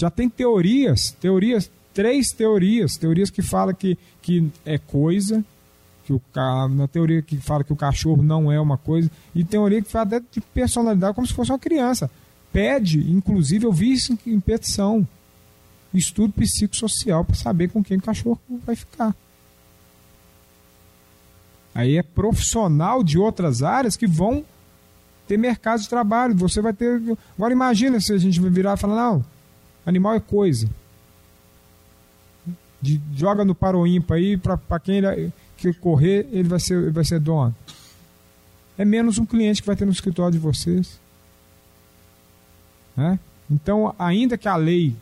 Já 0.00 0.08
tem 0.08 0.30
teorias, 0.30 1.14
teorias, 1.20 1.70
três 1.92 2.28
teorias, 2.28 2.96
teorias 2.96 3.28
que 3.28 3.42
falam 3.42 3.74
que, 3.74 3.98
que 4.22 4.50
é 4.64 4.78
coisa, 4.78 5.44
que 6.06 6.12
o 6.14 6.22
na 6.70 6.88
teoria 6.88 7.20
que 7.20 7.36
fala 7.36 7.62
que 7.62 7.72
o 7.74 7.76
cachorro 7.76 8.22
não 8.22 8.50
é 8.50 8.58
uma 8.58 8.78
coisa, 8.78 9.10
e 9.34 9.44
teoria 9.44 9.82
que 9.82 9.90
fala 9.90 10.06
até 10.06 10.20
de 10.20 10.40
personalidade 10.40 11.14
como 11.14 11.26
se 11.26 11.34
fosse 11.34 11.52
uma 11.52 11.58
criança. 11.58 12.10
Pede, 12.50 13.12
inclusive, 13.12 13.66
eu 13.66 13.72
vi 13.72 13.92
isso 13.92 14.18
em 14.26 14.40
petição, 14.40 15.06
estudo 15.92 16.32
psicossocial 16.32 17.22
para 17.22 17.36
saber 17.36 17.68
com 17.68 17.84
quem 17.84 17.98
o 17.98 18.02
cachorro 18.02 18.40
vai 18.64 18.74
ficar. 18.74 19.14
Aí 21.74 21.98
é 21.98 22.02
profissional 22.02 23.04
de 23.04 23.18
outras 23.18 23.62
áreas 23.62 23.98
que 23.98 24.06
vão 24.06 24.46
ter 25.28 25.36
mercado 25.36 25.82
de 25.82 25.90
trabalho. 25.90 26.34
Você 26.36 26.62
vai 26.62 26.72
ter. 26.72 27.02
Agora 27.36 27.52
imagina 27.52 28.00
se 28.00 28.14
a 28.14 28.18
gente 28.18 28.40
virar 28.40 28.74
e 28.74 28.80
falar, 28.80 28.96
não, 28.96 29.24
animal 29.90 30.14
é 30.14 30.20
coisa. 30.20 30.68
De, 32.80 33.00
joga 33.14 33.44
no 33.44 33.54
paro 33.54 33.86
ímpar 33.86 34.16
aí, 34.16 34.36
para 34.38 34.80
quem 34.80 34.96
ele, 34.98 35.32
que 35.56 35.72
correr, 35.74 36.26
ele 36.32 36.48
vai 36.48 36.58
ser, 36.58 36.82
ele 36.82 36.90
vai 36.90 37.04
ser 37.04 37.20
dono. 37.20 37.54
É 38.78 38.84
menos 38.84 39.18
um 39.18 39.26
cliente 39.26 39.60
que 39.60 39.66
vai 39.66 39.76
ter 39.76 39.84
no 39.84 39.92
escritório 39.92 40.32
de 40.32 40.38
vocês. 40.38 40.98
Né? 42.96 43.18
Então, 43.50 43.94
ainda 43.98 44.38
que 44.38 44.48
a 44.48 44.56
lei 44.56 44.96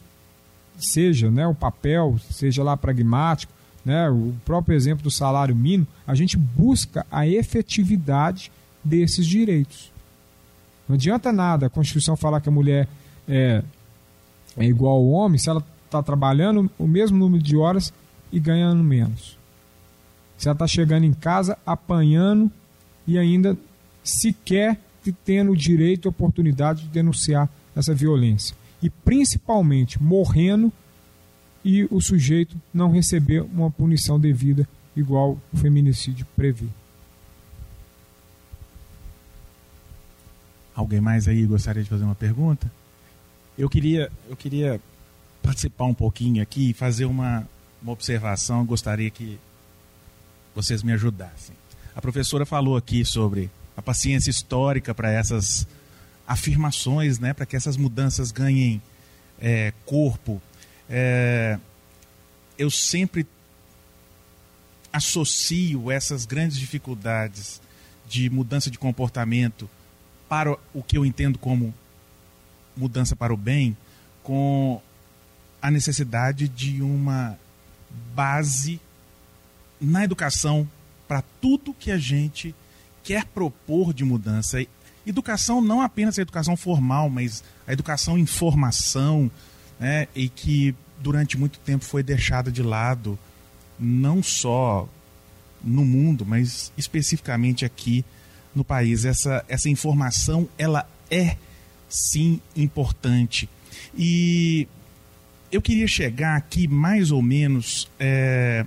seja 0.77 1.31
né, 1.31 1.47
o 1.47 1.55
papel, 1.55 2.19
seja 2.31 2.63
lá 2.63 2.77
pragmático, 2.77 3.53
né, 3.85 4.09
o 4.11 4.35
próprio 4.45 4.77
exemplo 4.77 5.03
do 5.03 5.11
salário 5.11 5.55
mínimo, 5.55 5.87
a 6.07 6.15
gente 6.15 6.37
busca 6.37 7.07
a 7.11 7.27
efetividade 7.27 8.51
desses 8.83 9.27
direitos. 9.27 9.93
Não 10.89 10.95
adianta 10.95 11.33
nada 11.33 11.67
a 11.67 11.71
Constituição 11.71 12.17
falar 12.17 12.41
que 12.41 12.49
a 12.49 12.53
mulher 12.53 12.89
é, 13.29 13.63
é 14.59 14.65
igual 14.65 14.97
ao 14.97 15.09
homem 15.09 15.39
se 15.39 15.49
ela 15.49 15.65
está 15.85 16.03
trabalhando 16.03 16.71
o 16.79 16.87
mesmo 16.87 17.17
número 17.17 17.43
de 17.43 17.57
horas 17.57 17.93
e 18.31 18.39
ganhando 18.39 18.83
menos. 18.83 19.39
Se 20.37 20.49
ela 20.49 20.55
está 20.55 20.67
chegando 20.67 21.05
em 21.05 21.13
casa 21.15 21.57
apanhando 21.65 22.51
e 23.07 23.19
ainda 23.19 23.57
sequer 24.03 24.79
tendo 25.25 25.53
o 25.53 25.57
direito 25.57 26.07
e 26.07 26.09
oportunidade 26.11 26.83
de 26.83 26.89
denunciar 26.89 27.49
essa 27.75 27.95
violência. 27.95 28.57
E 28.83 28.91
principalmente 28.91 30.03
morrendo 30.03 30.73
e 31.65 31.85
o 31.91 32.01
sujeito 32.01 32.57
não 32.73 32.91
receber 32.91 33.41
uma 33.41 33.71
punição 33.71 34.19
devida 34.19 34.69
igual 34.95 35.39
o 35.53 35.57
feminicídio 35.57 36.27
prevê. 36.37 36.67
Alguém 40.75 41.01
mais 41.01 41.27
aí 41.27 41.45
gostaria 41.45 41.83
de 41.83 41.89
fazer 41.89 42.05
uma 42.05 42.15
pergunta? 42.15 42.71
Eu 43.59 43.69
queria, 43.69 44.09
eu 44.31 44.37
queria 44.37 44.81
participar 45.43 45.87
um 45.87 45.95
pouquinho 45.95 46.41
aqui 46.41 46.71
e 46.71 46.73
fazer 46.73 47.07
uma, 47.07 47.45
uma 47.83 47.91
observação. 47.91 48.65
Gostaria 48.65 49.11
que 49.11 49.37
vocês 50.55 50.85
me 50.85 50.93
ajudassem. 50.93 51.57
A 51.93 52.01
professora 52.01 52.47
falou 52.47 52.77
aqui 52.77 53.05
sobre 53.05 53.51
a 53.77 53.83
paciência 53.83 54.31
histórica 54.31 54.95
para 54.95 55.11
essas 55.11 55.67
afirmações, 56.25 57.19
né, 57.19 57.33
para 57.33 57.45
que 57.45 57.57
essas 57.57 57.77
mudanças 57.77 58.31
ganhem 58.31 58.81
é, 59.41 59.73
corpo. 59.85 60.41
É, 60.89 61.59
eu 62.57 62.71
sempre 62.71 63.27
associo 64.93 65.91
essas 65.91 66.25
grandes 66.25 66.57
dificuldades 66.59 67.61
de 68.09 68.31
mudança 68.31 68.71
de 68.71 68.79
comportamento 68.79 69.69
para 70.29 70.57
o 70.73 70.81
que 70.81 70.97
eu 70.97 71.05
entendo 71.05 71.41
como 71.41 71.75
mudança 72.79 73.17
para 73.17 73.35
o 73.35 73.37
bem, 73.37 73.77
com 74.23 74.81
a 75.61 75.71
necessidade 75.71 76.49
de 76.49 76.81
uma 76.81 77.37
base 78.15 78.81
na 79.81 80.05
educação 80.05 80.69
para 81.07 81.23
tudo 81.41 81.75
que 81.75 81.91
a 81.91 81.99
gente 81.99 82.55
quer 83.03 83.25
propor 83.25 83.93
de 83.93 84.05
mudança. 84.05 84.65
Educação 85.07 85.61
não 85.61 85.81
apenas 85.81 86.19
a 86.19 86.23
educação 86.23 86.57
formal, 86.57 87.09
mas 87.09 87.43
a 87.67 87.73
educação 87.73 88.19
em 88.19 88.27
formação, 88.27 89.31
né, 89.81 90.07
e 90.15 90.29
que 90.29 90.75
durante 91.01 91.39
muito 91.39 91.59
tempo 91.61 91.85
foi 91.85 92.03
deixada 92.03 92.53
de 92.53 92.63
lado, 92.63 93.19
não 93.79 94.23
só 94.23 94.89
no 95.63 95.85
mundo, 95.85 96.27
mas 96.27 96.73
especificamente 96.77 97.65
aqui 97.65 98.05
no 98.55 98.65
país. 98.65 99.05
Essa, 99.05 99.45
essa 99.49 99.69
informação, 99.69 100.49
ela 100.59 100.89
é 101.11 101.37
sim 101.89 102.41
importante. 102.57 103.49
E 103.97 104.69
eu 105.51 105.63
queria 105.63 105.87
chegar 105.87 106.37
aqui 106.37 106.69
mais 106.69 107.11
ou 107.11 107.23
menos 107.23 107.89
é, 107.99 108.67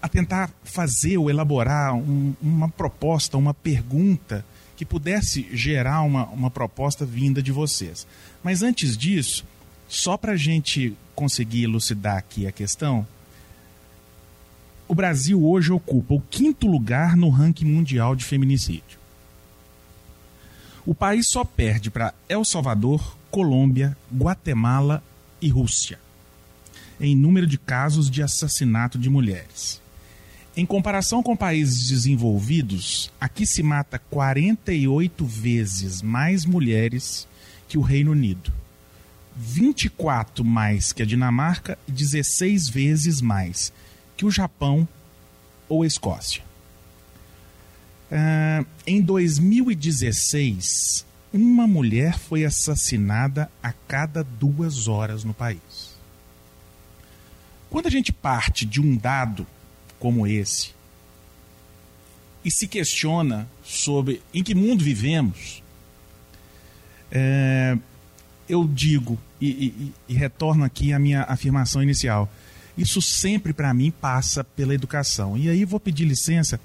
a 0.00 0.08
tentar 0.08 0.50
fazer 0.62 1.16
ou 1.16 1.30
elaborar 1.30 1.94
um, 1.94 2.34
uma 2.40 2.68
proposta, 2.68 3.36
uma 3.36 3.54
pergunta 3.54 4.44
que 4.76 4.84
pudesse 4.84 5.48
gerar 5.52 6.02
uma, 6.02 6.26
uma 6.26 6.50
proposta 6.50 7.06
vinda 7.06 7.42
de 7.42 7.50
vocês. 7.50 8.06
Mas 8.44 8.62
antes 8.62 8.96
disso, 8.96 9.44
só 9.88 10.16
para 10.16 10.32
a 10.32 10.36
gente 10.36 10.94
conseguir 11.14 11.64
elucidar 11.64 12.18
aqui 12.18 12.46
a 12.46 12.52
questão, 12.52 13.06
o 14.86 14.94
Brasil 14.94 15.42
hoje 15.44 15.72
ocupa 15.72 16.14
o 16.14 16.20
quinto 16.20 16.66
lugar 16.66 17.16
no 17.16 17.30
ranking 17.30 17.64
mundial 17.64 18.14
de 18.14 18.24
feminicídio. 18.24 18.95
O 20.86 20.94
país 20.94 21.28
só 21.28 21.44
perde 21.44 21.90
para 21.90 22.14
El 22.28 22.44
Salvador, 22.44 23.16
Colômbia, 23.30 23.96
Guatemala 24.10 25.02
e 25.42 25.48
Rússia 25.48 25.98
em 27.00 27.14
número 27.14 27.46
de 27.46 27.58
casos 27.58 28.10
de 28.10 28.22
assassinato 28.22 28.98
de 28.98 29.10
mulheres. 29.10 29.80
Em 30.56 30.64
comparação 30.64 31.22
com 31.22 31.36
países 31.36 31.88
desenvolvidos, 31.88 33.12
aqui 33.20 33.46
se 33.46 33.62
mata 33.62 33.98
48 33.98 35.24
vezes 35.24 36.00
mais 36.00 36.46
mulheres 36.46 37.28
que 37.68 37.76
o 37.76 37.82
Reino 37.82 38.12
Unido, 38.12 38.50
24 39.36 40.42
mais 40.42 40.92
que 40.92 41.02
a 41.02 41.06
Dinamarca 41.06 41.78
e 41.86 41.92
16 41.92 42.70
vezes 42.70 43.20
mais 43.20 43.70
que 44.16 44.24
o 44.24 44.30
Japão 44.30 44.88
ou 45.68 45.82
a 45.82 45.86
Escócia. 45.86 46.45
Uh, 48.10 48.66
em 48.86 49.02
2016, 49.02 51.04
uma 51.32 51.66
mulher 51.66 52.18
foi 52.18 52.44
assassinada 52.44 53.50
a 53.62 53.72
cada 53.72 54.22
duas 54.22 54.86
horas 54.86 55.24
no 55.24 55.34
país. 55.34 55.96
Quando 57.68 57.86
a 57.86 57.90
gente 57.90 58.12
parte 58.12 58.64
de 58.64 58.80
um 58.80 58.96
dado 58.96 59.44
como 59.98 60.26
esse 60.26 60.70
e 62.44 62.50
se 62.50 62.68
questiona 62.68 63.48
sobre 63.64 64.22
em 64.32 64.42
que 64.42 64.54
mundo 64.54 64.84
vivemos, 64.84 65.62
é, 67.10 67.76
eu 68.48 68.68
digo 68.68 69.18
e, 69.40 69.48
e, 69.48 69.92
e 70.08 70.14
retorno 70.14 70.64
aqui 70.64 70.92
à 70.92 70.98
minha 70.98 71.24
afirmação 71.24 71.82
inicial 71.82 72.30
isso 72.76 73.00
sempre, 73.00 73.52
para 73.52 73.72
mim, 73.72 73.90
passa 73.90 74.44
pela 74.44 74.74
educação. 74.74 75.36
E 75.36 75.48
aí 75.48 75.64
vou 75.64 75.80
pedir 75.80 76.04
licença 76.04 76.60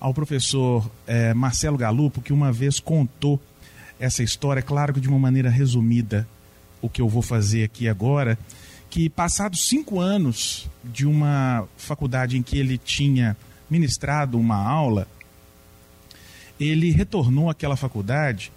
ao 0.00 0.12
professor 0.12 0.88
é, 1.06 1.32
Marcelo 1.34 1.76
Galupo, 1.76 2.20
que 2.20 2.32
uma 2.32 2.52
vez 2.52 2.78
contou 2.78 3.40
essa 3.98 4.22
história, 4.22 4.62
claro 4.62 4.92
que 4.92 5.00
de 5.00 5.08
uma 5.08 5.18
maneira 5.18 5.48
resumida, 5.48 6.28
o 6.82 6.88
que 6.88 7.00
eu 7.00 7.08
vou 7.08 7.22
fazer 7.22 7.64
aqui 7.64 7.88
agora, 7.88 8.38
que 8.90 9.08
passados 9.08 9.66
cinco 9.68 10.00
anos 10.00 10.68
de 10.84 11.06
uma 11.06 11.66
faculdade 11.76 12.36
em 12.36 12.42
que 12.42 12.58
ele 12.58 12.78
tinha 12.78 13.36
ministrado 13.68 14.38
uma 14.38 14.56
aula, 14.56 15.08
ele 16.58 16.90
retornou 16.90 17.50
àquela 17.50 17.76
faculdade, 17.76 18.52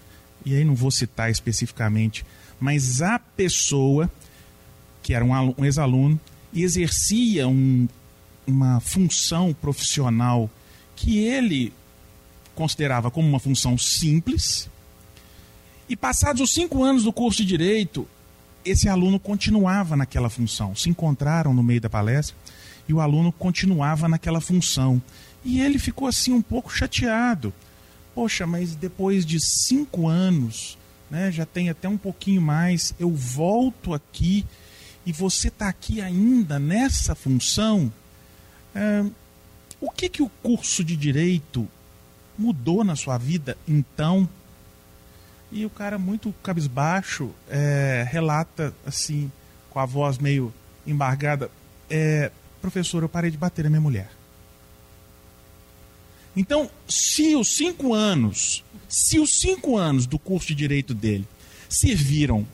e 0.46 0.56
aí 0.56 0.64
não 0.64 0.76
vou 0.76 0.92
citar 0.92 1.30
especificamente, 1.32 2.26
mas 2.60 3.02
a 3.02 3.18
pessoa, 3.20 4.10
que 5.02 5.14
era 5.14 5.24
um, 5.24 5.56
um 5.58 5.66
ex-aluno, 5.66 6.20
exercia 6.54 7.48
um, 7.48 7.88
uma 8.46 8.80
função 8.80 9.54
profissional 9.54 10.50
que 11.00 11.18
ele 11.20 11.74
considerava 12.54 13.10
como 13.10 13.28
uma 13.28 13.40
função 13.40 13.78
simples. 13.78 14.70
E 15.88 15.96
passados 15.96 16.42
os 16.42 16.54
cinco 16.54 16.84
anos 16.84 17.06
do 17.06 17.14
curso 17.14 17.42
de 17.42 17.48
direito, 17.48 18.06
esse 18.66 18.90
aluno 18.90 19.18
continuava 19.18 19.96
naquela 19.96 20.30
função. 20.30 20.76
Se 20.76 20.90
encontraram 20.90 21.54
no 21.54 21.64
meio 21.64 21.80
da 21.80 21.90
palestra 21.90 22.36
e 22.88 22.94
o 22.94 23.00
aluno 23.00 23.32
continuava 23.32 24.10
naquela 24.10 24.42
função. 24.42 25.02
E 25.44 25.62
ele 25.62 25.80
ficou 25.80 26.06
assim 26.06 26.34
um 26.34 26.42
pouco 26.42 26.70
chateado. 26.70 27.54
Poxa, 28.14 28.46
mas 28.46 28.76
depois 28.76 29.26
de 29.26 29.40
cinco 29.40 30.10
anos, 30.10 30.78
né, 31.10 31.32
já 31.32 31.46
tem 31.46 31.70
até 31.70 31.88
um 31.88 31.98
pouquinho 31.98 32.42
mais, 32.42 32.94
eu 33.00 33.10
volto 33.10 33.94
aqui 33.94 34.46
e 35.06 35.14
você 35.14 35.48
está 35.48 35.70
aqui 35.70 36.02
ainda 36.02 36.60
nessa 36.60 37.16
função, 37.16 37.92
é, 38.76 39.06
o 39.82 39.90
que, 39.90 40.10
que 40.10 40.22
o 40.22 40.30
curso 40.42 40.84
de 40.84 40.96
direito 40.96 41.68
mudou 42.38 42.84
na 42.84 42.96
sua 42.96 43.18
vida 43.18 43.58
então? 43.68 44.28
E 45.52 45.66
o 45.66 45.70
cara, 45.70 45.98
muito 45.98 46.34
cabisbaixo, 46.44 47.32
é, 47.50 48.06
relata 48.10 48.74
assim, 48.86 49.32
com 49.70 49.80
a 49.80 49.86
voz 49.86 50.18
meio 50.18 50.54
embargada: 50.86 51.50
é, 51.90 52.32
Professor, 52.62 53.02
eu 53.02 53.10
parei 53.10 53.32
de 53.32 53.38
bater 53.38 53.64
na 53.64 53.70
minha 53.70 53.82
mulher. 53.82 54.10
Então, 56.36 56.70
se 56.88 57.36
os 57.36 57.56
cinco 57.56 57.94
anos, 57.94 58.64
se 58.88 59.20
os 59.20 59.40
cinco 59.40 59.78
anos 59.78 60.06
do 60.06 60.20
curso 60.20 60.48
de 60.48 60.56
direito 60.56 60.94
dele 60.94 61.28
serviram 61.68 62.46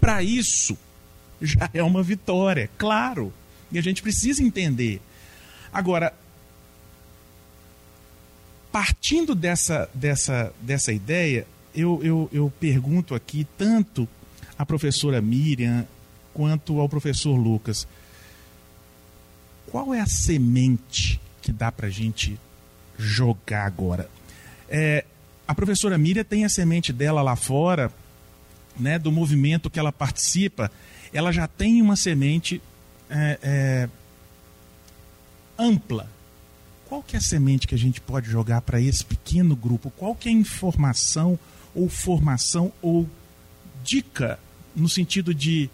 para 0.00 0.22
isso, 0.22 0.76
já 1.40 1.70
é 1.72 1.82
uma 1.82 2.02
vitória, 2.02 2.68
claro. 2.76 3.32
E 3.70 3.78
a 3.78 3.82
gente 3.82 4.02
precisa 4.02 4.42
entender. 4.42 5.00
Agora, 5.76 6.10
partindo 8.72 9.34
dessa, 9.34 9.90
dessa, 9.92 10.50
dessa 10.62 10.90
ideia, 10.90 11.46
eu, 11.74 12.00
eu, 12.02 12.30
eu 12.32 12.50
pergunto 12.58 13.14
aqui 13.14 13.46
tanto 13.58 14.08
à 14.58 14.64
professora 14.64 15.20
Miriam 15.20 15.86
quanto 16.32 16.80
ao 16.80 16.88
professor 16.88 17.36
Lucas. 17.36 17.86
Qual 19.66 19.92
é 19.92 20.00
a 20.00 20.06
semente 20.06 21.20
que 21.42 21.52
dá 21.52 21.70
para 21.70 21.88
a 21.88 21.90
gente 21.90 22.40
jogar 22.96 23.66
agora? 23.66 24.08
É, 24.70 25.04
a 25.46 25.54
professora 25.54 25.98
Miriam 25.98 26.24
tem 26.24 26.46
a 26.46 26.48
semente 26.48 26.90
dela 26.90 27.20
lá 27.20 27.36
fora, 27.36 27.92
né, 28.80 28.98
do 28.98 29.12
movimento 29.12 29.68
que 29.68 29.78
ela 29.78 29.92
participa, 29.92 30.72
ela 31.12 31.30
já 31.32 31.46
tem 31.46 31.82
uma 31.82 31.96
semente 31.96 32.62
é, 33.10 33.38
é, 33.42 33.88
ampla. 35.58 36.08
Qual 36.88 37.02
que 37.02 37.16
é 37.16 37.18
a 37.18 37.22
semente 37.22 37.66
que 37.66 37.74
a 37.74 37.78
gente 37.78 38.00
pode 38.00 38.30
jogar 38.30 38.60
para 38.60 38.80
esse 38.80 39.04
pequeno 39.04 39.56
grupo? 39.56 39.90
Qual 39.90 40.14
que 40.14 40.28
é 40.28 40.32
a 40.32 40.34
informação 40.34 41.38
ou 41.74 41.88
formação 41.88 42.72
ou 42.80 43.08
dica 43.82 44.38
no 44.74 44.88
sentido 44.88 45.34
de 45.34 45.68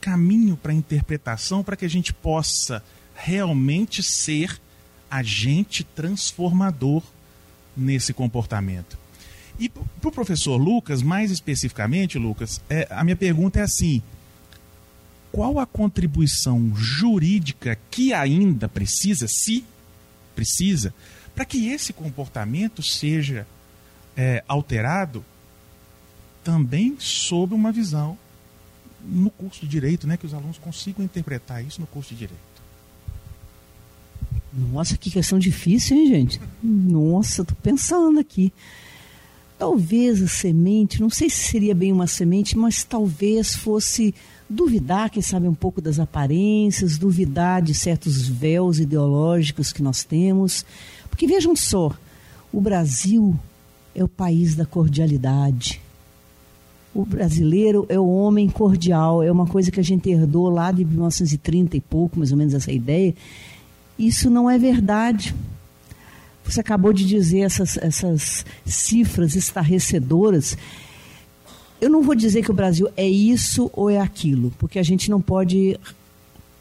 caminho 0.00 0.56
para 0.56 0.72
interpretação 0.72 1.64
para 1.64 1.76
que 1.76 1.84
a 1.84 1.90
gente 1.90 2.12
possa 2.12 2.82
realmente 3.14 4.02
ser 4.02 4.60
agente 5.10 5.82
transformador 5.82 7.02
nesse 7.76 8.12
comportamento. 8.12 8.98
E 9.58 9.68
para 9.68 10.08
o 10.08 10.12
professor 10.12 10.56
Lucas, 10.56 11.02
mais 11.02 11.30
especificamente, 11.30 12.18
Lucas, 12.18 12.60
é, 12.68 12.86
a 12.90 13.02
minha 13.02 13.16
pergunta 13.16 13.58
é 13.58 13.62
assim: 13.62 14.02
qual 15.36 15.58
a 15.58 15.66
contribuição 15.66 16.74
jurídica 16.74 17.78
que 17.90 18.14
ainda 18.14 18.70
precisa, 18.70 19.28
se 19.28 19.62
precisa, 20.34 20.94
para 21.34 21.44
que 21.44 21.68
esse 21.68 21.92
comportamento 21.92 22.82
seja 22.82 23.46
é, 24.16 24.42
alterado 24.48 25.22
também 26.42 26.96
sob 26.98 27.54
uma 27.54 27.70
visão 27.70 28.16
no 29.04 29.28
curso 29.28 29.60
de 29.60 29.68
direito, 29.68 30.06
né, 30.06 30.16
que 30.16 30.24
os 30.24 30.32
alunos 30.32 30.56
consigam 30.56 31.04
interpretar 31.04 31.62
isso 31.62 31.82
no 31.82 31.86
curso 31.86 32.14
de 32.14 32.20
direito. 32.20 32.40
Nossa, 34.72 34.96
que 34.96 35.10
questão 35.10 35.38
difícil, 35.38 35.98
hein, 35.98 36.06
gente? 36.08 36.40
Nossa, 36.62 37.44
tô 37.44 37.54
pensando 37.56 38.18
aqui. 38.18 38.50
Talvez 39.58 40.22
a 40.22 40.28
semente, 40.28 40.98
não 40.98 41.10
sei 41.10 41.28
se 41.28 41.50
seria 41.50 41.74
bem 41.74 41.92
uma 41.92 42.06
semente, 42.06 42.56
mas 42.56 42.84
talvez 42.84 43.54
fosse 43.54 44.14
duvidar, 44.48 45.10
quem 45.10 45.22
sabe, 45.22 45.48
um 45.48 45.54
pouco 45.54 45.80
das 45.80 45.98
aparências, 45.98 46.98
duvidar 46.98 47.60
de 47.62 47.74
certos 47.74 48.28
véus 48.28 48.78
ideológicos 48.78 49.72
que 49.72 49.82
nós 49.82 50.04
temos. 50.04 50.64
Porque 51.10 51.26
vejam 51.26 51.54
só, 51.56 51.92
o 52.52 52.60
Brasil 52.60 53.38
é 53.94 54.04
o 54.04 54.08
país 54.08 54.54
da 54.54 54.64
cordialidade. 54.64 55.80
O 56.94 57.04
brasileiro 57.04 57.84
é 57.88 57.98
o 57.98 58.08
homem 58.08 58.48
cordial, 58.48 59.22
é 59.22 59.30
uma 59.30 59.46
coisa 59.46 59.70
que 59.70 59.80
a 59.80 59.84
gente 59.84 60.08
herdou 60.08 60.48
lá 60.48 60.72
de 60.72 60.84
1930 60.84 61.76
e 61.76 61.80
pouco, 61.80 62.18
mais 62.18 62.32
ou 62.32 62.38
menos 62.38 62.54
essa 62.54 62.72
ideia. 62.72 63.14
Isso 63.98 64.30
não 64.30 64.48
é 64.48 64.58
verdade. 64.58 65.34
Você 66.44 66.60
acabou 66.60 66.92
de 66.92 67.04
dizer 67.04 67.40
essas, 67.40 67.76
essas 67.78 68.46
cifras 68.64 69.34
estarrecedoras. 69.34 70.56
Eu 71.80 71.90
não 71.90 72.02
vou 72.02 72.14
dizer 72.14 72.42
que 72.42 72.50
o 72.50 72.54
Brasil 72.54 72.88
é 72.96 73.08
isso 73.08 73.70
ou 73.72 73.90
é 73.90 74.00
aquilo, 74.00 74.52
porque 74.58 74.78
a 74.78 74.82
gente 74.82 75.10
não 75.10 75.20
pode 75.20 75.78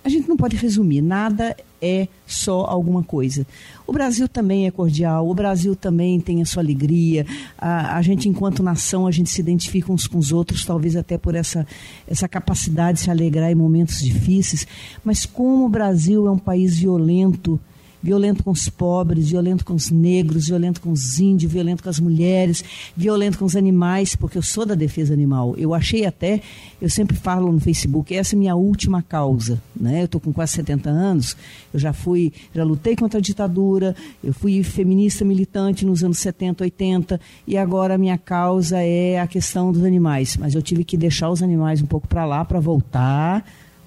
a 0.05 0.09
gente 0.09 0.29
não 0.29 0.37
pode 0.37 0.55
resumir, 0.55 1.01
nada 1.01 1.57
é 1.81 2.07
só 2.27 2.65
alguma 2.65 3.01
coisa. 3.01 3.45
O 3.87 3.91
Brasil 3.91 4.27
também 4.29 4.67
é 4.67 4.71
cordial, 4.71 5.27
o 5.27 5.33
Brasil 5.33 5.75
também 5.75 6.19
tem 6.19 6.43
a 6.43 6.45
sua 6.45 6.61
alegria. 6.61 7.25
A, 7.57 7.97
a 7.97 8.01
gente, 8.03 8.29
enquanto 8.29 8.61
nação, 8.61 9.07
a 9.07 9.11
gente 9.11 9.31
se 9.31 9.41
identifica 9.41 9.91
uns 9.91 10.05
com 10.05 10.19
os 10.19 10.31
outros, 10.31 10.63
talvez 10.63 10.95
até 10.95 11.17
por 11.17 11.33
essa, 11.33 11.65
essa 12.07 12.27
capacidade 12.27 12.99
de 12.99 13.03
se 13.05 13.09
alegrar 13.09 13.51
em 13.51 13.55
momentos 13.55 13.99
difíceis. 13.99 14.67
Mas 15.03 15.25
como 15.25 15.65
o 15.65 15.69
Brasil 15.69 16.27
é 16.27 16.31
um 16.31 16.37
país 16.37 16.77
violento, 16.77 17.59
violento 18.05 18.43
com 18.43 18.51
os 18.51 18.69
pobres, 18.69 19.31
violento 19.31 19.65
com 19.65 19.73
os 19.73 19.89
negros, 19.89 20.47
violento 20.47 20.79
com 20.79 20.91
os 20.91 21.19
índios, 21.19 21.51
violento 21.51 21.81
com 21.81 21.89
as 21.89 21.99
mulheres, 21.99 22.63
violento 22.95 23.39
com 23.39 23.45
os 23.45 23.55
animais, 23.55 24.15
porque 24.15 24.37
eu 24.37 24.43
sou 24.43 24.63
da 24.63 24.75
defesa 24.75 25.11
animal. 25.11 25.55
Eu 25.57 25.73
achei 25.73 26.05
até, 26.05 26.39
eu 26.79 26.87
sempre 26.87 27.17
falo 27.17 27.51
no 27.51 27.59
Facebook, 27.59 28.15
essa 28.15 28.35
é 28.35 28.37
minha 28.37 28.55
última 28.55 29.01
causa. 29.01 29.59
Né? 29.75 30.01
Eu 30.01 30.05
estou 30.05 30.21
com 30.21 30.31
quase 30.31 30.51
70 30.51 30.87
anos, 30.87 31.35
eu 31.73 31.79
já 31.79 31.93
fui, 31.93 32.31
já 32.53 32.63
lutei 32.63 32.95
contra 32.95 33.17
a 33.17 33.21
ditadura, 33.21 33.95
eu 34.23 34.33
fui 34.35 34.61
feminista 34.61 35.25
militante 35.25 35.83
nos 35.83 36.03
anos 36.03 36.19
70, 36.19 36.63
80, 36.63 37.19
e 37.47 37.57
agora 37.57 37.95
a 37.95 37.97
minha 37.97 38.19
causa 38.19 38.83
é 38.83 39.19
a 39.19 39.25
questão 39.25 39.71
dos 39.71 39.83
animais. 39.83 40.37
Mas 40.37 40.53
eu 40.53 40.61
tive 40.61 40.83
que 40.83 40.95
deixar 40.95 41.31
os 41.31 41.41
animais 41.41 41.81
um 41.81 41.87
pouco 41.87 42.07
para 42.07 42.23
lá 42.23 42.45
para 42.45 42.59
voltar 42.59 43.43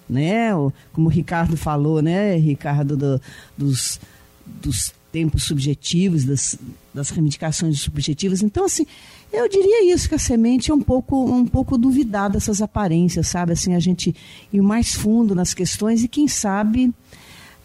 né? 0.09 0.51
Como 0.93 1.09
o 1.09 1.11
Ricardo 1.11 1.57
falou, 1.57 2.01
né, 2.01 2.37
Ricardo, 2.37 2.97
do, 2.97 3.21
dos, 3.57 4.01
dos 4.47 4.93
tempos 5.13 5.45
subjetivos, 5.45 6.25
das, 6.25 6.59
das 6.93 7.11
reivindicações 7.11 7.81
subjetivas. 7.81 8.43
Então, 8.43 8.65
assim, 8.65 8.87
eu 9.33 9.49
diria 9.49 9.93
isso, 9.93 10.09
que 10.09 10.15
a 10.15 10.19
semente 10.19 10.71
é 10.71 10.75
um 10.75 10.81
pouco, 10.81 11.25
um 11.25 11.47
pouco 11.47 11.77
duvidar 11.77 12.31
dessas 12.31 12.63
aparências, 12.63 13.29
sabe? 13.29 13.53
Assim, 13.53 13.75
a 13.75 13.81
gente 13.81 14.15
ir 14.53 14.63
mais 14.63 14.95
fundo 14.95 15.35
nas 15.35 15.55
questões 15.55 16.03
e, 16.03 16.09
quem 16.09 16.29
sabe, 16.29 16.93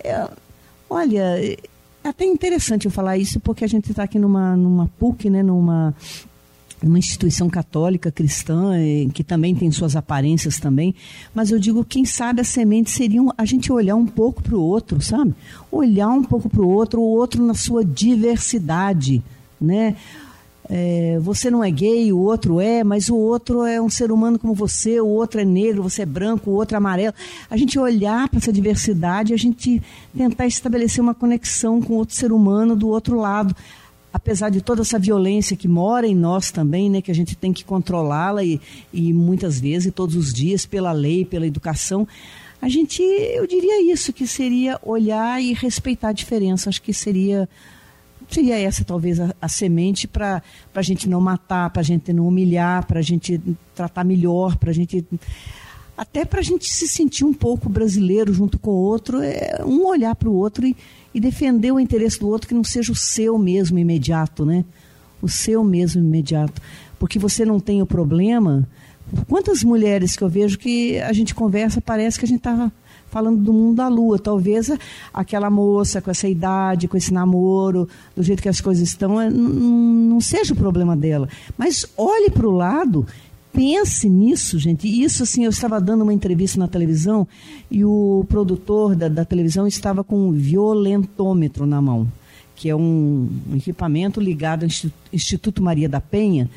é, 0.04 0.28
olha, 0.90 1.40
é 2.04 2.10
até 2.10 2.26
interessante 2.26 2.86
eu 2.86 2.92
falar 2.92 3.18
isso, 3.18 3.40
porque 3.40 3.64
a 3.64 3.68
gente 3.68 3.92
está 3.92 4.04
aqui 4.04 4.20
numa, 4.20 4.58
numa 4.58 4.88
PUC, 5.00 5.30
né, 5.30 5.42
numa 5.42 5.96
uma 6.88 7.00
instituição 7.00 7.50
católica 7.50 8.12
cristã 8.12 8.74
que 9.14 9.24
também 9.24 9.56
tem 9.56 9.72
suas 9.72 9.96
aparências 9.96 10.60
também, 10.60 10.94
mas 11.34 11.52
eu 11.52 11.60
digo 11.60 11.86
quem 11.86 12.06
sabe 12.06 12.42
a 12.42 12.44
semente 12.44 12.92
seria 12.92 13.22
a 13.38 13.46
gente 13.46 13.72
olhar 13.72 13.96
um 13.96 14.06
pouco 14.06 14.42
para 14.42 14.56
o 14.56 14.62
outro, 14.62 15.02
sabe? 15.02 15.34
Olhar 15.72 16.10
um 16.10 16.24
pouco 16.24 16.50
para 16.50 16.62
o 16.62 16.70
outro, 16.70 17.02
o 17.02 17.16
outro 17.16 17.46
na 17.46 17.54
sua 17.54 17.84
diversidade, 17.84 19.24
né? 19.60 19.96
É, 20.70 21.20
você 21.22 21.52
não 21.52 21.62
é 21.62 21.70
gay, 21.70 22.14
o 22.14 22.20
outro 22.20 22.60
é, 22.60 22.84
mas 22.84 23.10
o 23.10 23.18
outro 23.18 23.66
é 23.66 23.82
um 23.82 23.90
ser 23.90 24.12
humano 24.12 24.40
como 24.40 24.54
você, 24.54 25.00
o 25.00 25.08
outro 25.08 25.42
é 25.42 25.46
negro, 25.46 25.84
você 25.84 26.04
é 26.04 26.06
branco, 26.06 26.50
o 26.50 26.54
outro 26.54 26.76
é 26.76 26.78
amarelo. 26.78 27.14
A 27.50 27.58
gente 27.58 27.78
olhar 27.78 28.30
para 28.30 28.40
essa 28.40 28.52
diversidade, 28.52 29.34
a 29.34 29.38
gente 29.38 29.82
tentar 30.16 30.48
estabelecer 30.48 31.02
uma 31.04 31.14
conexão 31.14 31.82
com 31.82 31.96
outro 31.96 32.16
ser 32.16 32.32
humano 32.32 32.76
do 32.76 32.88
outro 32.88 33.18
lado 33.20 33.54
apesar 34.14 34.50
de 34.50 34.62
toda 34.62 34.82
essa 34.82 35.00
violência 35.00 35.58
que 35.58 35.68
mora 35.68 36.08
em 36.08 36.16
nós 36.16 36.52
também, 36.52 36.90
né, 36.90 37.02
que 37.02 37.10
a 37.10 37.16
gente 37.16 37.36
tem 37.36 37.52
que 37.52 37.66
controlá-la 37.66 38.44
e, 38.44 38.62
e 38.94 39.12
muitas 39.12 39.60
vezes, 39.60 39.92
todos 39.92 40.16
os 40.16 40.32
dias, 40.32 40.68
pela 40.68 40.92
lei, 40.92 41.26
pela 41.26 41.48
educação, 41.48 42.08
a 42.62 42.70
gente, 42.70 43.02
eu 43.02 43.46
diria 43.46 43.92
isso, 43.92 44.14
que 44.14 44.26
seria 44.26 44.80
olhar 44.84 45.42
e 45.42 45.54
respeitar 45.54 46.10
a 46.10 46.14
diferença. 46.14 46.70
Acho 46.70 46.82
que 46.82 46.94
seria 46.94 47.50
seria 48.30 48.58
essa 48.58 48.86
talvez 48.86 49.20
a, 49.20 49.36
a 49.42 49.50
semente 49.50 50.08
para 50.08 50.42
a 50.74 50.82
gente 50.82 51.10
não 51.10 51.20
matar, 51.20 51.70
para 51.72 51.82
a 51.82 51.84
gente 51.84 52.14
não 52.14 52.28
humilhar, 52.28 52.86
para 52.88 53.00
a 53.00 53.04
gente 53.04 53.40
tratar 53.76 54.06
melhor, 54.06 54.56
para 54.56 54.70
a 54.70 54.74
gente 54.74 55.06
até 55.98 56.26
para 56.26 56.40
a 56.40 56.44
gente 56.44 56.70
se 56.70 56.88
sentir 56.88 57.24
um 57.24 57.34
pouco 57.34 57.70
brasileiro 57.70 58.34
junto 58.34 58.58
com 58.58 58.72
o 58.72 58.84
outro, 58.84 59.22
é 59.22 59.62
um 59.66 59.86
olhar 59.86 60.16
para 60.16 60.30
o 60.30 60.36
outro 60.36 60.66
e, 60.66 60.76
e 61.14 61.20
defender 61.20 61.72
o 61.72 61.80
interesse 61.80 62.20
do 62.20 62.28
outro 62.28 62.48
que 62.48 62.54
não 62.54 62.64
seja 62.64 62.92
o 62.92 62.96
seu 62.96 63.38
mesmo 63.38 63.78
imediato, 63.78 64.46
né? 64.46 64.66
O 65.22 65.30
seu 65.30 65.64
mesmo 65.64 66.02
imediato. 66.02 66.62
Porque 66.98 67.20
você 67.20 67.46
não 67.46 67.60
tem 67.60 67.82
o 67.82 67.86
problema. 67.86 68.68
Quantas 69.28 69.64
mulheres 69.64 70.16
que 70.16 70.24
eu 70.24 70.30
vejo 70.30 70.58
que 70.58 71.00
a 71.00 71.14
gente 71.14 71.36
conversa, 71.36 71.80
parece 71.80 72.18
que 72.18 72.26
a 72.26 72.28
gente 72.28 72.40
estava 72.40 72.72
falando 73.14 73.40
do 73.40 73.54
mundo 73.54 73.76
da 73.76 73.88
lua. 73.88 74.18
Talvez 74.18 74.72
aquela 75.14 75.50
moça 75.52 76.02
com 76.02 76.10
essa 76.10 76.28
idade, 76.28 76.88
com 76.88 76.98
esse 76.98 77.14
namoro, 77.14 77.88
do 78.16 78.24
jeito 78.24 78.42
que 78.42 78.50
as 78.50 78.60
coisas 78.60 78.88
estão, 78.88 79.30
não, 79.30 79.30
não 79.30 80.20
seja 80.20 80.54
o 80.54 80.58
problema 80.58 80.98
dela. 80.98 81.30
Mas 81.56 81.86
olhe 81.96 82.32
para 82.32 82.48
o 82.48 82.52
lado 82.52 83.06
pense 83.54 84.10
nisso, 84.10 84.58
gente. 84.58 84.88
Isso, 84.88 85.24
assim, 85.24 85.46
eu 85.46 85.52
estava 85.52 85.80
dando 85.80 86.02
uma 86.02 86.14
entrevista 86.14 86.60
na 86.60 86.68
televisão 86.68 87.28
e 87.70 87.86
o 87.86 88.26
produtor 88.28 88.96
da, 88.96 89.08
da 89.08 89.24
televisão 89.24 89.68
estava 89.68 90.04
com 90.04 90.28
um 90.28 90.32
violentômetro 90.32 91.66
na 91.68 91.80
mão, 91.80 92.12
que 92.56 92.68
é 92.68 92.76
um, 92.76 93.30
um 93.50 93.56
equipamento 93.56 94.20
ligado 94.20 94.64
ao 94.64 94.70
Instituto 95.14 95.62
Maria 95.62 95.88
da 95.88 96.02
Penha. 96.02 96.50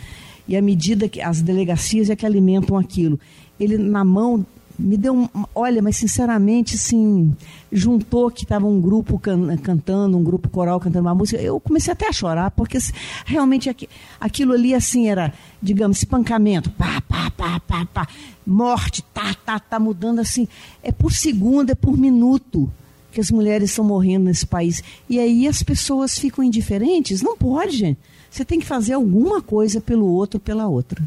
E 0.48 0.56
à 0.56 0.62
medida 0.62 1.08
que 1.08 1.20
as 1.20 1.42
delegacias 1.42 2.08
é 2.08 2.16
que 2.16 2.24
alimentam 2.24 2.78
aquilo, 2.78 3.20
ele 3.60 3.76
na 3.76 4.04
mão 4.04 4.44
me 4.78 4.96
deu 4.96 5.14
um, 5.14 5.28
olha, 5.54 5.80
mas 5.80 5.96
sinceramente, 5.96 6.76
assim, 6.76 7.34
juntou 7.72 8.30
que 8.30 8.44
estava 8.44 8.66
um 8.66 8.80
grupo 8.80 9.18
can, 9.18 9.56
cantando, 9.58 10.16
um 10.16 10.22
grupo 10.22 10.48
coral 10.48 10.78
cantando 10.78 11.06
uma 11.06 11.14
música, 11.14 11.40
eu 11.40 11.58
comecei 11.60 11.92
até 11.92 12.08
a 12.08 12.12
chorar, 12.12 12.50
porque 12.50 12.78
realmente 13.24 13.68
aqui, 13.68 13.88
aquilo 14.20 14.52
ali, 14.52 14.74
assim, 14.74 15.08
era, 15.08 15.32
digamos, 15.62 15.98
espancamento, 15.98 16.70
pá, 16.70 17.00
pá, 17.08 17.30
pá, 17.30 17.60
pá, 17.60 17.86
pá, 17.86 18.08
morte, 18.46 19.02
tá, 19.14 19.34
tá, 19.34 19.58
tá 19.58 19.78
mudando, 19.78 20.20
assim, 20.20 20.46
é 20.82 20.92
por 20.92 21.12
segundo, 21.12 21.70
é 21.70 21.74
por 21.74 21.96
minuto 21.96 22.70
que 23.12 23.20
as 23.20 23.30
mulheres 23.30 23.70
estão 23.70 23.84
morrendo 23.84 24.26
nesse 24.26 24.46
país. 24.46 24.82
E 25.08 25.18
aí 25.18 25.48
as 25.48 25.62
pessoas 25.62 26.18
ficam 26.18 26.44
indiferentes? 26.44 27.22
Não 27.22 27.34
pode, 27.34 27.74
gente. 27.74 27.98
Você 28.30 28.44
tem 28.44 28.60
que 28.60 28.66
fazer 28.66 28.92
alguma 28.92 29.40
coisa 29.40 29.80
pelo 29.80 30.06
outro, 30.06 30.38
pela 30.38 30.68
outra. 30.68 31.02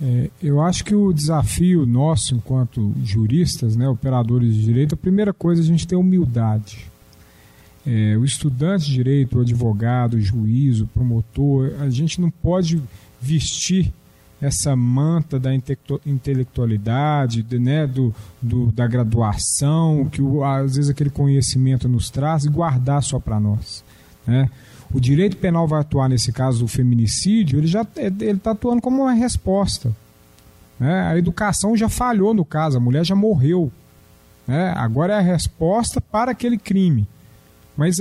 É, 0.00 0.30
eu 0.42 0.60
acho 0.60 0.84
que 0.84 0.94
o 0.94 1.12
desafio 1.12 1.86
nosso, 1.86 2.34
enquanto 2.34 2.92
juristas, 3.02 3.76
né, 3.76 3.88
operadores 3.88 4.54
de 4.54 4.62
direito, 4.64 4.94
a 4.94 4.98
primeira 4.98 5.32
coisa 5.32 5.62
é 5.62 5.64
a 5.64 5.66
gente 5.66 5.86
ter 5.86 5.96
humildade. 5.96 6.90
É, 7.86 8.16
o 8.16 8.24
estudante 8.24 8.86
de 8.86 8.92
direito, 8.92 9.38
o 9.38 9.40
advogado, 9.40 10.14
o 10.14 10.20
juiz, 10.20 10.80
o 10.80 10.86
promotor, 10.86 11.72
a 11.80 11.88
gente 11.88 12.20
não 12.20 12.30
pode 12.30 12.82
vestir 13.20 13.92
essa 14.40 14.76
manta 14.76 15.40
da 15.40 15.50
intelectualidade, 16.04 17.46
né, 17.58 17.86
do, 17.86 18.14
do, 18.42 18.70
da 18.70 18.86
graduação, 18.86 20.06
que 20.10 20.20
o, 20.20 20.44
às 20.44 20.76
vezes 20.76 20.90
aquele 20.90 21.08
conhecimento 21.08 21.88
nos 21.88 22.10
traz, 22.10 22.44
e 22.44 22.50
guardar 22.50 23.02
só 23.02 23.18
para 23.18 23.40
nós. 23.40 23.82
Né? 24.26 24.50
O 24.96 25.00
direito 25.00 25.36
penal 25.36 25.68
vai 25.68 25.82
atuar 25.82 26.08
nesse 26.08 26.32
caso 26.32 26.60
do 26.60 26.66
feminicídio, 26.66 27.58
ele 27.58 27.66
já 27.66 27.86
ele 27.98 28.30
está 28.30 28.52
atuando 28.52 28.80
como 28.80 29.02
uma 29.02 29.12
resposta. 29.12 29.94
Né? 30.80 31.02
A 31.02 31.18
educação 31.18 31.76
já 31.76 31.86
falhou 31.86 32.32
no 32.32 32.46
caso, 32.46 32.78
a 32.78 32.80
mulher 32.80 33.04
já 33.04 33.14
morreu. 33.14 33.70
Né? 34.48 34.72
Agora 34.74 35.12
é 35.12 35.18
a 35.18 35.20
resposta 35.20 36.00
para 36.00 36.30
aquele 36.30 36.56
crime. 36.56 37.06
Mas 37.76 38.00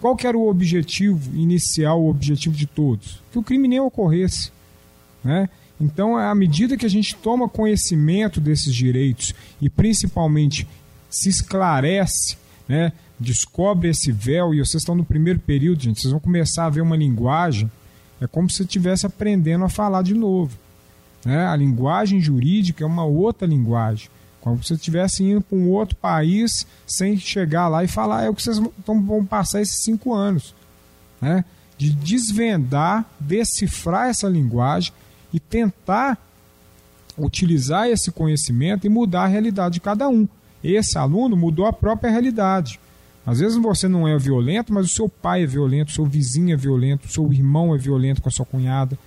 qual 0.00 0.14
que 0.14 0.28
era 0.28 0.38
o 0.38 0.48
objetivo 0.48 1.36
inicial, 1.36 2.00
o 2.00 2.08
objetivo 2.08 2.54
de 2.54 2.66
todos? 2.66 3.20
Que 3.32 3.38
o 3.40 3.42
crime 3.42 3.66
nem 3.66 3.80
ocorresse. 3.80 4.52
Né? 5.24 5.48
Então, 5.80 6.16
à 6.16 6.32
medida 6.36 6.76
que 6.76 6.86
a 6.86 6.90
gente 6.90 7.16
toma 7.16 7.48
conhecimento 7.48 8.40
desses 8.40 8.72
direitos 8.72 9.34
e 9.60 9.68
principalmente 9.68 10.68
se 11.10 11.30
esclarece, 11.30 12.36
né, 12.68 12.92
descobre 13.18 13.88
esse 13.88 14.12
véu, 14.12 14.54
e 14.54 14.58
vocês 14.58 14.82
estão 14.82 14.94
no 14.94 15.04
primeiro 15.04 15.40
período, 15.40 15.82
gente, 15.82 16.00
vocês 16.00 16.12
vão 16.12 16.20
começar 16.20 16.66
a 16.66 16.70
ver 16.70 16.80
uma 16.80 16.96
linguagem, 16.96 17.70
é 18.20 18.26
como 18.26 18.48
se 18.50 18.62
estivesse 18.62 19.06
aprendendo 19.06 19.64
a 19.64 19.68
falar 19.68 20.02
de 20.02 20.14
novo. 20.14 20.56
Né? 21.24 21.46
A 21.46 21.56
linguagem 21.56 22.20
jurídica 22.20 22.84
é 22.84 22.86
uma 22.86 23.04
outra 23.04 23.46
linguagem. 23.46 24.08
Como 24.40 24.62
se 24.62 24.74
estivesse 24.74 25.24
indo 25.24 25.40
para 25.40 25.58
um 25.58 25.68
outro 25.68 25.96
país 25.96 26.66
sem 26.86 27.16
chegar 27.16 27.68
lá 27.68 27.82
e 27.84 27.88
falar 27.88 28.24
é 28.24 28.30
o 28.30 28.34
que 28.34 28.42
vocês 28.42 28.60
vão 28.86 29.24
passar 29.24 29.60
esses 29.60 29.82
cinco 29.82 30.14
anos. 30.14 30.54
Né? 31.20 31.44
De 31.76 31.90
desvendar, 31.90 33.04
decifrar 33.18 34.08
essa 34.08 34.28
linguagem 34.28 34.92
e 35.32 35.38
tentar 35.38 36.18
utilizar 37.16 37.88
esse 37.88 38.10
conhecimento 38.10 38.86
e 38.86 38.90
mudar 38.90 39.24
a 39.24 39.28
realidade 39.28 39.74
de 39.74 39.80
cada 39.80 40.08
um. 40.08 40.26
Esse 40.62 40.96
aluno 40.98 41.36
mudou 41.36 41.66
a 41.66 41.72
própria 41.72 42.10
realidade. 42.10 42.80
Às 43.28 43.40
vezes 43.40 43.58
você 43.58 43.86
não 43.86 44.08
é 44.08 44.16
violento, 44.16 44.72
mas 44.72 44.86
o 44.86 44.88
seu 44.88 45.06
pai 45.06 45.42
é 45.42 45.46
violento, 45.46 45.90
o 45.90 45.92
seu 45.92 46.06
vizinho 46.06 46.50
é 46.50 46.56
violento, 46.56 47.06
o 47.06 47.12
seu 47.12 47.30
irmão 47.30 47.74
é 47.74 47.78
violento 47.78 48.22
com 48.22 48.28
a 48.30 48.32
sua 48.32 48.46
cunhada, 48.46 48.98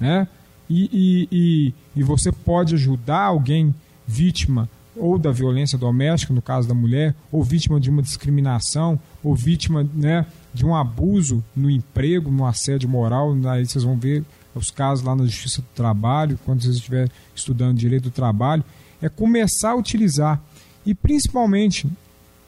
né? 0.00 0.26
E, 0.68 0.90
e, 0.92 1.28
e, 1.30 1.74
e 2.00 2.02
você 2.02 2.32
pode 2.32 2.74
ajudar 2.74 3.22
alguém 3.22 3.72
vítima 4.04 4.68
ou 4.96 5.16
da 5.16 5.30
violência 5.30 5.78
doméstica, 5.78 6.34
no 6.34 6.42
caso 6.42 6.66
da 6.66 6.74
mulher, 6.74 7.14
ou 7.30 7.44
vítima 7.44 7.78
de 7.78 7.88
uma 7.88 8.02
discriminação, 8.02 8.98
ou 9.22 9.36
vítima 9.36 9.88
né, 9.94 10.26
de 10.52 10.66
um 10.66 10.74
abuso 10.74 11.44
no 11.54 11.70
emprego, 11.70 12.32
no 12.32 12.46
assédio 12.46 12.88
moral. 12.88 13.32
Aí 13.46 13.64
vocês 13.64 13.84
vão 13.84 13.96
ver 13.96 14.24
os 14.56 14.72
casos 14.72 15.04
lá 15.04 15.14
na 15.14 15.24
Justiça 15.24 15.62
do 15.62 15.68
Trabalho, 15.72 16.36
quando 16.44 16.62
vocês 16.62 16.74
estiverem 16.74 17.12
estudando 17.32 17.78
direito 17.78 18.04
do 18.04 18.10
trabalho, 18.10 18.64
é 19.00 19.08
começar 19.08 19.70
a 19.70 19.76
utilizar 19.76 20.42
e 20.84 20.96
principalmente 20.96 21.86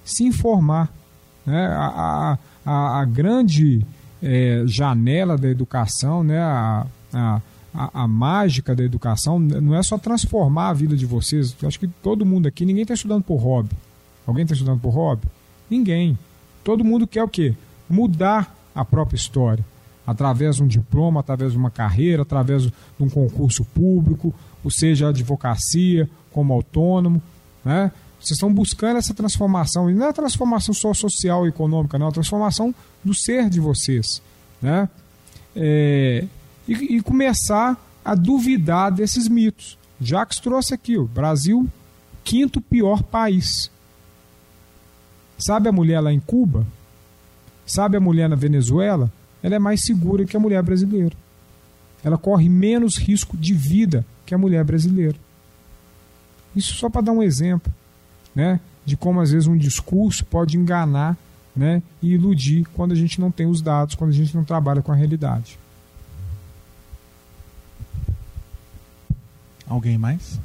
se 0.05 0.25
informar. 0.25 0.93
Né? 1.51 1.67
A, 1.67 2.39
a, 2.65 3.01
a 3.01 3.05
grande 3.05 3.85
é, 4.23 4.63
janela 4.67 5.37
da 5.37 5.49
educação, 5.49 6.23
né? 6.23 6.39
a, 6.39 6.87
a, 7.13 7.41
a, 7.75 8.07
mágica 8.07 8.75
da 8.75 8.85
educação 8.85 9.39
não 9.39 9.75
é 9.75 9.83
só 9.83 9.99
transformar 9.99 10.69
a 10.69 10.73
vida 10.73 10.97
de 10.97 11.07
vocês. 11.07 11.57
Eu 11.61 11.69
acho 11.69 11.81
que 11.81 11.89
todo 11.89 12.25
mundo 12.25 12.47
aqui, 12.47 12.65
ninguém 12.65 12.83
está 12.83 12.95
estudando 12.95 13.25
por 13.25 13.37
hobby. 13.37 13.71
Alguém 14.27 14.45
está 14.45 14.55
estudando 14.55 14.81
por 14.81 14.91
hobby? 14.91 15.27
Ninguém. 15.69 16.17
Todo 16.63 16.85
mundo 16.85 17.07
quer 17.07 17.25
o 17.25 17.29
quê? 17.29 17.55
Mudar 17.89 18.55
a 18.75 18.85
própria 18.85 19.17
história. 19.17 19.65
Através 20.07 20.57
de 20.57 20.63
um 20.63 20.67
diploma, 20.69 21.21
através 21.21 21.53
de 21.53 21.59
uma 21.59 21.71
carreira, 21.71 22.23
através 22.23 22.63
de 22.63 22.73
um 22.99 23.09
concurso 23.09 23.65
público, 23.65 24.35
ou 24.63 24.71
seja, 24.71 25.09
advocacia, 25.09 26.09
como 26.33 26.53
autônomo. 26.53 27.21
Né? 27.65 27.91
Vocês 28.21 28.37
estão 28.37 28.53
buscando 28.53 28.99
essa 28.99 29.15
transformação, 29.15 29.89
e 29.89 29.95
não 29.95 30.07
é 30.07 30.11
a 30.11 30.13
transformação 30.13 30.75
só 30.75 30.93
social 30.93 31.47
e 31.47 31.49
econômica, 31.49 31.99
não, 31.99 32.07
é 32.07 32.09
a 32.11 32.13
transformação 32.13 32.75
do 33.03 33.15
ser 33.15 33.49
de 33.49 33.59
vocês. 33.59 34.21
Né? 34.61 34.89
É, 35.57 36.27
e, 36.69 36.97
e, 36.97 37.03
começar 37.03 37.83
a 38.05 38.15
duvidar 38.15 38.93
desses 38.93 39.27
mitos. 39.27 39.79
Jacques 39.99 40.39
trouxe 40.39 40.75
aqui, 40.75 40.99
o 40.99 41.07
Brasil, 41.07 41.67
quinto 42.23 42.61
pior 42.61 43.03
país. 43.03 43.71
Sabe 45.39 45.71
a 45.71 45.73
mulher 45.73 46.01
lá 46.01 46.13
em 46.13 46.21
Cuba? 46.21 46.67
Sabe 47.65 47.97
a 47.97 48.01
mulher 48.01 48.29
na 48.29 48.37
Venezuela? 48.37 49.11
Ela 49.43 49.57
é 49.57 49.59
mais 49.59 49.83
segura 49.83 50.27
que 50.27 50.37
a 50.37 50.41
mulher 50.41 50.63
brasileira. 50.63 51.17
Ela 52.05 52.19
corre 52.19 52.51
menos 52.51 52.99
risco 52.99 53.35
de 53.37 53.55
vida 53.55 54.05
que 54.27 54.35
a 54.35 54.39
mulher 54.39 54.63
brasileira. 54.63 55.17
Isso 56.55 56.75
só 56.75 56.91
para 56.91 57.01
dar 57.01 57.13
um 57.13 57.23
exemplo 57.23 57.73
né, 58.41 58.59
de 58.87 58.97
como 58.97 59.21
às 59.21 59.31
vezes 59.31 59.47
um 59.47 59.57
discurso 59.57 60.25
pode 60.25 60.57
enganar 60.57 61.15
né, 61.55 61.83
e 62.03 62.15
iludir 62.15 62.67
quando 62.73 62.93
a 62.93 62.95
gente 62.95 63.21
não 63.21 63.31
tem 63.31 63.47
os 63.47 63.61
dados, 63.61 63.95
quando 63.95 64.11
a 64.11 64.15
gente 64.15 64.35
não 64.35 64.45
trabalha 64.45 64.81
com 64.81 64.91
a 64.91 64.95
realidade. 64.95 65.59
Alguém 69.69 69.99
mais? 69.99 70.41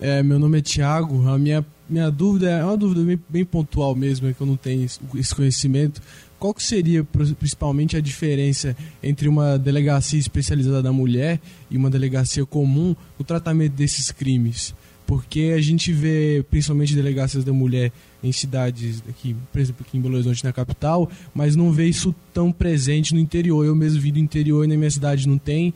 É, 0.00 0.22
meu 0.22 0.38
nome 0.38 0.58
é 0.58 0.62
Tiago. 0.62 1.26
A 1.28 1.38
minha 1.38 1.64
minha 1.88 2.10
dúvida 2.10 2.50
é 2.50 2.64
uma 2.64 2.76
dúvida 2.76 3.04
bem, 3.04 3.20
bem 3.28 3.44
pontual 3.44 3.94
mesmo, 3.94 4.28
é 4.28 4.32
que 4.32 4.40
eu 4.40 4.46
não 4.46 4.56
tenho 4.56 4.84
esse 4.84 5.34
conhecimento. 5.34 6.00
Qual 6.38 6.52
que 6.52 6.62
seria 6.62 7.04
principalmente 7.04 7.96
a 7.96 8.00
diferença 8.00 8.76
entre 9.02 9.28
uma 9.28 9.58
delegacia 9.58 10.18
especializada 10.18 10.82
da 10.82 10.92
mulher 10.92 11.40
e 11.70 11.76
uma 11.76 11.88
delegacia 11.88 12.44
comum 12.44 12.94
no 13.18 13.24
tratamento 13.24 13.72
desses 13.72 14.10
crimes? 14.10 14.74
Porque 15.06 15.52
a 15.56 15.60
gente 15.60 15.92
vê 15.92 16.44
principalmente 16.50 16.94
delegacias 16.94 17.44
da 17.44 17.52
mulher 17.52 17.92
em 18.22 18.32
cidades 18.32 19.02
aqui, 19.08 19.36
por 19.52 19.60
exemplo, 19.60 19.84
aqui 19.86 19.98
em 19.98 20.00
Belo 20.00 20.14
Horizonte 20.14 20.42
na 20.42 20.52
capital, 20.52 21.10
mas 21.34 21.54
não 21.54 21.70
vê 21.72 21.86
isso 21.86 22.14
tão 22.32 22.50
presente 22.50 23.12
no 23.14 23.20
interior. 23.20 23.64
Eu 23.64 23.74
mesmo 23.74 24.00
vi 24.00 24.10
do 24.10 24.18
interior 24.18 24.64
e 24.64 24.68
na 24.68 24.76
minha 24.76 24.90
cidade 24.90 25.28
não 25.28 25.36
tem. 25.36 25.74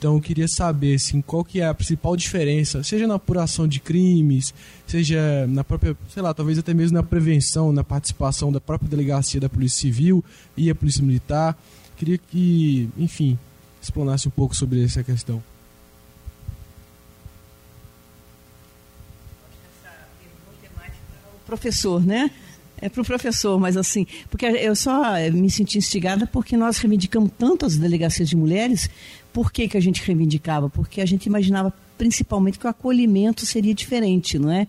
Então 0.00 0.14
eu 0.14 0.20
queria 0.22 0.48
saber 0.48 0.94
assim, 0.94 1.20
qual 1.20 1.44
que 1.44 1.60
é 1.60 1.66
a 1.66 1.74
principal 1.74 2.16
diferença, 2.16 2.82
seja 2.82 3.06
na 3.06 3.16
apuração 3.16 3.68
de 3.68 3.80
crimes, 3.80 4.54
seja 4.86 5.46
na 5.46 5.62
própria, 5.62 5.94
sei 6.08 6.22
lá, 6.22 6.32
talvez 6.32 6.58
até 6.58 6.72
mesmo 6.72 6.96
na 6.96 7.02
prevenção, 7.02 7.70
na 7.70 7.84
participação 7.84 8.50
da 8.50 8.62
própria 8.62 8.88
delegacia 8.88 9.38
da 9.38 9.50
Polícia 9.50 9.82
Civil 9.82 10.24
e 10.56 10.70
a 10.70 10.74
Polícia 10.74 11.04
Militar. 11.04 11.54
Queria 11.98 12.16
que, 12.16 12.88
enfim, 12.96 13.38
explanasse 13.82 14.26
um 14.26 14.30
pouco 14.30 14.56
sobre 14.56 14.82
essa 14.82 15.04
questão. 15.04 15.42
professor, 21.44 22.02
né? 22.06 22.30
É 22.80 22.88
para 22.88 23.02
o 23.02 23.04
professor, 23.04 23.60
mas 23.60 23.76
assim, 23.76 24.06
porque 24.30 24.46
eu 24.46 24.74
só 24.74 25.14
me 25.32 25.50
senti 25.50 25.76
instigada 25.76 26.26
porque 26.26 26.56
nós 26.56 26.78
reivindicamos 26.78 27.30
tanto 27.38 27.66
as 27.66 27.76
delegacias 27.76 28.26
de 28.26 28.34
mulheres, 28.34 28.88
por 29.32 29.52
que, 29.52 29.68
que 29.68 29.76
a 29.76 29.80
gente 29.80 30.02
reivindicava? 30.02 30.68
Porque 30.68 31.00
a 31.00 31.06
gente 31.06 31.26
imaginava 31.26 31.72
principalmente 31.96 32.58
que 32.58 32.66
o 32.66 32.70
acolhimento 32.70 33.44
seria 33.44 33.74
diferente, 33.74 34.38
não 34.38 34.50
é? 34.50 34.66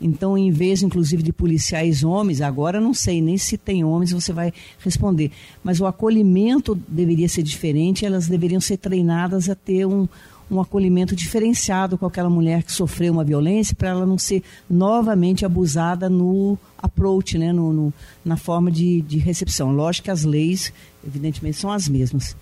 Então, 0.00 0.36
em 0.36 0.50
vez, 0.50 0.82
inclusive, 0.82 1.22
de 1.22 1.32
policiais 1.32 2.04
homens, 2.04 2.40
agora 2.42 2.80
não 2.80 2.92
sei 2.92 3.22
nem 3.22 3.38
se 3.38 3.56
tem 3.56 3.82
homens, 3.82 4.12
você 4.12 4.32
vai 4.32 4.52
responder. 4.80 5.30
Mas 5.62 5.80
o 5.80 5.86
acolhimento 5.86 6.74
deveria 6.86 7.28
ser 7.28 7.42
diferente, 7.42 8.04
elas 8.04 8.28
deveriam 8.28 8.60
ser 8.60 8.76
treinadas 8.76 9.48
a 9.48 9.54
ter 9.54 9.86
um, 9.86 10.06
um 10.50 10.60
acolhimento 10.60 11.16
diferenciado 11.16 11.96
com 11.96 12.04
aquela 12.04 12.28
mulher 12.28 12.62
que 12.62 12.72
sofreu 12.72 13.14
uma 13.14 13.24
violência, 13.24 13.74
para 13.74 13.88
ela 13.88 14.04
não 14.04 14.18
ser 14.18 14.42
novamente 14.68 15.46
abusada 15.46 16.10
no 16.10 16.58
approach, 16.76 17.38
né, 17.38 17.52
no, 17.52 17.72
no, 17.72 17.94
na 18.22 18.36
forma 18.36 18.70
de, 18.70 19.00
de 19.00 19.18
recepção. 19.18 19.72
Lógico 19.72 20.04
que 20.04 20.10
as 20.10 20.24
leis, 20.24 20.72
evidentemente, 21.06 21.56
são 21.56 21.70
as 21.70 21.88
mesmas. 21.88 22.36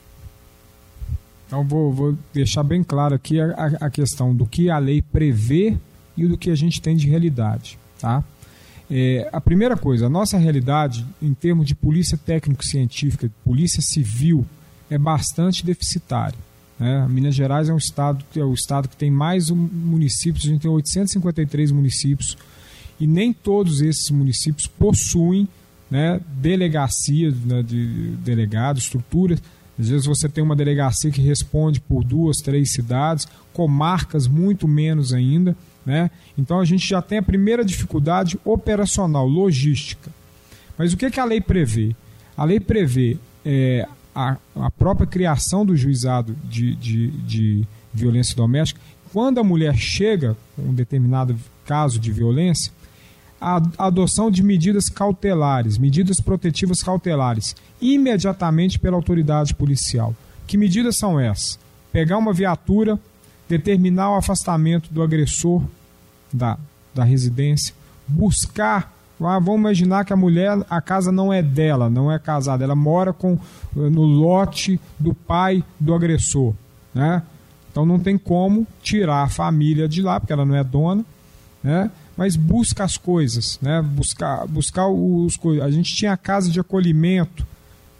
Então, 1.52 1.62
vou, 1.62 1.92
vou 1.92 2.18
deixar 2.32 2.62
bem 2.62 2.82
claro 2.82 3.14
aqui 3.14 3.38
a, 3.38 3.66
a, 3.78 3.90
questão 3.90 4.34
do 4.34 4.46
que 4.46 4.70
a 4.70 4.78
lei 4.78 5.02
prevê 5.02 5.76
e 6.16 6.26
do 6.26 6.38
que 6.38 6.48
a 6.48 6.54
gente 6.54 6.80
tem 6.80 6.96
de 6.96 7.06
realidade. 7.06 7.78
Tá? 8.00 8.24
É, 8.90 9.28
a 9.30 9.38
primeira 9.38 9.76
coisa, 9.76 10.06
a 10.06 10.08
nossa 10.08 10.38
realidade, 10.38 11.04
em 11.20 11.34
termos 11.34 11.66
de 11.66 11.74
polícia 11.74 12.16
técnico-científica, 12.16 13.30
polícia 13.44 13.82
civil, 13.82 14.46
é 14.88 14.96
bastante 14.96 15.62
deficitária. 15.62 16.38
Né? 16.80 17.06
Minas 17.10 17.34
Gerais 17.34 17.68
é 17.68 17.74
um 17.74 17.76
estado, 17.76 18.24
é 18.34 18.42
o 18.42 18.54
estado 18.54 18.88
que 18.88 18.96
tem 18.96 19.10
mais 19.10 19.50
municípios, 19.50 20.46
a 20.46 20.48
gente 20.48 20.62
tem 20.62 20.70
853 20.70 21.70
municípios, 21.70 22.34
e 22.98 23.06
nem 23.06 23.30
todos 23.30 23.82
esses 23.82 24.10
municípios 24.10 24.66
possuem 24.66 25.46
né, 25.90 26.18
delegacias 26.28 27.34
né, 27.44 27.62
de 27.62 28.16
delegados, 28.24 28.84
estruturas 28.84 29.42
às 29.78 29.88
vezes 29.88 30.06
você 30.06 30.28
tem 30.28 30.44
uma 30.44 30.56
delegacia 30.56 31.10
que 31.10 31.20
responde 31.20 31.80
por 31.80 32.04
duas, 32.04 32.38
três 32.38 32.72
cidades, 32.72 33.26
comarcas 33.52 34.26
muito 34.26 34.68
menos 34.68 35.12
ainda. 35.12 35.56
Né? 35.84 36.10
Então 36.36 36.60
a 36.60 36.64
gente 36.64 36.86
já 36.86 37.02
tem 37.02 37.18
a 37.18 37.22
primeira 37.22 37.64
dificuldade 37.64 38.38
operacional, 38.44 39.26
logística. 39.26 40.10
Mas 40.78 40.92
o 40.92 40.96
que, 40.96 41.10
que 41.10 41.20
a 41.20 41.24
lei 41.24 41.40
prevê? 41.40 41.94
A 42.36 42.44
lei 42.44 42.60
prevê 42.60 43.16
é, 43.44 43.86
a, 44.14 44.36
a 44.56 44.70
própria 44.70 45.06
criação 45.06 45.64
do 45.64 45.76
juizado 45.76 46.36
de, 46.44 46.74
de, 46.76 47.08
de 47.08 47.68
violência 47.92 48.36
doméstica. 48.36 48.80
Quando 49.12 49.38
a 49.38 49.44
mulher 49.44 49.76
chega 49.76 50.36
com 50.54 50.62
um 50.62 50.74
determinado 50.74 51.36
caso 51.64 51.98
de 51.98 52.10
violência, 52.12 52.72
a 53.42 53.86
adoção 53.86 54.30
de 54.30 54.42
medidas 54.42 54.88
cautelares, 54.88 55.76
medidas 55.76 56.20
protetivas 56.20 56.80
cautelares, 56.80 57.56
imediatamente 57.80 58.78
pela 58.78 58.96
autoridade 58.96 59.52
policial. 59.52 60.14
Que 60.46 60.56
medidas 60.56 60.96
são 60.96 61.18
essas? 61.18 61.58
Pegar 61.90 62.18
uma 62.18 62.32
viatura, 62.32 62.98
determinar 63.48 64.12
o 64.12 64.16
afastamento 64.16 64.92
do 64.92 65.02
agressor 65.02 65.62
da, 66.32 66.56
da 66.94 67.02
residência, 67.02 67.74
buscar. 68.06 68.94
Ah, 69.20 69.38
vamos 69.38 69.60
imaginar 69.60 70.04
que 70.04 70.12
a 70.12 70.16
mulher, 70.16 70.58
a 70.68 70.80
casa 70.80 71.12
não 71.12 71.32
é 71.32 71.42
dela, 71.42 71.90
não 71.90 72.10
é 72.10 72.18
casada, 72.18 72.64
ela 72.64 72.74
mora 72.74 73.12
com, 73.12 73.38
no 73.74 74.02
lote 74.02 74.80
do 74.98 75.14
pai 75.14 75.62
do 75.78 75.94
agressor. 75.94 76.54
Né? 76.94 77.22
Então 77.70 77.86
não 77.86 77.98
tem 77.98 78.18
como 78.18 78.66
tirar 78.82 79.22
a 79.22 79.28
família 79.28 79.88
de 79.88 80.02
lá, 80.02 80.18
porque 80.18 80.32
ela 80.32 80.44
não 80.44 80.56
é 80.56 80.64
dona. 80.64 81.04
Né? 81.62 81.90
Mas 82.16 82.36
busca 82.36 82.84
as 82.84 82.96
coisas, 82.96 83.58
né? 83.62 83.82
Buscar, 83.82 84.46
buscar 84.46 84.88
os 84.88 85.38
A 85.62 85.70
gente 85.70 85.94
tinha 85.94 86.12
a 86.12 86.16
casa 86.16 86.50
de 86.50 86.60
acolhimento, 86.60 87.46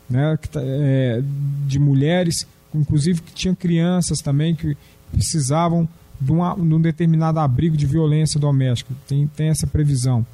né? 0.09 0.39
Tá, 0.51 0.61
é, 0.63 1.23
de 1.67 1.79
mulheres, 1.79 2.47
inclusive 2.75 3.23
que 3.23 3.33
tinham 3.33 3.55
crianças 3.55 4.19
também 4.19 4.55
que 4.55 4.77
precisavam 5.11 5.89
de, 6.21 6.31
uma, 6.31 6.55
de 6.55 6.75
um 6.75 6.81
determinado 6.81 7.39
abrigo 7.39 7.77
de 7.77 7.87
violência 7.87 8.39
doméstica. 8.39 8.95
Tem, 9.07 9.27
tem 9.29 9.49
essa 9.49 9.67
previsão. 9.67 10.27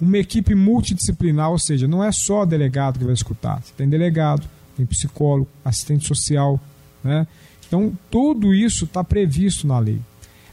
Uma 0.00 0.18
equipe 0.18 0.54
multidisciplinar, 0.54 1.50
ou 1.50 1.58
seja, 1.58 1.88
não 1.88 2.04
é 2.04 2.12
só 2.12 2.44
delegado 2.44 2.98
que 2.98 3.04
vai 3.04 3.14
escutar. 3.14 3.62
Você 3.62 3.72
tem 3.76 3.88
delegado, 3.88 4.46
tem 4.76 4.84
psicólogo, 4.84 5.48
assistente 5.64 6.06
social, 6.06 6.60
né? 7.02 7.26
Então 7.66 7.92
tudo 8.10 8.54
isso 8.54 8.84
está 8.84 9.02
previsto 9.02 9.66
na 9.66 9.78
lei. 9.78 10.00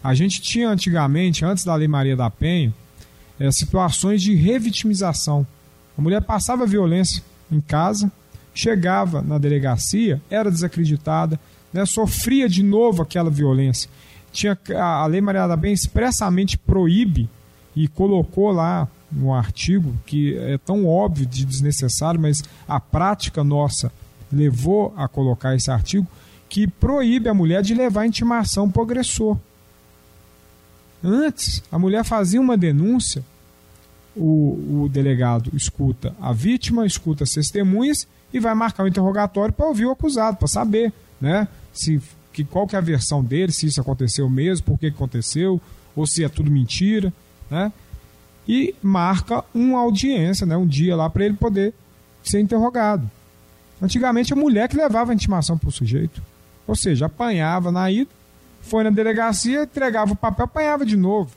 A 0.04 0.14
gente 0.14 0.42
tinha 0.42 0.70
antigamente, 0.70 1.46
antes 1.46 1.64
da 1.64 1.76
Lei 1.76 1.88
Maria 1.88 2.16
da 2.16 2.30
Penha, 2.30 2.74
é, 3.40 3.52
situações 3.52 4.22
de 4.22 4.36
revitimização. 4.36 5.46
A 5.98 6.02
mulher 6.02 6.22
passava 6.22 6.66
violência 6.66 7.24
em 7.52 7.62
casa, 7.62 8.12
chegava 8.54 9.22
na 9.22 9.38
delegacia, 9.38 10.22
era 10.30 10.52
desacreditada, 10.52 11.40
né, 11.72 11.86
sofria 11.86 12.50
de 12.50 12.64
novo 12.64 13.02
aquela 13.02 13.30
violência. 13.30 13.90
Tinha, 14.32 14.58
a, 14.76 15.04
a 15.04 15.06
Lei 15.06 15.22
Maria 15.22 15.48
da 15.48 15.58
Penha 15.58 15.74
expressamente 15.74 16.58
proíbe 16.58 17.30
e 17.76 17.88
colocou 17.88 18.52
lá 18.52 18.88
no 19.12 19.34
artigo, 19.34 19.94
que 20.06 20.38
é 20.38 20.58
tão 20.58 20.86
óbvio 20.86 21.26
de 21.26 21.46
desnecessário, 21.46 22.20
mas 22.20 22.42
a 22.68 22.80
prática 22.80 23.44
nossa 23.44 23.92
levou 24.32 24.94
a 24.96 25.08
colocar 25.08 25.56
esse 25.56 25.70
artigo, 25.70 26.08
que 26.48 26.68
proíbe 26.68 27.30
a 27.30 27.34
mulher 27.34 27.62
de 27.62 27.74
levar 27.74 28.06
intimação 28.06 28.70
para 28.70 28.82
o 28.82 28.86
agressor. 28.86 29.38
Antes, 31.04 31.64
a 31.72 31.80
mulher 31.80 32.04
fazia 32.04 32.40
uma 32.40 32.58
denúncia, 32.58 33.24
o, 34.16 34.84
o 34.84 34.90
delegado 34.90 35.52
escuta 35.56 36.14
a 36.22 36.34
vítima, 36.34 36.86
escuta 36.86 37.24
as 37.24 37.30
testemunhas 37.30 38.08
e 38.34 38.40
vai 38.40 38.54
marcar 38.54 38.84
o 38.84 38.86
um 38.86 38.90
interrogatório 38.90 39.54
para 39.54 39.66
ouvir 39.66 39.86
o 39.86 39.92
acusado, 39.92 40.38
para 40.38 40.48
saber 40.48 40.94
né, 41.20 41.48
se, 41.74 42.02
que, 42.32 42.44
qual 42.44 42.68
que 42.68 42.76
é 42.76 42.80
a 42.80 42.82
versão 42.82 43.24
dele, 43.24 43.52
se 43.52 43.68
isso 43.68 43.80
aconteceu 43.82 44.30
mesmo, 44.30 44.66
por 44.66 44.80
que 44.80 44.88
aconteceu, 44.88 45.62
ou 45.96 46.06
se 46.06 46.24
é 46.24 46.30
tudo 46.30 46.52
mentira. 46.52 47.12
Né? 47.50 47.72
E 48.48 48.76
marca 48.82 49.44
uma 49.54 49.80
audiência, 49.80 50.46
né, 50.46 50.58
um 50.58 50.68
dia 50.68 50.96
lá 50.96 51.10
para 51.10 51.26
ele 51.26 51.36
poder 51.36 51.74
ser 52.24 52.40
interrogado. 52.40 53.10
Antigamente 53.82 54.34
a 54.34 54.36
mulher 54.36 54.70
que 54.70 54.78
levava 54.78 55.12
a 55.12 55.16
intimação 55.16 55.58
para 55.58 55.70
o 55.70 55.72
sujeito. 55.72 56.22
Ou 56.68 56.76
seja, 56.76 57.08
apanhava 57.08 57.72
na 57.72 57.92
ida, 57.92 58.10
foi 58.62 58.84
na 58.84 58.90
delegacia, 58.90 59.64
entregava 59.64 60.14
o 60.14 60.16
papel, 60.16 60.46
apanhava 60.46 60.86
de 60.86 60.96
novo. 60.96 61.32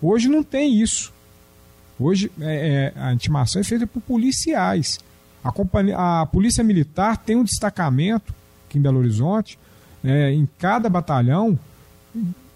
Hoje 0.00 0.28
não 0.28 0.42
tem 0.42 0.80
isso. 0.80 1.12
Hoje 1.98 2.30
é, 2.40 2.92
é, 2.96 3.00
a 3.00 3.12
intimação 3.12 3.60
é 3.60 3.64
feita 3.64 3.86
por 3.86 4.00
policiais. 4.00 4.98
A, 5.42 5.52
companhia, 5.52 5.96
a 5.96 6.26
Polícia 6.26 6.64
Militar 6.64 7.16
tem 7.16 7.36
um 7.36 7.44
destacamento 7.44 8.34
aqui 8.66 8.78
em 8.78 8.82
Belo 8.82 8.98
Horizonte, 8.98 9.58
é, 10.02 10.32
em 10.32 10.48
cada 10.58 10.88
batalhão, 10.88 11.58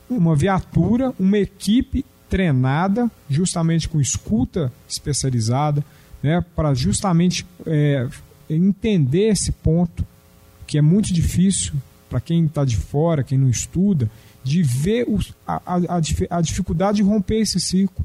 uma 0.09 0.35
viatura, 0.35 1.15
uma 1.19 1.39
equipe 1.39 2.05
treinada, 2.29 3.11
justamente 3.29 3.89
com 3.89 4.01
escuta 4.01 4.73
especializada, 4.89 5.85
né, 6.23 6.45
para 6.55 6.75
justamente 6.75 7.47
é, 7.67 8.07
entender 8.51 9.29
esse 9.29 9.53
ponto 9.53 10.05
que 10.67 10.77
é 10.79 10.83
muito 10.83 11.13
difícil 11.13 11.75
para 12.09 12.21
quem 12.21 12.47
está 12.47 12.65
de 12.65 12.77
fora, 12.77 13.23
quem 13.23 13.39
não 13.39 13.49
estuda, 13.49 14.11
de 14.43 14.63
ver 14.63 15.05
os, 15.09 15.35
a, 15.47 15.61
a, 15.67 15.97
a, 16.31 16.41
dificuldade 16.41 16.99
de 16.99 17.03
romper 17.03 17.41
esse 17.41 17.61
ciclo 17.61 18.05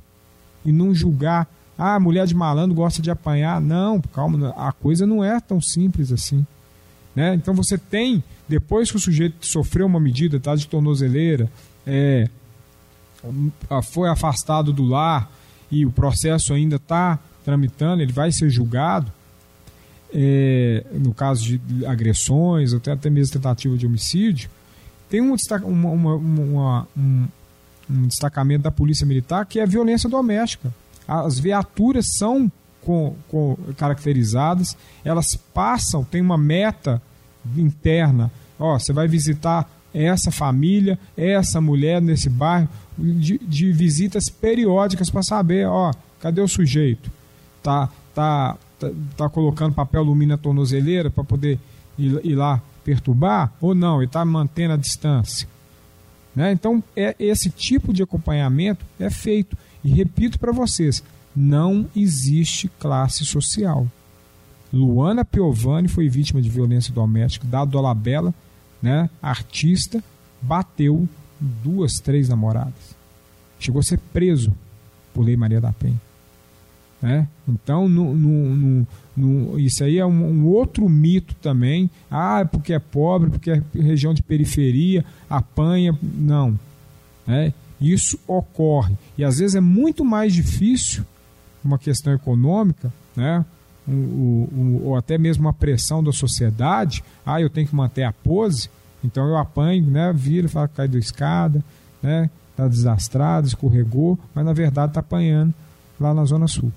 e 0.65 0.71
não 0.71 0.93
julgar. 0.93 1.47
Ah, 1.77 1.99
mulher 1.99 2.27
de 2.27 2.35
malandro 2.35 2.75
gosta 2.75 3.01
de 3.01 3.09
apanhar. 3.09 3.59
Não, 3.61 3.99
calma, 4.01 4.53
a 4.57 4.71
coisa 4.71 5.05
não 5.05 5.23
é 5.23 5.39
tão 5.39 5.61
simples 5.61 6.11
assim. 6.11 6.45
Né? 7.15 7.33
Então 7.35 7.53
você 7.53 7.77
tem, 7.77 8.23
depois 8.47 8.91
que 8.91 8.97
o 8.97 8.99
sujeito 8.99 9.45
sofreu 9.45 9.85
uma 9.85 9.99
medida 9.99 10.39
tá, 10.39 10.55
de 10.55 10.67
tornozeleira, 10.67 11.49
é, 11.85 12.27
foi 13.83 14.09
afastado 14.09 14.73
do 14.73 14.83
lar 14.83 15.31
e 15.71 15.85
o 15.85 15.91
processo 15.91 16.53
ainda 16.53 16.75
está 16.75 17.19
tramitando, 17.43 18.01
ele 18.01 18.11
vai 18.11 18.31
ser 18.31 18.49
julgado 18.49 19.11
é, 20.13 20.85
no 20.93 21.13
caso 21.13 21.57
de 21.57 21.85
agressões, 21.85 22.73
até, 22.73 22.91
até 22.91 23.09
mesmo 23.09 23.33
tentativa 23.33 23.75
de 23.75 23.85
homicídio, 23.85 24.49
tem 25.09 25.21
um, 25.21 25.35
uma, 25.65 25.89
uma, 25.89 26.15
uma, 26.15 26.87
um, 26.95 27.27
um 27.89 28.07
destacamento 28.07 28.63
da 28.63 28.71
Polícia 28.71 29.05
Militar 29.05 29.45
que 29.45 29.59
é 29.59 29.63
a 29.63 29.67
violência 29.67 30.09
doméstica. 30.09 30.73
As 31.07 31.39
viaturas 31.39 32.05
são 32.17 32.51
com, 32.81 33.15
com, 33.27 33.57
caracterizadas, 33.77 34.77
elas 35.03 35.35
passam, 35.53 36.03
tem 36.03 36.21
uma 36.21 36.37
meta 36.37 37.01
interna. 37.57 38.31
Ó, 38.59 38.77
você 38.77 38.93
vai 38.93 39.07
visitar 39.07 39.69
essa 39.93 40.31
família, 40.31 40.97
essa 41.15 41.61
mulher 41.61 42.01
nesse 42.01 42.29
bairro, 42.29 42.69
de, 42.97 43.37
de 43.39 43.71
visitas 43.71 44.29
periódicas 44.29 45.09
para 45.09 45.23
saber, 45.23 45.67
ó, 45.67 45.91
cadê 46.19 46.41
o 46.41 46.47
sujeito? 46.47 47.11
Tá, 47.61 47.89
tá 48.13 48.57
tá, 48.89 48.91
tá 49.17 49.29
colocando 49.29 49.73
papel 49.73 50.01
alumínio 50.01 50.35
na 50.35 50.37
tornozeleira 50.37 51.09
para 51.09 51.23
poder 51.23 51.59
ir, 51.97 52.19
ir, 52.23 52.35
lá 52.35 52.61
perturbar 52.83 53.53
ou 53.61 53.73
não, 53.73 53.97
ele 53.97 54.05
está 54.05 54.23
mantendo 54.25 54.73
a 54.73 54.77
distância. 54.77 55.47
Né? 56.35 56.51
Então, 56.51 56.83
é, 56.95 57.15
esse 57.19 57.49
tipo 57.49 57.93
de 57.93 58.03
acompanhamento 58.03 58.85
é 58.99 59.09
feito. 59.09 59.55
E 59.83 59.89
repito 59.89 60.39
para 60.39 60.51
vocês, 60.51 61.03
não 61.35 61.87
existe 61.95 62.67
classe 62.79 63.25
social. 63.25 63.87
Luana 64.71 65.23
Piovani 65.23 65.87
foi 65.87 66.09
vítima 66.09 66.41
de 66.41 66.49
violência 66.49 66.91
doméstica 66.91 67.45
da 67.47 67.63
Dolabella, 67.63 68.33
né, 68.81 69.09
artista, 69.21 70.03
bateu 70.41 71.07
duas, 71.39 71.93
três 71.93 72.27
namoradas. 72.27 72.95
Chegou 73.59 73.79
a 73.79 73.83
ser 73.83 73.99
preso 74.11 74.53
por 75.13 75.23
Lei 75.23 75.37
Maria 75.37 75.61
da 75.61 75.71
Penha. 75.71 76.01
Né? 77.03 77.27
Então, 77.45 77.89
no, 77.89 78.15
no, 78.15 78.87
no, 79.17 79.59
isso 79.59 79.83
aí 79.83 79.97
é 79.97 80.05
um, 80.05 80.25
um, 80.25 80.45
outro 80.45 80.87
mito 80.87 81.35
também. 81.35 81.89
Ah, 82.09 82.39
é 82.39 82.45
porque 82.45 82.71
é 82.71 82.79
pobre, 82.79 83.29
porque 83.29 83.51
é 83.51 83.61
região 83.75 84.13
de 84.13 84.23
periferia, 84.23 85.03
apanha. 85.29 85.93
Não. 86.01 86.57
Né? 87.27 87.53
Isso 87.79 88.17
ocorre. 88.25 88.95
E 89.17 89.23
às 89.25 89.39
vezes 89.39 89.53
é 89.53 89.59
muito 89.59 90.05
mais 90.05 90.33
difícil, 90.33 91.03
uma 91.61 91.77
questão 91.77 92.13
econômica, 92.13 92.91
né? 93.17 93.43
O, 93.85 93.91
o, 93.91 94.81
ou 94.85 94.95
até 94.95 95.17
mesmo 95.17 95.49
a 95.49 95.53
pressão 95.53 96.01
da 96.01 96.13
sociedade. 96.13 97.03
Ah, 97.25 97.41
eu 97.41 97.49
tenho 97.49 97.67
que 97.67 97.75
manter 97.75 98.03
a 98.03 98.13
pose, 98.13 98.69
então 99.03 99.27
eu 99.27 99.35
apanho, 99.35 99.85
né? 99.85 100.13
vira, 100.15 100.47
fala, 100.47 100.69
cai 100.69 100.87
da 100.87 100.97
escada, 100.97 101.61
né? 102.01 102.29
Está 102.51 102.65
desastrado, 102.65 103.47
escorregou, 103.47 104.17
mas 104.33 104.45
na 104.45 104.53
verdade 104.53 104.91
está 104.91 105.01
apanhando 105.01 105.53
lá 105.99 106.13
na 106.13 106.23
Zona 106.23 106.47
Sul. 106.47 106.71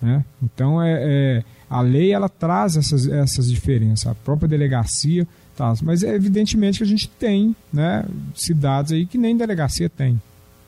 Né? 0.00 0.24
Então, 0.42 0.82
é, 0.82 0.98
é, 1.02 1.44
a 1.68 1.80
lei 1.80 2.12
ela 2.12 2.28
traz 2.28 2.76
essas, 2.76 3.06
essas 3.06 3.50
diferenças, 3.50 4.06
a 4.06 4.14
própria 4.14 4.48
delegacia 4.48 5.26
traz, 5.56 5.82
mas 5.82 6.02
é 6.02 6.14
evidentemente 6.14 6.78
que 6.78 6.84
a 6.84 6.86
gente 6.86 7.08
tem 7.08 7.54
né, 7.72 8.04
cidades 8.34 8.92
aí 8.92 9.04
que 9.04 9.18
nem 9.18 9.36
delegacia 9.36 9.90
tem. 9.90 10.20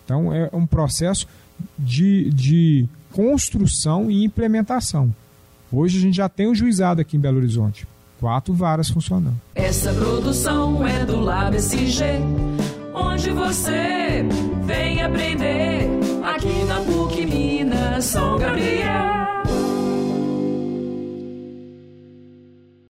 Então, 0.04 0.32
é 0.32 0.50
um 0.52 0.66
processo 0.66 1.26
de, 1.78 2.30
de 2.30 2.86
construção 3.12 4.10
e 4.10 4.24
implementação. 4.24 5.14
Hoje 5.70 5.98
a 5.98 6.00
gente 6.00 6.16
já 6.16 6.28
tem 6.28 6.46
o 6.46 6.50
um 6.50 6.54
juizado 6.54 7.00
aqui 7.00 7.16
em 7.16 7.20
Belo 7.20 7.38
Horizonte, 7.38 7.86
quatro 8.20 8.52
varas 8.52 8.90
funcionando. 8.90 9.40
Essa 9.54 9.92
produção 9.94 10.86
é 10.86 11.06
do 11.06 11.18
LabSG, 11.20 12.04
onde 12.94 13.30
você 13.30 14.22
vem 14.64 15.02
aprender 15.02 15.88
aqui 16.22 16.64
na 16.64 16.80
PUC 16.80 17.24
Minas 17.24 18.04
São 18.04 18.38
Gabriel. 18.38 19.21